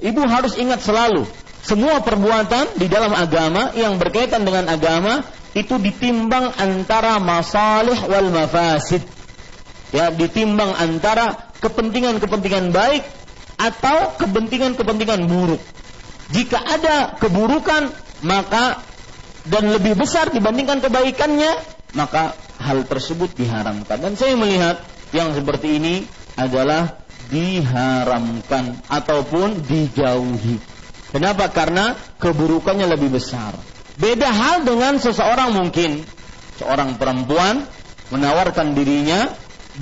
[0.00, 1.28] Ibu harus ingat selalu,
[1.60, 5.20] semua perbuatan di dalam agama yang berkaitan dengan agama
[5.52, 9.04] itu ditimbang antara masalih wal mafasid.
[9.92, 13.04] Ya, ditimbang antara kepentingan-kepentingan baik
[13.60, 15.60] atau kepentingan-kepentingan buruk.
[16.32, 17.92] Jika ada keburukan,
[18.24, 18.80] maka
[19.48, 21.52] dan lebih besar dibandingkan kebaikannya,
[21.96, 23.98] maka hal tersebut diharamkan.
[24.00, 24.80] Dan saya melihat
[25.10, 25.94] yang seperti ini
[26.36, 30.60] adalah diharamkan ataupun dijauhi.
[31.10, 31.50] Kenapa?
[31.50, 33.58] Karena keburukannya lebih besar.
[33.98, 36.06] Beda hal dengan seseorang mungkin
[36.56, 37.66] seorang perempuan
[38.14, 39.28] menawarkan dirinya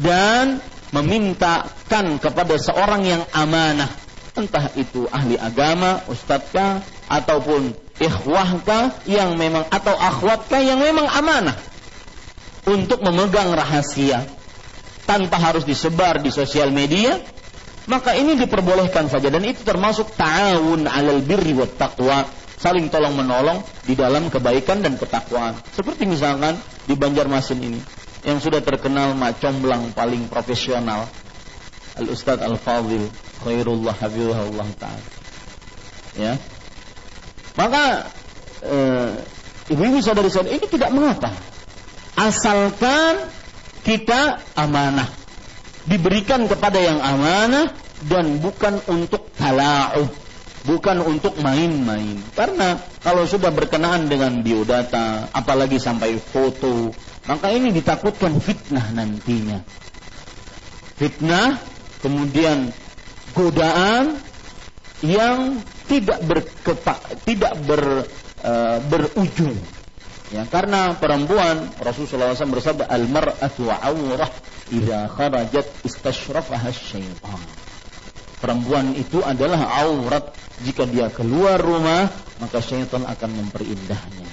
[0.01, 0.59] dan
[0.93, 3.91] memintakan kepada seorang yang amanah.
[4.39, 11.59] Entah itu ahli agama, ustadzkah ataupun ikhwahkah yang memang atau akhwatkah yang memang amanah
[12.69, 14.29] untuk memegang rahasia
[15.09, 17.19] tanpa harus disebar di sosial media
[17.89, 19.33] maka ini diperbolehkan saja.
[19.33, 22.29] Dan itu termasuk ta'awun 'alal birri wat taqwa.
[22.61, 25.57] Saling tolong menolong di dalam kebaikan dan ketakwaan.
[25.73, 27.81] Seperti misalkan di Banjarmasin ini
[28.27, 31.07] yang sudah terkenal mak comblang paling profesional
[31.99, 33.07] Al Ustadz Al Fadil
[33.43, 35.09] Khairullah Habibullah Ta'ala.
[36.19, 36.35] Ya.
[37.55, 38.11] Maka
[38.63, 39.11] eh,
[39.71, 41.31] ibu-ibu saudari-saudari ini tidak mengapa.
[42.19, 43.31] Asalkan
[43.87, 45.07] kita amanah.
[45.87, 47.71] Diberikan kepada yang amanah
[48.05, 50.11] dan bukan untuk tala'ub
[50.69, 52.21] bukan untuk main-main.
[52.37, 56.93] Karena kalau sudah berkenaan dengan biodata, apalagi sampai foto,
[57.29, 59.61] maka ini ditakutkan fitnah nantinya.
[60.97, 61.61] Fitnah,
[62.01, 62.73] kemudian
[63.37, 64.19] godaan
[65.05, 68.09] yang tidak berkepak, tidak ber,
[68.43, 69.55] uh, berujung.
[70.35, 74.29] Ya, karena perempuan Rasulullah SAW bersabda al-mar'atu awrah
[74.69, 77.41] idza kharajat istashrafaha syaitan
[78.39, 80.25] perempuan itu adalah aurat.
[80.59, 82.11] Jika dia keluar rumah,
[82.43, 84.27] maka syaitan akan memperindahnya.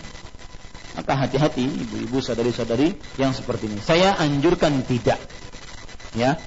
[0.96, 3.80] Maka hati-hati ibu-ibu sadari-sadari yang seperti ini.
[3.84, 5.20] Saya anjurkan tidak.
[6.16, 6.40] Ya.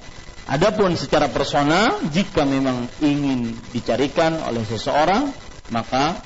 [0.49, 5.29] Adapun secara personal, jika memang ingin dicarikan oleh seseorang,
[5.69, 6.17] maka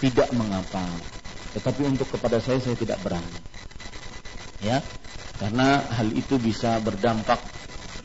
[0.00, 0.80] tidak mengapa.
[1.52, 3.36] Tetapi untuk kepada saya saya tidak berani.
[4.64, 4.80] Ya.
[5.36, 7.36] Karena hal itu bisa berdampak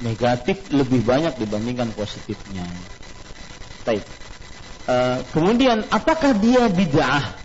[0.03, 2.67] negatif lebih banyak dibandingkan positifnya.
[3.87, 4.03] Baik.
[4.89, 7.39] Uh, kemudian apakah dia bid'ah?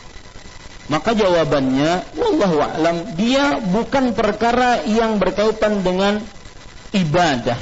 [0.87, 6.23] Maka jawabannya wallahu a'lam dia bukan perkara yang berkaitan dengan
[6.95, 7.59] ibadah.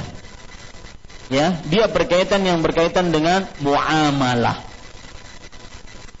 [1.25, 4.69] Ya, dia berkaitan yang berkaitan dengan muamalah.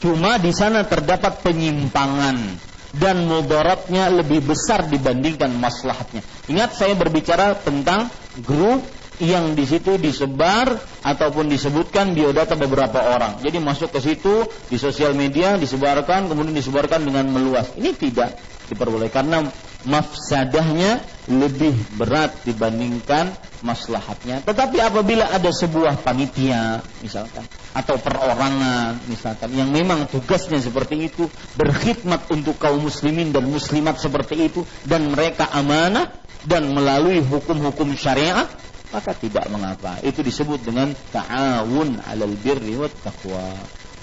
[0.01, 2.57] Cuma di sana terdapat penyimpangan
[2.95, 6.25] dan mudaratnya lebih besar dibandingkan maslahatnya.
[6.49, 8.09] Ingat saya berbicara tentang
[8.39, 13.39] grup yang di situ disebar ataupun disebutkan biodata beberapa orang.
[13.39, 17.71] Jadi masuk ke situ di sosial media disebarkan kemudian disebarkan dengan meluas.
[17.75, 18.35] Ini tidak
[18.67, 19.47] diperbolehkan karena
[19.85, 24.43] mafsadahnya lebih berat dibandingkan maslahatnya.
[24.45, 31.27] Tetapi apabila ada sebuah panitia misalkan atau perorangan misalkan yang memang tugasnya seperti itu
[31.59, 36.11] berkhidmat untuk kaum muslimin dan muslimat seperti itu dan mereka amanah
[36.45, 38.47] dan melalui hukum-hukum syariat
[38.95, 39.99] maka tidak mengapa.
[40.07, 43.43] Itu disebut dengan ta'awun 'alal birri wat taqwa.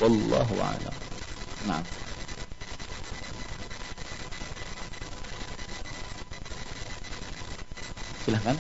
[0.05, 0.97] Wallahu a'lam.
[1.65, 1.81] Nah.
[8.29, 8.57] Silahkan.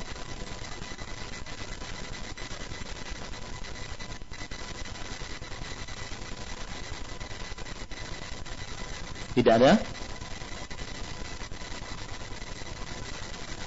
[9.36, 9.72] Tidak ada?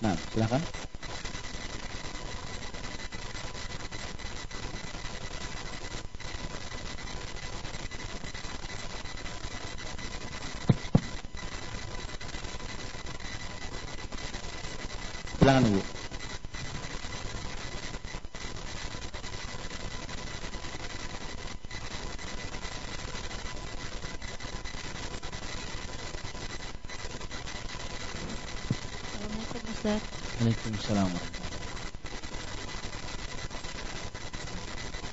[0.02, 0.85] Nah, silakan.
[15.45, 15.81] Silakan Ibu.
[29.69, 30.01] Ustaz.
[30.41, 31.13] Waalaikumsalam.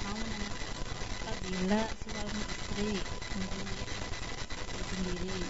[0.01, 0.49] Mau nanya
[1.13, 3.05] apabila suami istri
[4.81, 5.45] sendiri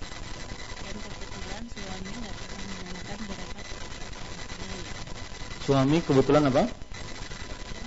[0.83, 3.63] dan kebetulan suami nggak pernah menggunakan beberapa
[5.73, 6.69] Suami kebetulan apa?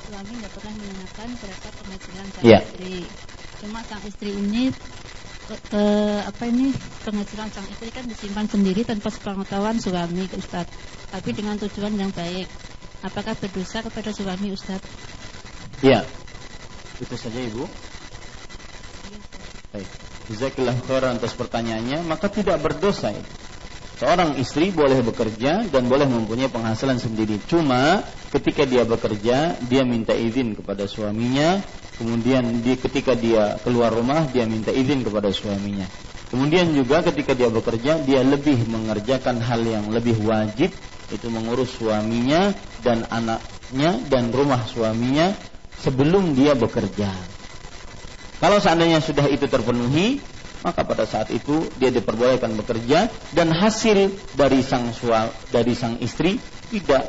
[0.09, 2.65] Suami nggak pernah menggunakan beberapa penghasilan sang Ya.
[2.65, 3.05] istri.
[3.61, 4.73] Cuma sang istri ini
[5.45, 5.83] ke, ke
[6.25, 6.73] apa ini
[7.05, 10.73] penghasilan sang istri kan disimpan sendiri tanpa sepengetahuan suami Ustadz.
[11.13, 12.49] Tapi dengan tujuan yang baik.
[13.05, 14.89] Apakah berdosa kepada suami Ustadz?
[15.85, 16.09] Ya.
[16.97, 17.69] Itu saja Ibu.
[19.69, 19.89] Baik.
[20.25, 23.44] Jazakallah khairan atas pertanyaannya, maka tidak berdosa itu.
[23.95, 27.39] Seorang istri boleh bekerja dan boleh mempunyai penghasilan sendiri.
[27.47, 31.63] Cuma ketika dia bekerja, dia minta izin kepada suaminya.
[31.95, 35.87] Kemudian di, ketika dia keluar rumah, dia minta izin kepada suaminya.
[36.27, 40.75] Kemudian juga ketika dia bekerja, dia lebih mengerjakan hal yang lebih wajib,
[41.07, 45.39] itu mengurus suaminya dan anaknya dan rumah suaminya
[45.79, 47.31] sebelum dia bekerja.
[48.43, 50.34] Kalau seandainya sudah itu terpenuhi,
[50.65, 56.41] maka pada saat itu dia diperbolehkan bekerja dan hasil dari sang sua, dari sang istri
[56.73, 57.05] tidak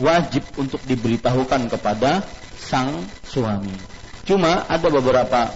[0.00, 2.24] wajib untuk diberitahukan kepada
[2.56, 3.76] sang suami.
[4.24, 5.52] Cuma ada beberapa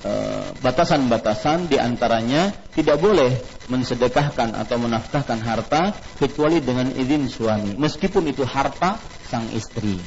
[0.00, 3.36] eh, batasan-batasan di antaranya tidak boleh
[3.68, 8.96] mensedekahkan atau menafkahkan harta kecuali dengan izin suami meskipun itu harta
[9.28, 10.00] sang istri.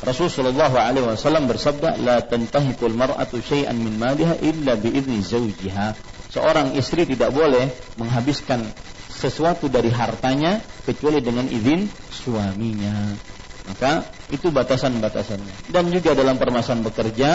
[0.00, 7.02] Rasulullah Alaihi Wasallam bersabda, "La tantahikul mar'atu syai'an min maliha illa biizni zawjiha." Seorang istri
[7.10, 8.70] tidak boleh menghabiskan
[9.10, 13.18] sesuatu dari hartanya kecuali dengan izin suaminya.
[13.66, 15.66] Maka itu batasan-batasannya.
[15.66, 17.30] Dan juga dalam permasalahan bekerja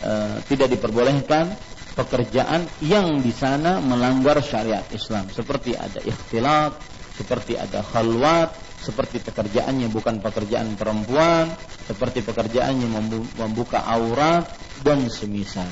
[0.00, 0.12] e,
[0.48, 1.60] tidak diperbolehkan
[1.92, 6.80] pekerjaan yang di sana melanggar syariat Islam seperti ada ikhtilat,
[7.12, 12.88] seperti ada khalwat, seperti pekerjaannya bukan pekerjaan perempuan, seperti pekerjaannya
[13.36, 15.68] membuka aurat dan semisal.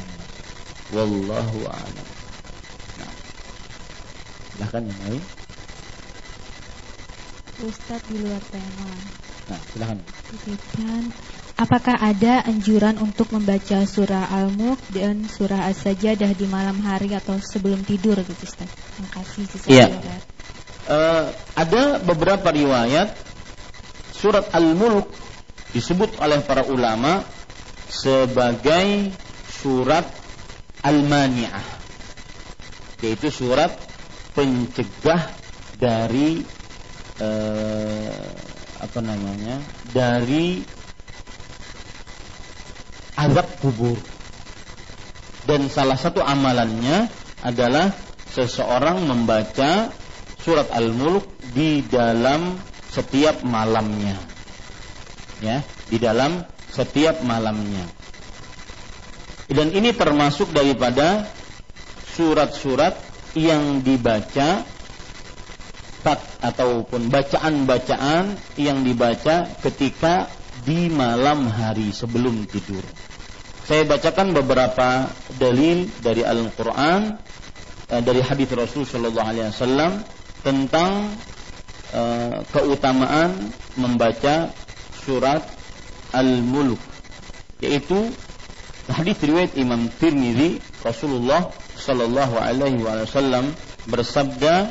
[0.93, 2.10] Wallahu a'lam.
[4.61, 5.24] Silahkan yang lain.
[7.65, 8.93] Ustadz di luar tema.
[9.49, 9.97] Nah, silahkan.
[10.28, 11.03] Titipkan,
[11.57, 17.89] apakah ada anjuran untuk membaca surah Al-Mulk dan surah As-Sajdah di malam hari atau sebelum
[17.89, 18.69] tidur gitu Ustaz?
[18.69, 19.49] Terima kasih.
[19.65, 19.87] Iya.
[20.85, 23.16] Uh, ada beberapa riwayat
[24.12, 25.09] surat Al-Mulk
[25.73, 27.24] disebut oleh para ulama
[27.89, 29.09] sebagai
[29.49, 30.05] surat
[30.85, 31.65] Al-Mani'ah
[33.01, 33.90] yaitu surat
[34.35, 35.35] pencegah
[35.81, 36.44] dari
[37.19, 38.31] eh,
[38.81, 39.61] apa namanya
[39.93, 40.65] dari
[43.19, 43.98] azab kubur
[45.44, 47.90] dan salah satu amalannya adalah
[48.31, 49.90] seseorang membaca
[50.40, 52.57] surat Al-Mulk di dalam
[52.90, 54.16] setiap malamnya.
[55.40, 57.89] Ya, di dalam setiap malamnya.
[59.51, 61.27] Dan ini termasuk daripada
[62.15, 62.94] surat-surat
[63.36, 64.65] yang dibaca
[66.01, 70.32] tak ataupun bacaan-bacaan yang dibaca ketika
[70.65, 72.81] di malam hari sebelum tidur.
[73.69, 77.20] Saya bacakan beberapa dalil dari Al-Qur'an
[77.93, 79.93] eh, dari hadis Rasul sallallahu alaihi wasallam
[80.40, 81.12] tentang
[81.93, 84.48] uh, keutamaan membaca
[85.05, 85.44] surat
[86.16, 86.81] Al-Mulk
[87.61, 88.09] yaitu
[88.89, 93.57] hadis riwayat Imam Tirmizi Rasulullah sallallahu alaihi wasallam
[93.89, 94.70] bersabda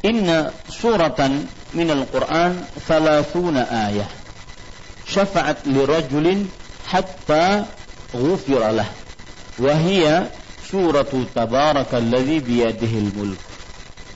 [0.00, 1.44] Inna suratan
[1.76, 4.08] min al-Quran thalathuna ayah.
[5.04, 6.48] Syafa'at li rajulin
[6.88, 7.68] hatta
[8.16, 8.88] ghufira lah.
[9.60, 10.32] Wa hiya
[10.64, 13.40] suratu tabarakalladzi biyadihil mulk.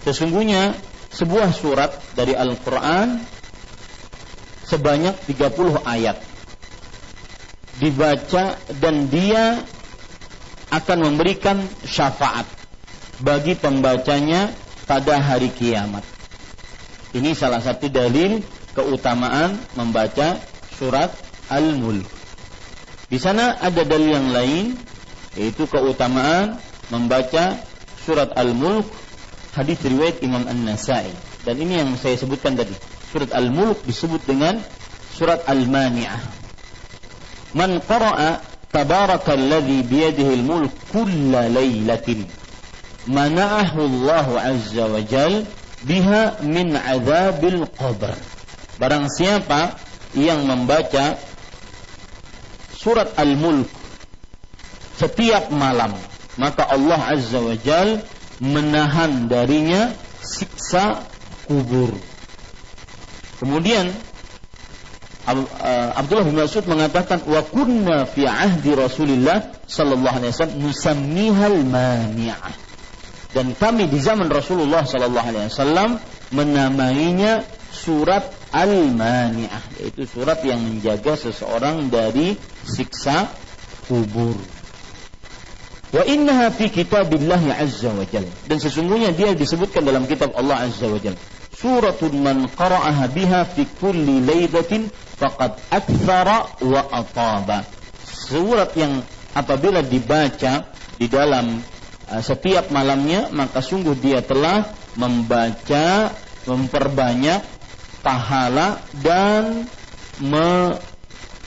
[0.08, 0.72] Sesungguhnya
[1.12, 3.20] sebuah surat dari Al-Quran
[4.64, 6.16] sebanyak 30 ayat.
[7.76, 9.60] Dibaca dan dia
[10.74, 12.50] akan memberikan syafaat
[13.22, 14.50] bagi pembacanya
[14.90, 16.02] pada hari kiamat.
[17.14, 18.42] Ini salah satu dalil
[18.74, 20.42] keutamaan membaca
[20.74, 21.14] surat
[21.46, 22.10] Al-Mulk.
[23.06, 24.74] Di sana ada dalil yang lain
[25.38, 26.58] yaitu keutamaan
[26.90, 27.62] membaca
[28.02, 28.90] surat Al-Mulk
[29.54, 31.14] hadis riwayat Imam An-Nasai.
[31.46, 32.74] Dan ini yang saya sebutkan tadi.
[33.14, 34.58] Surat Al-Mulk disebut dengan
[35.14, 36.18] surat Al-Mani'ah.
[37.54, 38.42] Man qara'a
[38.74, 42.26] tabarakalladzi biyadihi al-mulk kulla lailatin
[43.06, 45.46] mana'ahu Allah azza wa jal
[45.86, 48.18] biha min azabil qabr.
[48.82, 49.78] Barang siapa
[50.18, 51.14] yang membaca
[52.74, 53.70] surat Al-Mulk
[54.98, 55.94] setiap malam,
[56.34, 58.02] maka Allah azza wa jal
[58.42, 61.06] menahan darinya siksa
[61.46, 61.94] kubur.
[63.38, 63.92] Kemudian
[65.24, 72.54] Abdullah bin Mas'ud mengatakan wa kunna fi ahdi Rasulillah sallallahu alaihi wasallam nusammihal mani'ah.
[73.32, 75.98] Dan kami di zaman Rasulullah sallallahu alaihi wasallam
[76.30, 77.42] menamainya
[77.74, 78.22] surat
[78.54, 83.26] Al-Mani'ah yaitu surat yang menjaga seseorang dari siksa
[83.90, 84.38] kubur.
[85.90, 88.30] Wa innaha fi kitabillah azza wa jalla.
[88.46, 91.18] Dan sesungguhnya dia disebutkan dalam kitab Allah azza wa jalla.
[91.54, 97.64] Suratun man qara'aha biha fi kulli lailatin faqad akthara wa ataba.
[98.74, 100.66] Yang apabila dibaca
[100.98, 101.62] di dalam
[102.10, 106.14] uh, setiap malamnya maka sungguh dia telah membaca
[106.46, 107.42] memperbanyak
[108.04, 109.66] pahala dan
[110.20, 110.78] me,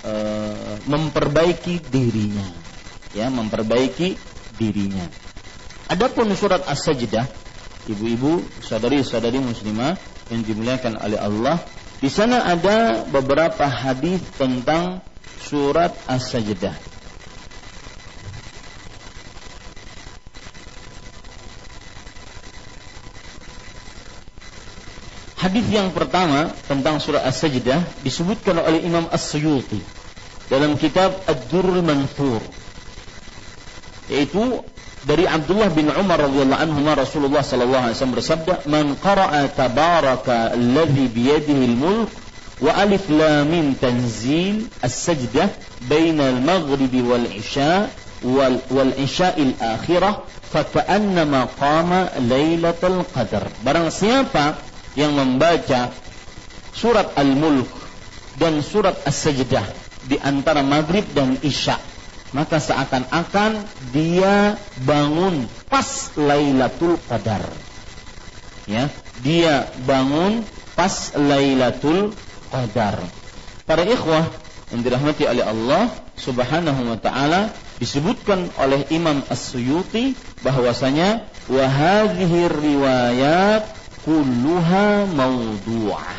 [0.03, 2.49] uh, memperbaiki dirinya
[3.15, 4.17] ya memperbaiki
[4.57, 5.07] dirinya
[5.87, 7.29] adapun surat as-sajdah
[7.87, 9.95] ibu-ibu saudari-saudari muslimah
[10.27, 11.57] yang dimuliakan oleh Allah
[11.97, 15.01] di sana ada beberapa hadis tentang
[15.41, 16.75] surat As-Sajdah.
[25.37, 29.81] Hadis yang pertama tentang surat As-Sajdah disebutkan oleh Imam As-Suyuti
[30.53, 32.43] dalam kitab Ad-Durrul Manthur
[34.11, 34.61] yaitu
[35.07, 41.07] dari Abdullah bin Umar radhiyallahu anhu Rasulullah sallallahu alaihi wasallam bersabda man qara'a tabaraka alladhi
[41.07, 42.11] biyadihi al-mulk
[42.59, 45.47] wa alif lam mim tanzil as-sajdah
[45.87, 47.87] baina al-maghrib wal isya
[48.19, 54.59] wal isya al-akhirah faka'annama qama lailatul qadar barang siapa
[54.99, 55.87] yang membaca
[56.75, 57.71] surat al-mulk
[58.35, 59.63] dan surat as-sajdah
[60.03, 61.79] di antara maghrib dan isya
[62.35, 63.63] maka seakan-akan
[63.95, 67.43] dia bangun pas Lailatul Qadar.
[68.67, 68.91] Ya,
[69.23, 70.43] dia bangun
[70.75, 72.11] pas Lailatul
[72.51, 72.99] Qadar.
[73.63, 74.27] Para ikhwah
[74.71, 75.87] yang dirahmati oleh Allah
[76.19, 81.67] Subhanahu wa taala disebutkan oleh Imam As-Suyuti bahwasanya wa
[82.11, 83.63] riwayat
[84.03, 86.15] kulluha mawdu'ah.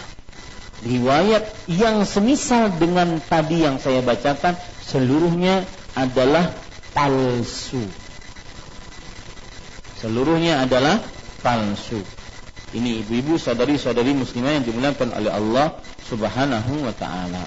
[0.78, 4.54] Riwayat yang semisal dengan tadi yang saya bacakan
[4.86, 5.66] seluruhnya
[5.98, 6.54] adalah
[6.94, 7.82] palsu.
[9.98, 11.02] Seluruhnya adalah
[11.42, 11.98] palsu.
[12.70, 15.74] Ini ibu-ibu saudari-saudari muslimah yang dimuliakan oleh Allah
[16.06, 17.42] Subhanahu wa taala.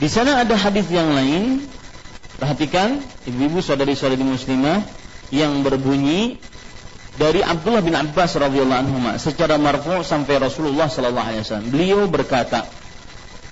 [0.00, 1.66] Di sana ada hadis yang lain.
[2.40, 4.80] Perhatikan, ibu-ibu saudari-saudari muslimah
[5.28, 6.40] yang berbunyi
[7.20, 11.68] dari Abdullah bin Abbas radhiyallahu anhu secara marfu sampai Rasulullah sallallahu alaihi wasallam.
[11.68, 12.64] Beliau berkata,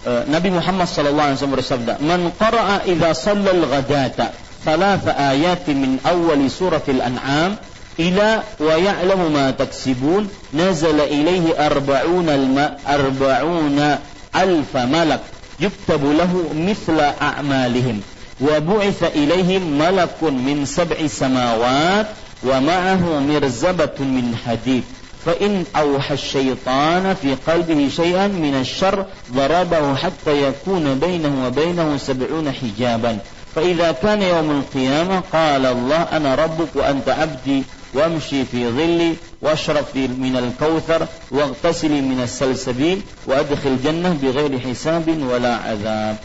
[0.08, 4.32] e, Nabi Muhammad sallallahu alaihi wasallam bersabda, "Man qara'a idza shallal ghadata
[4.64, 7.60] thalatha ayatin min awwali suratil an'am
[8.00, 10.24] ila wa ya'lamu ma taksibun
[10.56, 14.00] nazala ilaihi arba'una arba'una
[14.32, 15.22] alf malak
[15.60, 18.00] yuktabu lahu mithla a'malihim
[18.38, 24.84] wa bu'itha ilaihim malakun min sab'i samawat ومعه مرزبة من حديد.
[25.26, 33.18] فإن أوحى الشيطان في قلبه شيئا من الشر ضربه حتى يكون بينه وبينه سبعون حجابا.
[33.54, 37.62] فإذا كان يوم القيامة قال الله أنا ربك وأنت عبدي
[37.94, 46.16] وامشي في ظلي واشرب من الكوثر واغتسلي من السلسبيل وأدخل الجنة بغير حساب ولا عذاب.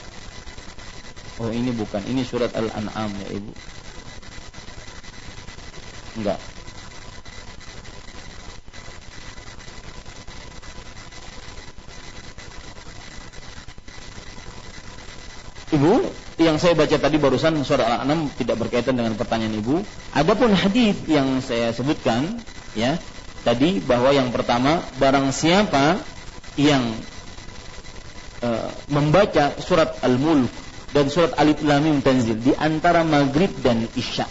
[1.42, 3.50] Oh ini bukan, ini surat Al-An'am ya ibu.
[6.14, 6.40] Enggak.
[15.74, 15.94] Ibu,
[16.38, 19.82] yang saya baca tadi barusan surah Al-An'am tidak berkaitan dengan pertanyaan Ibu.
[20.14, 22.46] Adapun hadis yang saya sebutkan,
[22.78, 23.02] ya,
[23.42, 25.98] tadi bahwa yang pertama barang siapa
[26.62, 26.94] yang
[28.38, 28.50] e,
[28.94, 30.54] membaca surat Al-Mulk
[30.94, 34.30] dan surat Alif Lam Tanzil di antara maghrib dan isya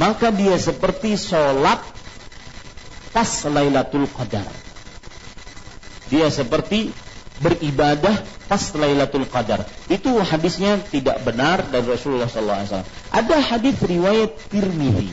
[0.00, 1.80] maka dia seperti sholat
[3.12, 4.48] pas Lailatul Qadar.
[6.08, 6.92] Dia seperti
[7.40, 9.64] beribadah pas Lailatul Qadar.
[9.88, 12.84] Itu hadisnya tidak benar dari Rasulullah SAW.
[13.12, 15.12] Ada hadis riwayat Tirmidzi.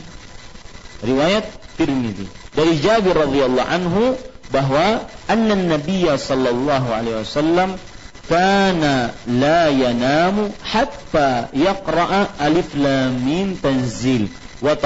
[1.04, 1.44] Riwayat
[1.76, 4.04] Tirmidzi dari Jabir radhiyallahu anhu
[4.50, 7.78] bahwa anna Nabiya sallallahu alaihi wasallam
[8.26, 14.26] kana la yanamu hatta yaqra'a alif lam mim tanzil
[14.60, 14.76] wa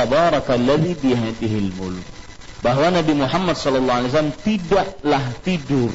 [2.65, 5.93] bahwa Nabi Muhammad sallallahu alaihi wasallam tidaklah tidur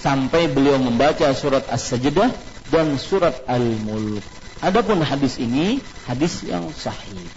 [0.00, 2.32] sampai beliau membaca surat As-Sajdah
[2.72, 4.24] dan surat Al-Mulk.
[4.64, 7.28] Adapun hadis ini hadis yang sahih.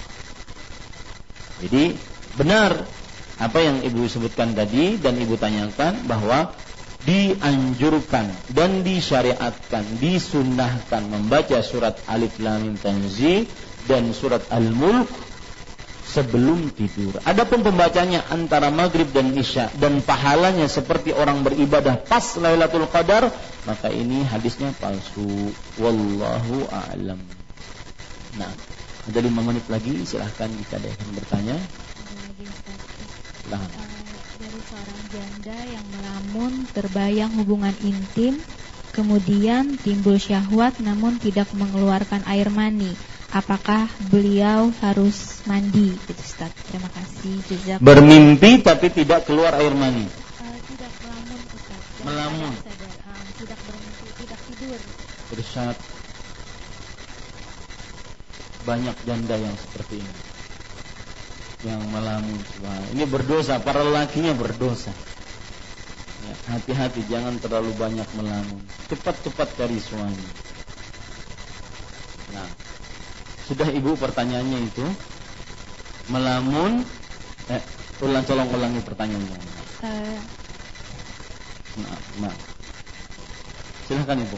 [1.59, 1.99] Jadi
[2.39, 2.87] benar
[3.35, 6.55] apa yang ibu sebutkan tadi dan ibu tanyakan bahwa
[7.03, 13.45] dianjurkan dan disyariatkan, disunnahkan membaca surat Alif Lam Mim Tanzil
[13.85, 15.24] dan surat Al-Mulk
[16.05, 17.17] sebelum tidur.
[17.25, 23.33] Adapun pembacanya antara maghrib dan isya dan pahalanya seperti orang beribadah pas Lailatul Qadar,
[23.65, 25.57] maka ini hadisnya palsu.
[25.75, 27.19] Wallahu a'lam.
[28.37, 28.53] Nah,
[29.09, 31.57] ada lima menit lagi, silahkan jika ada yang bertanya.
[33.41, 34.05] Silahkan
[34.35, 38.45] dari seorang janda yang melamun terbayang hubungan intim,
[38.93, 42.99] kemudian timbul syahwat namun tidak mengeluarkan air mani.
[43.35, 45.91] Apakah beliau harus mandi?
[46.07, 46.55] Gitu, Ustaz.
[46.71, 47.35] Terima kasih.
[47.51, 47.77] Jejak.
[47.83, 50.07] Bermimpi tapi tidak keluar air mani.
[50.07, 51.81] Uh, tidak melamun, Ustaz.
[52.07, 52.53] Melamun.
[52.55, 54.79] uh, tidak bermimpi, tidak tidur.
[55.35, 55.75] Bersat.
[58.63, 60.15] Banyak janda yang seperti ini
[61.65, 62.37] yang melamun
[62.93, 64.93] ini berdosa para lelakinya berdosa
[66.21, 70.29] ya, hati-hati jangan terlalu banyak melamun cepat-cepat cari suami
[72.29, 72.64] nah
[73.45, 74.85] sudah ibu pertanyaannya itu.
[76.09, 76.85] Melamun
[77.49, 77.61] eh
[78.01, 79.41] ulang tolong ulangi pertanyaannya.
[79.85, 80.21] Uh.
[81.81, 82.35] nah, nah.
[83.85, 84.37] silahkan ibu.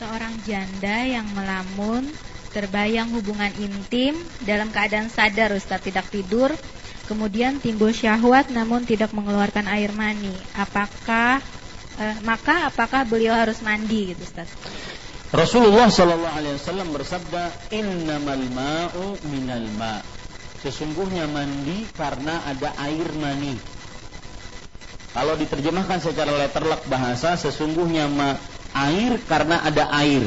[0.00, 2.16] Seorang janda yang melamun
[2.52, 6.56] terbayang hubungan intim dalam keadaan sadar Ustaz tidak tidur
[7.04, 10.48] kemudian timbul syahwat namun tidak mengeluarkan air mani.
[10.56, 11.44] Apakah
[12.00, 14.48] eh, maka apakah beliau harus mandi gitu Ustaz
[15.30, 20.02] Rasulullah Shallallahu Alaihi Wasallam bersabda innamal ma'u minal ma
[20.60, 23.56] sesungguhnya mandi karena ada air mani
[25.14, 28.36] kalau diterjemahkan secara letterlek bahasa sesungguhnya ma
[28.74, 30.26] air karena ada air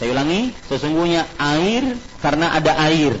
[0.00, 3.20] saya ulangi, sesungguhnya air karena ada air.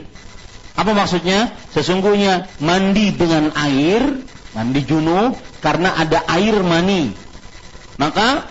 [0.80, 1.52] Apa maksudnya?
[1.76, 4.00] Sesungguhnya mandi dengan air,
[4.56, 7.12] mandi junub karena ada air mani.
[8.00, 8.48] Maka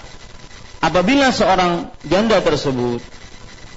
[0.79, 3.03] apabila seorang janda tersebut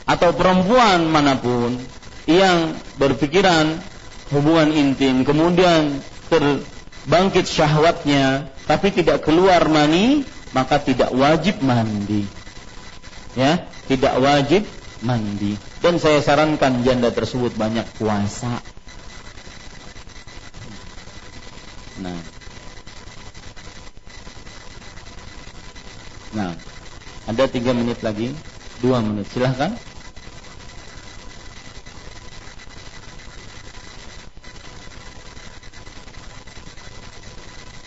[0.07, 1.79] atau perempuan mana pun
[2.27, 3.83] yang berpikiran
[4.31, 12.29] hubungan intim kemudian terbangkit syahwatnya tapi tidak keluar mani maka tidak wajib mandi.
[13.35, 14.63] Ya tidak wajib
[15.01, 15.57] mandi.
[15.81, 18.63] Dan saya sarankan janda tersebut banyak puasa.
[21.99, 22.21] Nah.
[26.33, 26.72] Nah
[27.31, 28.35] ada tiga menit lagi,
[28.83, 29.31] dua menit.
[29.31, 29.71] Silahkan.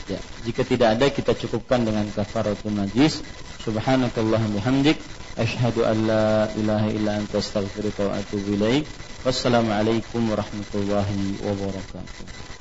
[0.07, 3.19] Ya, jika tidak ada kita cukupkan dengan kafaratul najis.
[3.65, 4.93] Subhanakallahumma wa
[5.35, 8.87] asyhadu an la ilaha illa anta astaghfiruka wa atubu ilaik.
[9.27, 12.54] Wassalamualaikum warahmatullahi wabarakatuh.